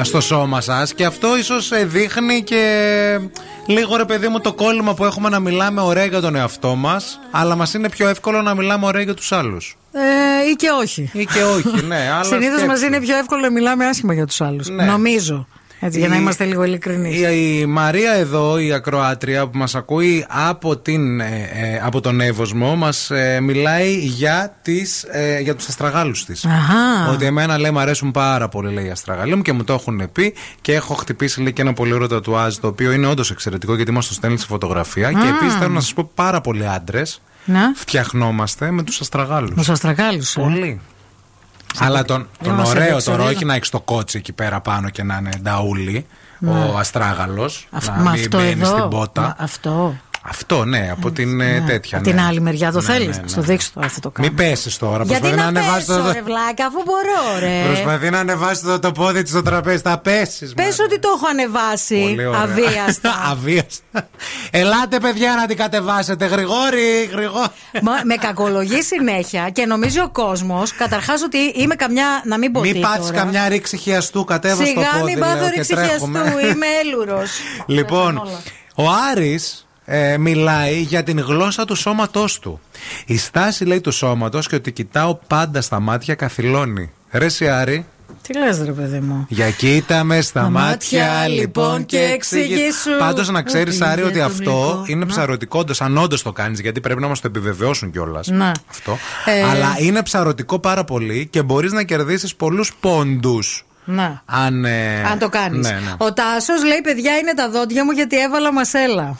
[0.00, 0.94] α, στο σώμα σας.
[0.94, 3.20] Και αυτό ίσως δείχνει και
[3.66, 7.20] λίγο ρε παιδί μου το κόλλημα που έχουμε να μιλάμε ωραία για τον εαυτό μας,
[7.30, 9.76] αλλά μας είναι πιο εύκολο να μιλάμε ωραία για τους άλλους.
[9.92, 11.10] Ε, ή και όχι.
[11.12, 12.08] Ή και όχι, ναι.
[12.14, 12.84] αλλά Συνήθως μας σκέψου.
[12.86, 14.68] είναι πιο εύκολο να μιλάμε άσχημα για τους άλλους.
[14.68, 14.84] Ναι.
[14.84, 15.46] Νομίζω.
[15.80, 17.16] Έτσι, για να Η- είμαστε λίγο ειλικρινείς.
[17.18, 22.20] Η, η Μαρία εδώ, η ακροάτρια που μας ακούει από, την, ε, ε, από τον
[22.20, 26.44] Εύωσμο μας ε, μιλάει για, τις, ε, για τους αστραγάλους της.
[26.44, 27.10] Αχα.
[27.12, 30.12] Ότι εμένα λέει μου αρέσουν πάρα πολύ λέει οι αστραγάλοι μου και μου το έχουν
[30.12, 33.74] πει και έχω χτυπήσει λέει και ένα πολύ ωραίο τατουάζ το οποίο είναι όντως εξαιρετικό
[33.74, 35.28] γιατί μας το στέλνει σε φωτογραφία και Α.
[35.28, 39.50] επίσης θέλω να σας πω πάρα πολλοί άντρες Να, φτιαχνόμαστε με τους αστραγάλους.
[39.54, 40.32] τους Αστραγάλους.
[40.32, 40.80] Πολύ.
[41.78, 43.30] Αλλά τον, τον μας ωραίο έδειξε τώρα, λίγο.
[43.34, 46.06] όχι να έχεις το κότσι εκεί πέρα πάνω και να είναι νταούλι,
[46.38, 46.50] Ναι.
[46.50, 47.66] ο αστράγαλος.
[47.70, 48.76] Αυ- Να μα μην αυτό μπαίνεις εδώ.
[48.78, 49.20] στην πότα.
[49.20, 49.94] Μα αυτό.
[50.26, 51.98] Αυτό, ναι, από την ε, τέτοια.
[51.98, 52.16] Από ναι.
[52.16, 53.28] την άλλη μεριά το Ναι, θέλεις; ναι, ναι.
[53.28, 54.28] Στο δείξω τώρα αυτό το κάνω.
[54.28, 55.04] Μην πέσεις τώρα.
[55.04, 56.12] Γιατί Προσπαθεί να να ανεβάσει πέσω, το.
[56.12, 57.62] ρε βλάκα, αφού μπορώ, ρε.
[57.66, 59.78] Προσπαθεί να ανεβάσει το, το πόδι της στο τραπέζι.
[59.82, 60.54] Θα πέσεις.
[60.54, 62.40] Πες ότι το έχω ανεβάσει Πολύ ωραία.
[62.40, 63.10] αβίαστα.
[63.32, 64.08] Αβίαστα.
[64.50, 66.26] Ελάτε, παιδιά, να την κατεβάσετε.
[66.26, 67.48] Γρηγόρη, γρηγόρη.
[67.82, 72.06] Μα, με κακολογεί συνέχεια και νομίζει ο κόσμος καταρχάς ότι είμαι καμιά.
[72.24, 73.16] Να μην πω Μην τι πάθεις τώρα.
[73.18, 74.24] καμιά ρήξη χιαστού.
[74.24, 75.04] Κατέβα στο Σιγά πόδι.
[75.04, 75.88] μην λέω, πάθω και ρήξη χιαστού.
[76.12, 76.40] τρέχουμε.
[76.40, 77.30] Είμαι έλουρος.
[77.66, 78.22] Λοιπόν,
[78.74, 82.60] ο Άρης ε, μιλάει για την γλώσσα του σώματός του.
[83.06, 86.90] Η στάση λέει του σώματος και ότι κοιτάω πάντα στα μάτια καθυλώνει.
[87.10, 87.86] Ρε εσύ, Άρη,
[88.22, 91.96] Τι λες, ρε παιδί μου; για κοίτα με στα Τα μάτια, μάτια, λοιπόν λοιπόν, και
[91.98, 92.52] και εξηγήσου.
[92.52, 92.98] εξηγήσου.
[92.98, 94.84] Πάντως να ξέρεις, Ότι Άρη, είναι ότι το αυτό γλυκό.
[94.86, 95.06] είναι Να.
[95.06, 98.26] ψαρωτικό, όντως, αν όντως το κάνεις, γιατί πρέπει να μας το επιβεβαιώσουν κιόλας.
[98.28, 98.50] Ναι.
[98.70, 98.98] Αυτό.
[99.24, 103.66] Ε, Αλλά είναι ψαρωτικό πάρα πολύ και μπορείς να κερδίσεις πολλούς πόντους.
[103.84, 104.22] Να.
[104.24, 105.66] Αν, ε, Αν το κάνεις.
[105.66, 105.94] Ναι, ναι.
[105.98, 109.16] Ο Τάσος λέει: Παιδιά, είναι τα δόντια μου γιατί έβαλα μασέλα.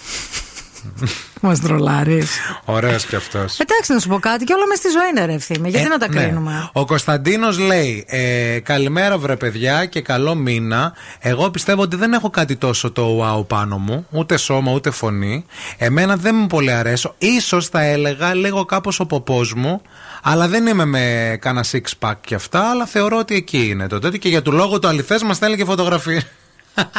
[1.40, 2.30] Μας τρολάρεις.
[2.64, 3.58] Ωραίος κι αυτός.
[3.58, 5.70] Εντάξει, να σου πω κάτι, και όλα μες στη ζωή είναι ρε ευθύμη.
[5.70, 6.20] Γιατί Ε, να τα ναι.
[6.20, 10.92] κρίνουμε; Ο Κωνσταντίνος λέει: ε, Καλημέρα, βρε παιδιά, και καλό μήνα.
[11.20, 15.44] Εγώ πιστεύω ότι δεν έχω κάτι τόσο το wow πάνω μου, ούτε σώμα ούτε φωνή.
[15.76, 17.14] Εμένα δεν μου πολύ αρέσω.
[17.18, 19.82] Ίσως θα έλεγα λίγο κάπως ο ποπός μου,
[20.22, 22.70] αλλά δεν είμαι με κάνα six pack και αυτά.
[22.70, 24.18] Αλλά θεωρώ ότι εκεί είναι το τέτοιο.
[24.18, 26.22] Και για του λόγου το αληθές μας στέλνει και φωτογραφία.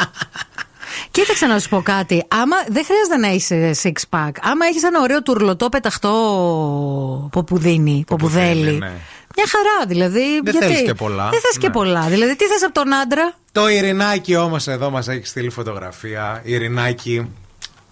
[1.10, 2.24] Κοίταξε να σου πω κάτι.
[2.28, 4.30] Άμα δεν χρειάζεται να είσαι six pack.
[4.42, 8.70] Άμα έχεις ένα ωραίο τουρλωτό πεταχτό ποπουδίνι, ποπουδέλι.
[8.78, 8.92] ναι.
[9.38, 10.40] Μια χαρά δηλαδή.
[10.44, 11.28] Δεν γιατί; θέλεις και πολλά.
[11.30, 11.72] Δεν θες και Ναι.
[11.72, 12.00] πολλά.
[12.00, 16.40] Δηλαδή, τι θες από τον άντρα; Το Ειρηνάκι όμως εδώ μας έχει στείλει φωτογραφία.
[16.44, 17.30] Ειρηνάκι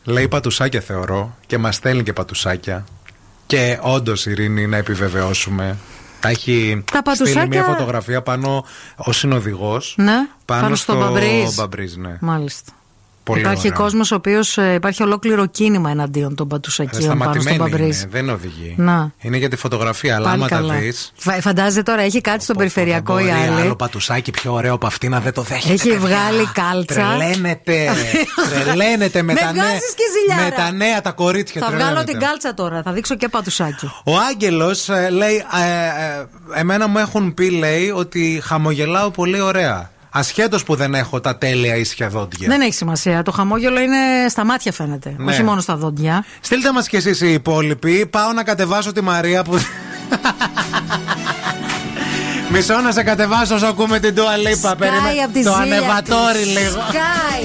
[0.04, 2.84] λέει πατουσάκια θεωρώ και μας στέλνει και πατουσάκια.
[3.46, 5.76] Και όντως Ειρήνη να επιβεβαιώσουμε.
[6.20, 8.64] Τα έχει Τα στείλει πατουσάκια- μια φωτογραφία πάνω
[8.96, 9.94] ω συνοδηγός.
[9.98, 10.12] Ναι,
[10.44, 11.54] Πάνω, πάνω στο στο Μπαμπρίζ.
[11.54, 12.16] Μπαμπρίζ, ναι.
[12.20, 12.72] Μάλιστα.
[13.24, 13.78] Πολύ υπάρχει ωραία.
[13.78, 18.00] κόσμος ο οποίος υπάρχει ολόκληρο κίνημα εναντίον των πατουσακίων πάνω στον Σταματημένη Μπαμπρίζ.
[18.00, 18.74] είναι, δεν οδηγεί.
[18.78, 19.10] Να.
[19.20, 20.72] Είναι για τη φωτογραφία, αλλά Πάλι άμα καλά.
[20.74, 20.92] τα δει.
[21.16, 23.60] Φα- Φαντάζεσαι τώρα, έχει κάτι στον περιφερειακό η άλλη.
[23.60, 25.72] άλλο πατουσάκι πιο ωραίο από αυτή να δεν το δέχεται.
[25.72, 25.98] Έχει παιδιά.
[25.98, 26.94] βγάλει κάλτσα.
[27.16, 27.88] Τρελαίνεται.
[28.64, 30.44] Τρελαίνεται με, Με τα νέα, βγάζεις και ζηλιάρα.
[30.56, 31.60] με τα νέα τα κορίτσια.
[31.60, 32.10] Θα βγάλω τρελαίνεται.
[32.12, 33.86] την κάλτσα τώρα, θα δείξω και πατουσάκι.
[34.04, 39.90] Ο Άγγελος λέει: ε, ε, Εμένα μου έχουν πει, λέει, ότι χαμογελάω πολύ ωραία.
[40.16, 42.48] Ασχέτως που δεν έχω τα τέλεια ίσια δόντια.
[42.48, 43.22] Δεν έχει σημασία.
[43.22, 43.96] Το χαμόγελο είναι
[44.28, 45.14] στα μάτια φαίνεται.
[45.18, 45.32] Ναι.
[45.32, 46.24] Όχι μόνο στα δόντια.
[46.40, 48.06] Στείλτε μας κι εσείς οι υπόλοιποι.
[48.06, 49.58] Πάω να κατεβάσω τη Μαρία που.
[52.52, 54.74] Μισό να σε κατεβάσω όσο ακούμε την Dua Lipa.
[54.78, 55.22] Περίμενε.
[55.24, 56.46] απ' τη Το ζήλια ανεβατόρι της.
[56.56, 56.80] λίγο.
[56.90, 57.44] Sky.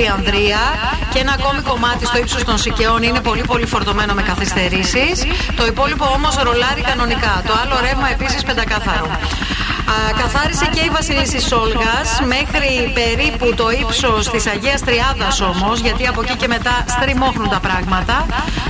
[0.00, 0.60] λίγο μετά την Τριανδρία.
[1.12, 5.14] Και ένα ακόμη κομμάτι στο ύψος των Σικαιών είναι πολύ πολύ φορτωμένο με καθυστερήσεις.
[5.56, 7.42] Το υπόλοιπο όμως ρολάρει κανονικά.
[7.46, 9.06] Το άλλο ρεύμα επίσης πεντακάθαρο.
[9.92, 16.06] Α, καθάρισε και η Βασιλίση Σόλγας μέχρι περίπου το ύψος της Αγίας Τριάδας όμως, γιατί
[16.06, 18.26] από εκεί και μετά στριμώχνουν τα πράγματα.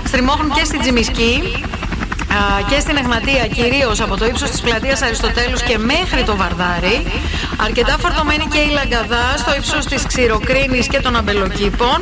[0.06, 1.64] Στριμώχνουν και στην Τζιμισκή.
[2.32, 7.06] α, Και στην Εγνατία, κυρίως από το ύψος της πλατείας Αριστοτέλους και μέχρι το Βαρδάρι.
[7.64, 11.98] Αρκετά φορτωμένη και η Λαγκαδά στο ύψος της Ξηροκρίνης και των Αμπελοκήπων.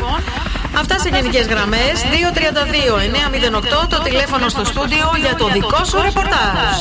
[0.79, 1.95] Αυτά σε γενικές γραμμές.
[3.85, 6.77] 232-908 το τηλέφωνο στο στούντιο για το δικό σου ρεπορτάζ.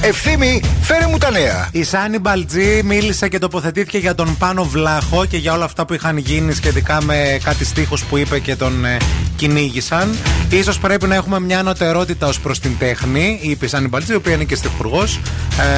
[0.00, 1.68] Ευθύμη, φέρε μου τα νέα.
[1.72, 5.94] Η Σάνι Μπαλτζή μίλησε και τοποθετήθηκε για τον Πάνο Βλάχο και για όλα αυτά που
[5.94, 8.96] είχαν γίνει σχετικά με κάτι στίχους που είπε και τον ε,
[9.36, 10.18] κυνήγησαν.
[10.50, 14.16] Ίσως πρέπει να έχουμε μια ανωτερότητα ως προς την τέχνη, είπε η Σάνι Μπαλτζή, η
[14.16, 15.20] οποία είναι και στιχουργός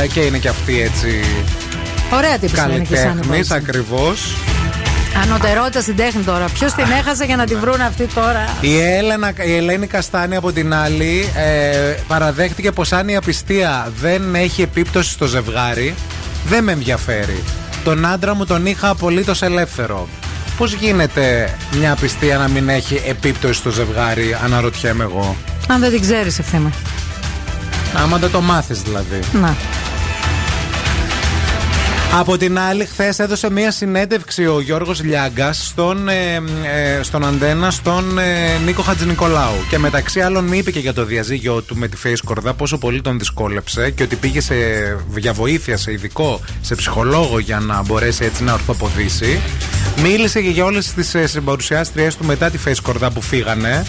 [0.03, 1.21] ε, και είναι και αυτή έτσι
[2.13, 3.55] Ωραία τύπη είναι και η Σάνι καλλιτέχνης Μπαλτζή.
[3.55, 4.37] ακριβώς.
[5.23, 6.45] Ανωτερότητα στην τέχνη τώρα.
[6.55, 10.53] Ποιος την έχασε για να την βρουν αυτή τώρα; Η, Έλενα, η Ελένη Καστάνη από
[10.53, 15.95] την άλλη ε, παραδέχτηκε πως αν η απιστία δεν έχει επίπτωση στο ζευγάρι
[16.49, 17.43] δεν με ενδιαφέρει.
[17.85, 20.09] Τον άντρα μου τον είχα απολύτως ελεύθερο.
[20.57, 25.37] Πώς γίνεται μια απιστία να μην έχει επίπτωση στο ζευγάρι, αναρωτιέμαι εγώ.
[25.69, 26.71] Αν δεν την ξέρεις, ευθύμη.
[27.95, 29.21] Άμα δεν το μάθεις δηλαδή.
[29.33, 29.57] Να.
[32.13, 37.71] Από την άλλη, χθες έδωσε μία συνέντευξη ο Γιώργος Λιάγκας στον, ε, ε, στον Αντένα,
[37.71, 39.55] στον ε, Νίκο Χατζηνικολάου.
[39.69, 42.79] Και μεταξύ άλλων, μου είπε και για το διαζύγιο του με τη Face Κορδά πόσο
[42.79, 44.55] πολύ τον δυσκόλεψε και ότι πήγε σε,
[45.17, 49.41] για βοήθεια σε ειδικό, σε ψυχολόγο για να μπορέσει έτσι να ορθοποδήσει.
[50.03, 53.85] Μίλησε και για όλες τις ε, συμπαρουσιάστριές του μετά τη Face Κορδά που φύγανε.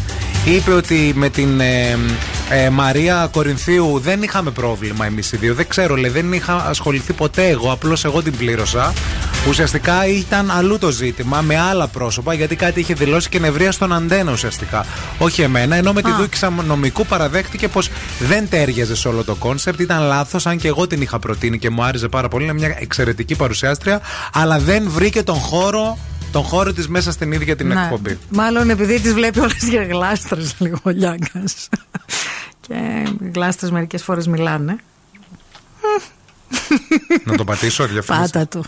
[0.45, 1.97] Είπε ότι με την ε,
[2.49, 5.53] ε, Μαρία Κορινθίου δεν είχαμε πρόβλημα εμείς οι δύο.
[5.53, 7.71] Δεν ξέρω, λέει, δεν είχα ασχοληθεί ποτέ εγώ.
[7.71, 8.93] Απλώς εγώ την πλήρωσα.
[9.47, 13.93] Ουσιαστικά ήταν αλλού το ζήτημα με άλλα πρόσωπα γιατί κάτι είχε δηλώσει και νευρία στον
[13.93, 14.85] ΑΝΤ1 ουσιαστικά.
[15.17, 15.75] Όχι εμένα.
[15.75, 16.15] Ενώ με τη Α.
[16.15, 17.89] Δούκισσα Νομικού παραδέχτηκε πως
[18.19, 19.79] δεν ταίριαζε σε όλο το κόνσεπτ.
[19.79, 22.43] Ήταν λάθος, αν και εγώ την είχα προτείνει και μου άρεσε πάρα πολύ.
[22.43, 24.01] Είναι μια εξαιρετική παρουσιάστρια.
[24.33, 25.97] Αλλά δεν βρήκε τον χώρο
[26.31, 27.81] τον χώρο της μέσα στην ίδια την Ναι.
[27.83, 28.17] εκπομπή.
[28.29, 31.43] Μάλλον επειδή τις βλέπει όλες για γλάστρες λίγο ο Λιάγκα.
[32.61, 32.73] και
[33.21, 34.75] οι γλάστρες μερικές φορές μιλάνε.
[37.23, 38.31] Να το πατήσω, διαφημίσεις.
[38.31, 38.63] Πάτα του.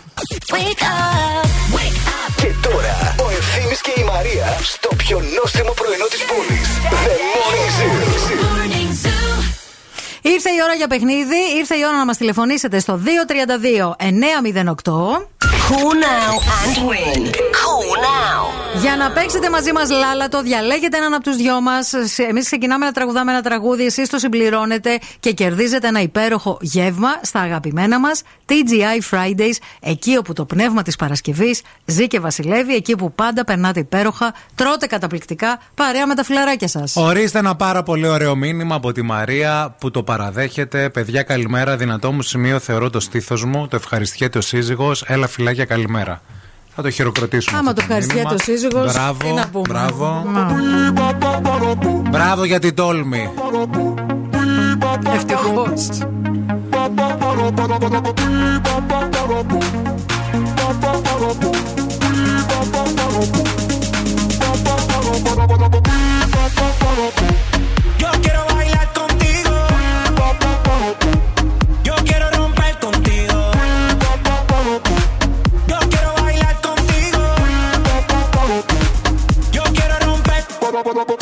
[2.36, 6.68] Και τώρα ο Ευθύμης και η Μαρία στο πιο νόστιμο πρωινό της πόλης.
[6.90, 6.94] The
[7.34, 9.42] Morning Zoo.
[10.22, 11.36] Ήρθε η ώρα για παιχνίδι.
[11.58, 15.28] Ήρθε η ώρα να μας τηλεφωνήσετε στο 232-908.
[15.68, 17.20] Call now and win.
[17.60, 18.54] Call now.
[18.80, 21.92] Για να παίξετε μαζί μας, Λάλατο, διαλέγετε έναν από τους δυο μας.
[22.28, 27.40] Εμείς ξεκινάμε να τραγουδάμε ένα τραγούδι, εσείς το συμπληρώνετε και κερδίζετε ένα υπέροχο γεύμα στα
[27.40, 33.12] αγαπημένα μας TGI Fridays, εκεί όπου το πνεύμα της Παρασκευής ζει και βασιλεύει, εκεί που
[33.12, 36.96] πάντα περνάτε υπέροχα, τρώτε καταπληκτικά, παρέα με τα φιλαράκια σας.
[36.96, 40.88] Ορίστε ένα πάρα πολύ ωραίο μήνυμα από τη Μαρία που το παραδέχεται.
[40.88, 41.76] Παιδιά, καλημέρα.
[41.76, 43.68] Δυνατό μου σημείο θεωρώ το στήθος μου.
[43.68, 45.04] Το ευχαριστιέται ο σύζυγος.
[45.06, 46.22] Έλα, φυλάκια, καλημέρα.
[46.74, 47.58] Θα το χειροκροτήσουμε.
[47.58, 48.40] Άμα αυτό το ευχαριστιέται μήνυμα.
[48.40, 49.68] ο σύζυγος, Μπράβο, τι να πούμε.
[49.68, 50.24] μπράβο.
[50.26, 50.56] Μα.
[52.10, 53.30] Μπράβο για την τόλμη.
[55.14, 55.88] Ευτυχώς.
[67.16, 67.43] Yo
[80.84, 81.13] bom, bom.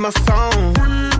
[0.00, 1.19] My song.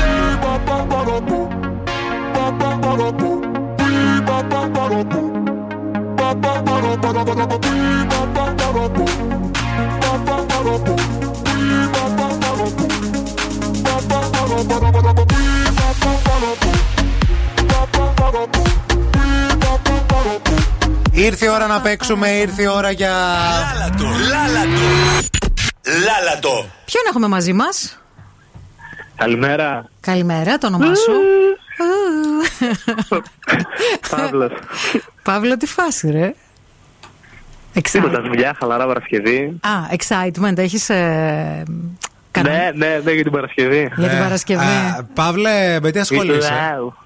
[7.11, 7.25] Ήρθε
[21.45, 23.09] η ώρα να παίξουμε, ήρθε η ώρα για.
[23.09, 24.81] Λάλατο, λάλατο.
[26.05, 26.65] Λάλατο.
[26.85, 27.99] Ποιον έχουμε μαζί μας;
[29.15, 29.89] Καλημέρα.
[29.99, 31.11] Καλημέρα, το όνομά σου.
[34.09, 34.51] Παύλος.
[35.23, 36.33] Παύλο, τι φάση, ρε.
[37.91, 39.57] Τίποτα δουλειά, χαλαρά Παρασκευή.
[39.61, 40.89] Α, excitement, έχεις.
[40.89, 41.63] Ε,
[42.43, 43.91] Ναι, ναι, ναι, για την Παρασκευή.
[43.97, 44.63] Για την Ε, Παρασκευή.
[44.65, 46.51] α, Παύλε, με τι ασχολείσαι;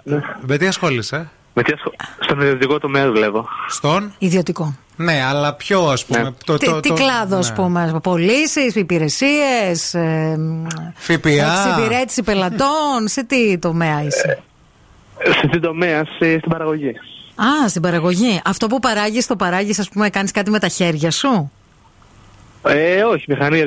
[0.05, 0.21] Wow.
[0.41, 1.91] Με τι ασχολείσαι; Με τι ασχο...
[2.19, 3.47] Στον ιδιωτικό τομέα δουλεύω.
[3.67, 4.75] Στον; Ιδιωτικό.
[4.97, 6.33] Ναι, αλλά ποιο ας πούμε.
[6.45, 7.55] Το, Τι, το, τι το- κλάδο, ας ναι.
[7.55, 10.37] πούμε, πωλήσεις, υπηρεσίες, ε,
[10.95, 11.17] ΦΠΑ.
[11.29, 14.39] εξυπηρέτηση πελατών, σε τι τομέα είσαι;
[15.41, 16.91] Σε τι τομέα, σε- στην παραγωγή.
[17.35, 18.41] Α, στην παραγωγή.
[18.45, 21.51] Αυτό που παράγεις, το παράγεις, ας πούμε, κάνεις κάτι με τα χέρια σου;
[22.67, 23.63] Ε, όχι, μηχανή.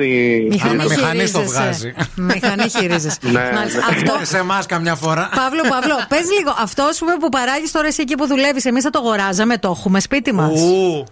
[0.49, 1.61] Μηχανή Μηχανής στο χειρίζεσαι.
[1.61, 1.93] βγάζει.
[2.15, 3.17] Μηχανή χειρίζεσαι.
[3.21, 3.79] Ναι, Μάλιστα.
[3.79, 3.85] ναι.
[3.95, 5.29] Αυτό, Σε εμάς καμιά φορά.
[5.35, 6.55] Παύλο, Παύλο, πες λίγο.
[6.61, 9.69] Αυτό ας πούμε, που παράγεις τώρα εσύ εκεί που δουλεύεις, εμείς θα το αγοράζαμε, το
[9.69, 11.03] έχουμε σπίτι μας; Ου,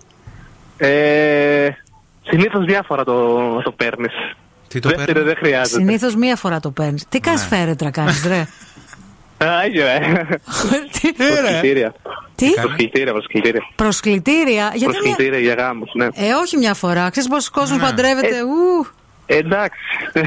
[0.78, 1.70] Ε,
[2.30, 3.14] Συνήθως μια φορά το,
[3.62, 4.12] το παίρνεις.
[4.68, 5.80] Τι το Δεύτερο δεν χρειάζεται.
[5.80, 7.06] Συνήθως μία φορά το παίρνεις.
[7.10, 8.48] Τι κάνει φέρετρα κάνεις, ρε;
[9.38, 10.26] Άγιο, ε.
[11.18, 11.94] Προσκλητήρια.
[12.36, 13.62] Τι; Προσκλητήρια, προσκλητήρια.
[13.76, 14.88] Προσκλητήρια; Γιατί μία...
[14.88, 16.06] Προσκλητήρια για γάμους, ναι.
[16.06, 17.10] Ε, όχι μια φορά.
[17.10, 18.88] Ξέρεις πόσο κόσμο παντρεύεται; Ου.
[19.26, 19.80] Ε, εντάξει.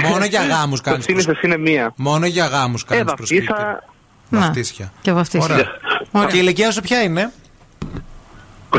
[0.08, 1.92] Μόνο για γάμους κάνεις Συνήθω είναι μία.
[1.96, 3.16] Μόνο για γάμους Ε, κάνεις βαφτίσα.
[3.16, 3.84] προσκλητήρια.
[4.28, 4.38] Να.
[4.40, 4.92] Βαφτίσια.
[5.00, 5.54] Και βαφτίσια.
[5.54, 5.66] Ωραία.
[6.10, 6.28] Ωραία.
[6.28, 7.32] Και η ηλικία σου ποια είναι;
[8.70, 8.78] 22.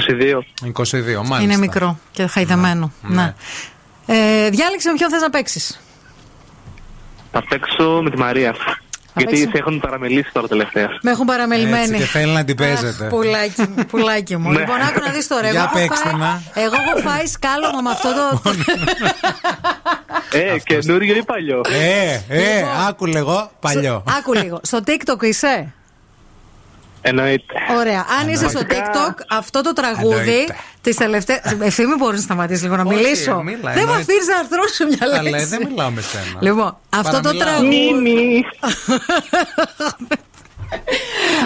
[0.74, 1.42] 22, μάλιστα.
[1.42, 2.92] Είναι μικρό και χαϊδεμένο.
[3.02, 3.34] Ναι.
[4.06, 5.82] Ε, διάλεξε με ποιον θες να παίξεις.
[7.32, 8.56] Θα παίξω με τη Μαρία.
[9.16, 9.50] Γιατί παίξω.
[9.50, 10.88] σε έχουν παραμελήσει τώρα τελευταία.
[11.02, 11.84] Με έχουν παραμελημένη.
[11.84, 13.06] Έτσι και θέλει να την παίζετε.
[13.06, 14.52] Πουλάκι, μου, πουλάκι μου.
[14.52, 14.60] Ναι.
[14.60, 15.50] λοιπόν, άκου να δεις τώρα.
[15.50, 16.42] Για εγώ, έχω παίξτε φάει, να.
[16.54, 18.42] εγώ έχω φάει σκάλωμα με αυτό το.
[20.38, 22.86] Ε, καινούριο ή παλιό; Ε, ε, Λοιπόν.
[22.88, 24.04] άκου λίγο, παλιό.
[24.18, 24.60] Άκου λίγο.
[24.64, 25.74] Στο TikTok είσαι;
[27.02, 27.54] Εννοείται.
[27.78, 28.06] Ωραία.
[28.22, 30.48] Αν είσαι στο TikTok, αυτό το τραγούδι
[30.84, 30.90] Εννοείται.
[30.90, 31.66] τη τελευταία.
[31.68, 33.42] Ευθύμη, μπορείς να σταματήσεις λίγο να Όχι, μιλήσω.
[33.44, 34.02] μίλα, δεν με εννοείται.
[34.02, 35.46] αφήνεις να αρθρώσω μια Καλά, λέξη.
[35.46, 36.24] δεν μιλάω με σένα.
[36.40, 37.48] Λοιπόν, αυτό το Παραμιλάω.
[37.48, 38.46] τραγούδι.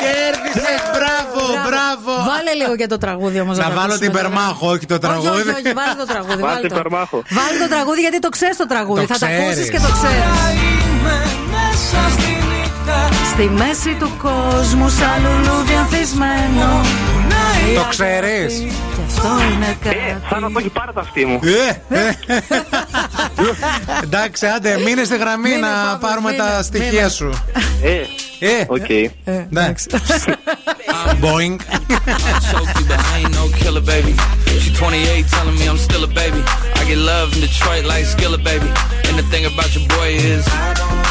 [0.03, 2.11] κέρδισες, μπράβο, μπράβο.
[2.29, 3.57] Βάλε λίγο και το τραγούδι όμως.
[3.57, 5.49] Να βάλω την υπερμάχο, όχι το Όχι, όχι, τραγούδι.
[5.49, 6.41] όχι, βάλε το τραγούδι.
[6.41, 6.75] Βάλτε Βάλε το.
[6.75, 7.23] υπερμάχο.
[7.29, 9.05] Βάλε το τραγούδι γιατί το ξέρεις το τραγούδι.
[9.07, 9.43] Το Θα τα ξέρεις.
[9.45, 10.23] ακούσεις και το ξέρεις.
[13.33, 16.81] Στη μέση του κόσμου, σαν λουλούδι ανθισμένο.
[17.75, 18.53] Το ξέρεις.
[18.59, 19.97] Και αυτό είναι Ε, κάτι.
[20.29, 21.39] σαν να το έχει πάρει τα αυτή μου
[21.89, 22.11] Ε, ε.
[24.03, 27.09] Εντάξει, άντε, μείνε στη γραμμή Μείνε, να Παύλο, πάρουμε μείνε, τα στοιχεία μείνε.
[27.09, 27.29] σου.
[27.83, 28.01] Ε,
[28.43, 28.89] Ε, οκ
[29.49, 29.73] ναι.
[31.23, 31.55] Boing.
[32.51, 34.13] choke you, but I ain't no killer, baby.
[34.63, 36.41] She 28, telling me I'm still a baby.
[36.79, 38.69] I get love in Detroit like Skilla, baby.
[39.07, 41.10] And the thing about your boy is, I don't like no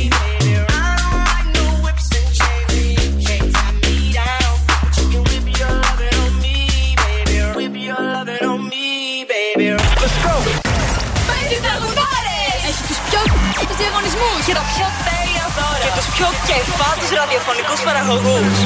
[14.21, 18.57] χαμού και τα πιο τέλεια δώρα και τους πιο κεφάτους ραδιοφωνικούς παραγωγούς.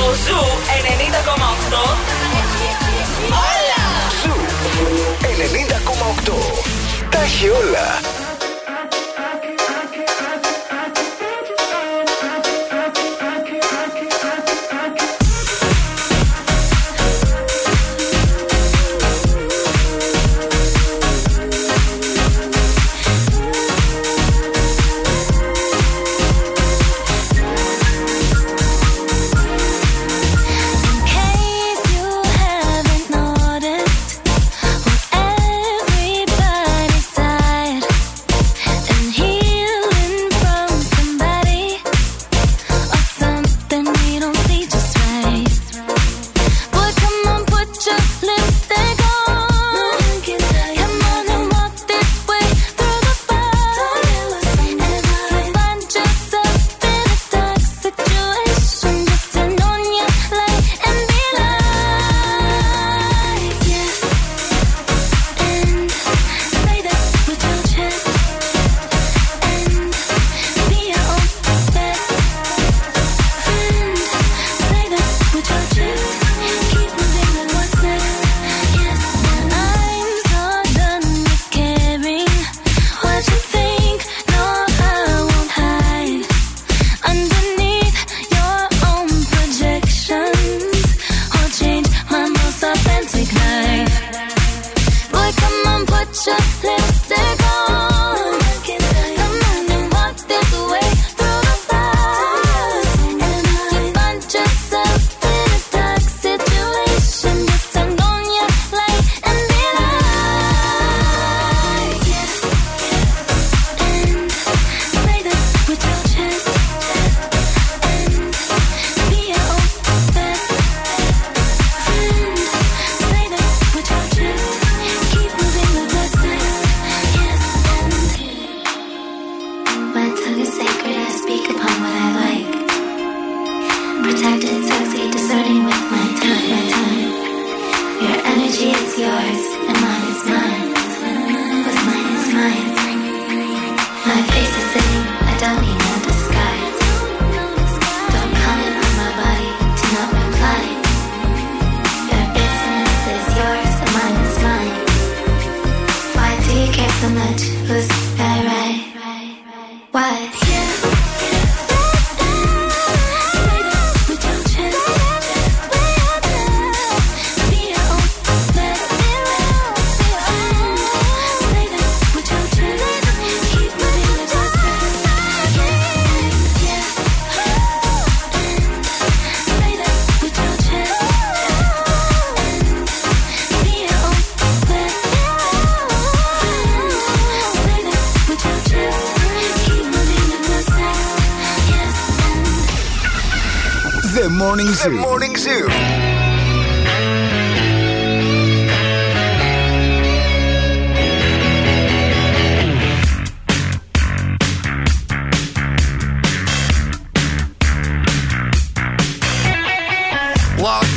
[0.00, 0.42] Ο Zoo
[0.78, 1.82] 90,8
[3.50, 3.82] Όλα!
[4.20, 4.36] Zoo
[6.26, 6.34] 90,8
[7.10, 8.31] Τα έχει όλα!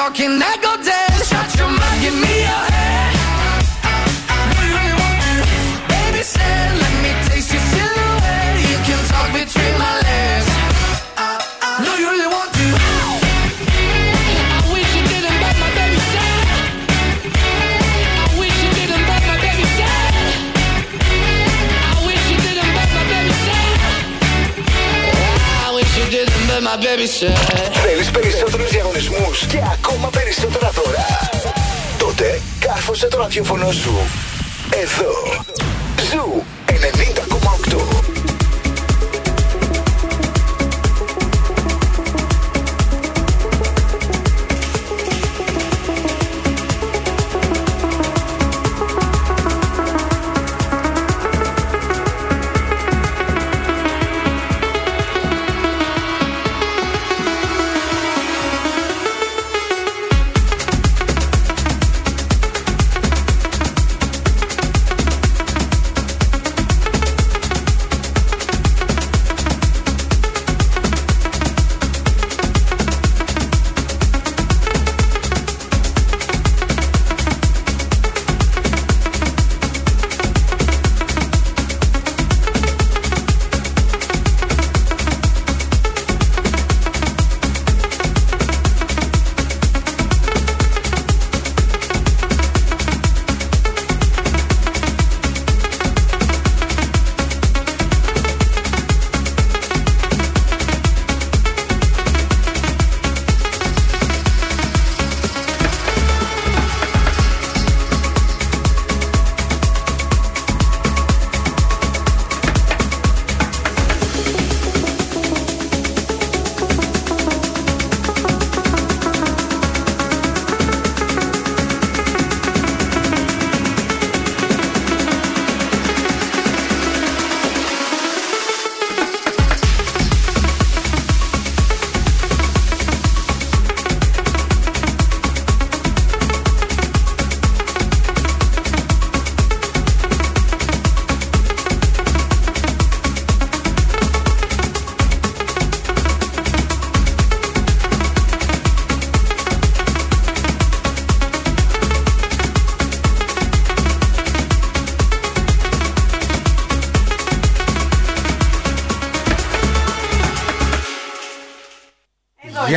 [0.00, 1.28] talking, that go dance.
[1.28, 3.16] Shut your mouth, give me your hand.
[4.50, 5.34] Do you really want to?
[5.92, 8.56] Baby said, let me taste your silhouette.
[8.70, 10.48] You can talk between my legs.
[11.84, 12.66] Do you really want to?
[14.56, 16.46] I wish you didn't, but my baby said.
[18.22, 20.14] I wish you didn't, but my baby said.
[21.90, 23.76] I wish you didn't, but my baby said.
[25.66, 27.36] I wish you didn't, but my baby said.
[27.82, 29.58] Θέλεις περισσότερους διαγωνισμούς και
[33.21, 33.91] ραδιόφωνο σου.
[34.69, 35.43] Εδώ.
[36.11, 36.43] Zoo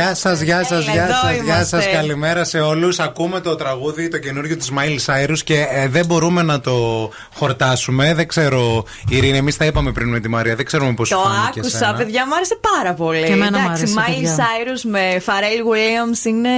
[0.05, 1.81] Γεια σας, γεια σας, γεια Εδώ σας, γεια είμαστε.
[1.81, 1.87] σα.
[1.89, 2.99] Καλημέρα σε όλους.
[2.99, 8.13] Ακούμε το τραγούδι, το καινούριο της Miley Cyrus και ε, δεν μπορούμε να το χορτάσουμε.
[8.13, 10.55] Δεν ξέρω, Ειρήνη, εμείς τα είπαμε πριν με τη Μαρία.
[10.55, 11.59] Δεν ξέρουμε πώς Το φάνηκε.
[11.59, 11.93] άκουσα, εσένα.
[11.93, 13.23] παιδιά, μου άρεσε πάρα πολύ.
[13.23, 14.35] Και εμένα μου Εντάξει, άρεσε, Miley παιδιά.
[14.35, 16.49] Cyrus με Pharrell Williams είναι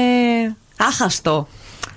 [0.77, 1.47] άχαστο.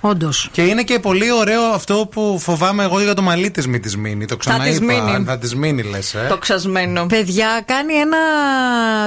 [0.00, 0.48] Όντως.
[0.52, 3.96] Και είναι και πολύ ωραίο αυτό που φοβάμαι εγώ για το μαλλί της μη της
[3.96, 4.24] μείνει.
[4.24, 4.84] Το της ξαναείπα.
[4.84, 5.24] μείνει.
[5.24, 6.14] Θα της μείνει, λες.
[6.14, 6.26] Ε.
[6.28, 7.06] Το ξασμένο.
[7.06, 8.18] Παιδιά, κάνει ένα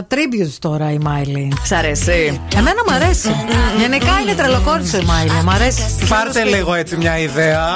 [0.09, 1.53] tribute τώρα η Μάιλι.
[1.63, 2.41] Σ' αρέσει.
[2.55, 3.35] Εμένα μου αρέσει.
[3.79, 5.43] Γενικά είναι τρελοκόριτσο η Μάιλι.
[5.43, 5.83] Μ' αρέσει.
[6.09, 7.67] Πάρτε λίγο έτσι μια ιδέα.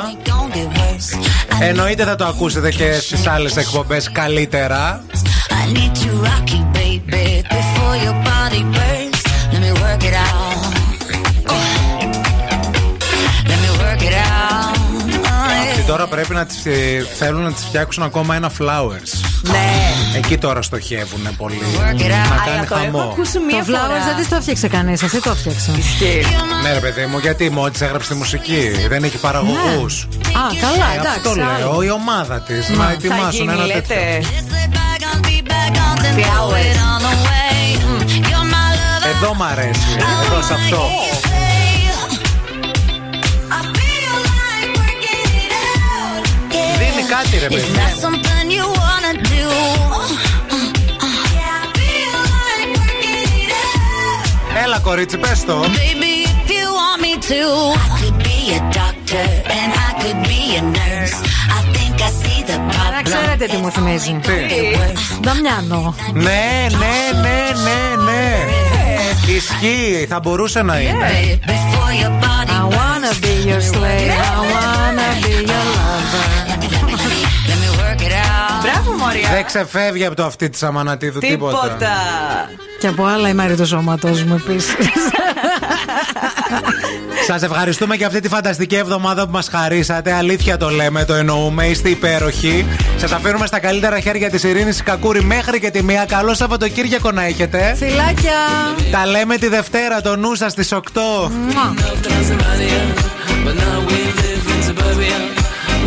[1.60, 5.04] Εννοείται θα το ακούσετε και στις άλλες εκπομπές καλύτερα.
[5.50, 6.67] I need you
[15.88, 19.12] τώρα πρέπει να τις, ε, θέλουν να τις φτιάξουν ακόμα ένα flowers.
[19.42, 19.74] Ναι.
[20.18, 21.60] Εκεί τώρα στοχεύουν πολύ.
[21.62, 22.10] Work it out.
[22.10, 23.00] Να Αλλά κάνει το έχω χαμό.
[23.12, 23.80] ακούσει μία Το φορά.
[23.80, 25.04] Flowers δεν της το έφτιαξε κανείς.
[25.04, 25.72] Αυτή το έφτιαξε.
[26.64, 30.04] Ναι, ρε παιδί μου, γιατί μόνο της έγραψε τη μουσική; Δεν έχει παραγωγούς.
[30.04, 31.60] Α, καλά, Ε, αυτό εντάξει.
[31.60, 31.82] λέω, άλλο.
[31.84, 32.70] η ομάδα της.
[32.70, 33.82] Να Θα ετοιμάσουν γίνει, ένα λέτε.
[33.82, 34.30] τέτοιο.
[36.18, 36.80] Flowers.
[36.92, 37.60] on the way.
[37.86, 39.10] Mm, You're my lover.
[39.16, 39.82] Εδώ μ' αρέσει.
[40.26, 40.82] Εδώ σε αυτό.
[47.14, 47.72] Κάτι, ρε Is παιδί.
[47.80, 49.46] that something you wanna do?
[54.64, 55.60] Έλα, κορίτσι, πε το.
[55.62, 57.42] Baby, if you want me to,
[57.84, 59.26] I could be a doctor
[59.60, 61.16] and I could be a nurse.
[61.58, 63.04] I think I see the Να problem.
[63.04, 64.20] ξέρετε τι μου θυμίζει.
[65.22, 65.96] Νταμιάνο.
[66.14, 68.36] Ναι, ναι, ναι, ναι, ναι.
[69.36, 71.40] Ισχύει, θα μπορούσε να είναι.
[71.46, 74.12] Before your body I wanna be your slave.
[74.30, 76.47] I wanna be your lover.
[79.20, 79.30] Μπράβο, Μωρία.
[79.36, 81.60] Δεν ξεφεύγει από το αυτή της Αμανατίδου τίποτα.
[81.62, 81.92] Τίποτα.
[82.80, 84.76] Και από άλλα η Μάρη του σώματός μου επίσης.
[87.28, 90.14] Σας ευχαριστούμε και αυτή τη φανταστική εβδομάδα που μας χαρίσατε.
[90.14, 91.66] Αλήθεια το λέμε, το εννοούμε.
[91.66, 92.66] Είστε υπέροχοι.
[92.98, 96.06] Σας αφήνουμε στα καλύτερα χέρια της Ειρήνης Κακούρη μέχρι και τη μία.
[96.06, 97.76] Καλό Σαββατοκύριακο να έχετε.
[97.78, 98.40] Φιλάκια.
[98.92, 100.80] Τα λέμε τη Δευτέρα, το νου σας στις 8.
[103.46, 105.20] But now we live in suburbia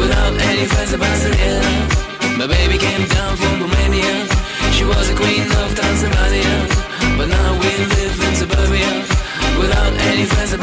[0.01, 2.00] without any friends of Tanzania.
[2.41, 4.27] My baby came down from Romania.
[4.73, 6.57] She was a queen of Tanzania.
[7.19, 9.05] But now we live in suburbia
[9.61, 10.61] without any friends of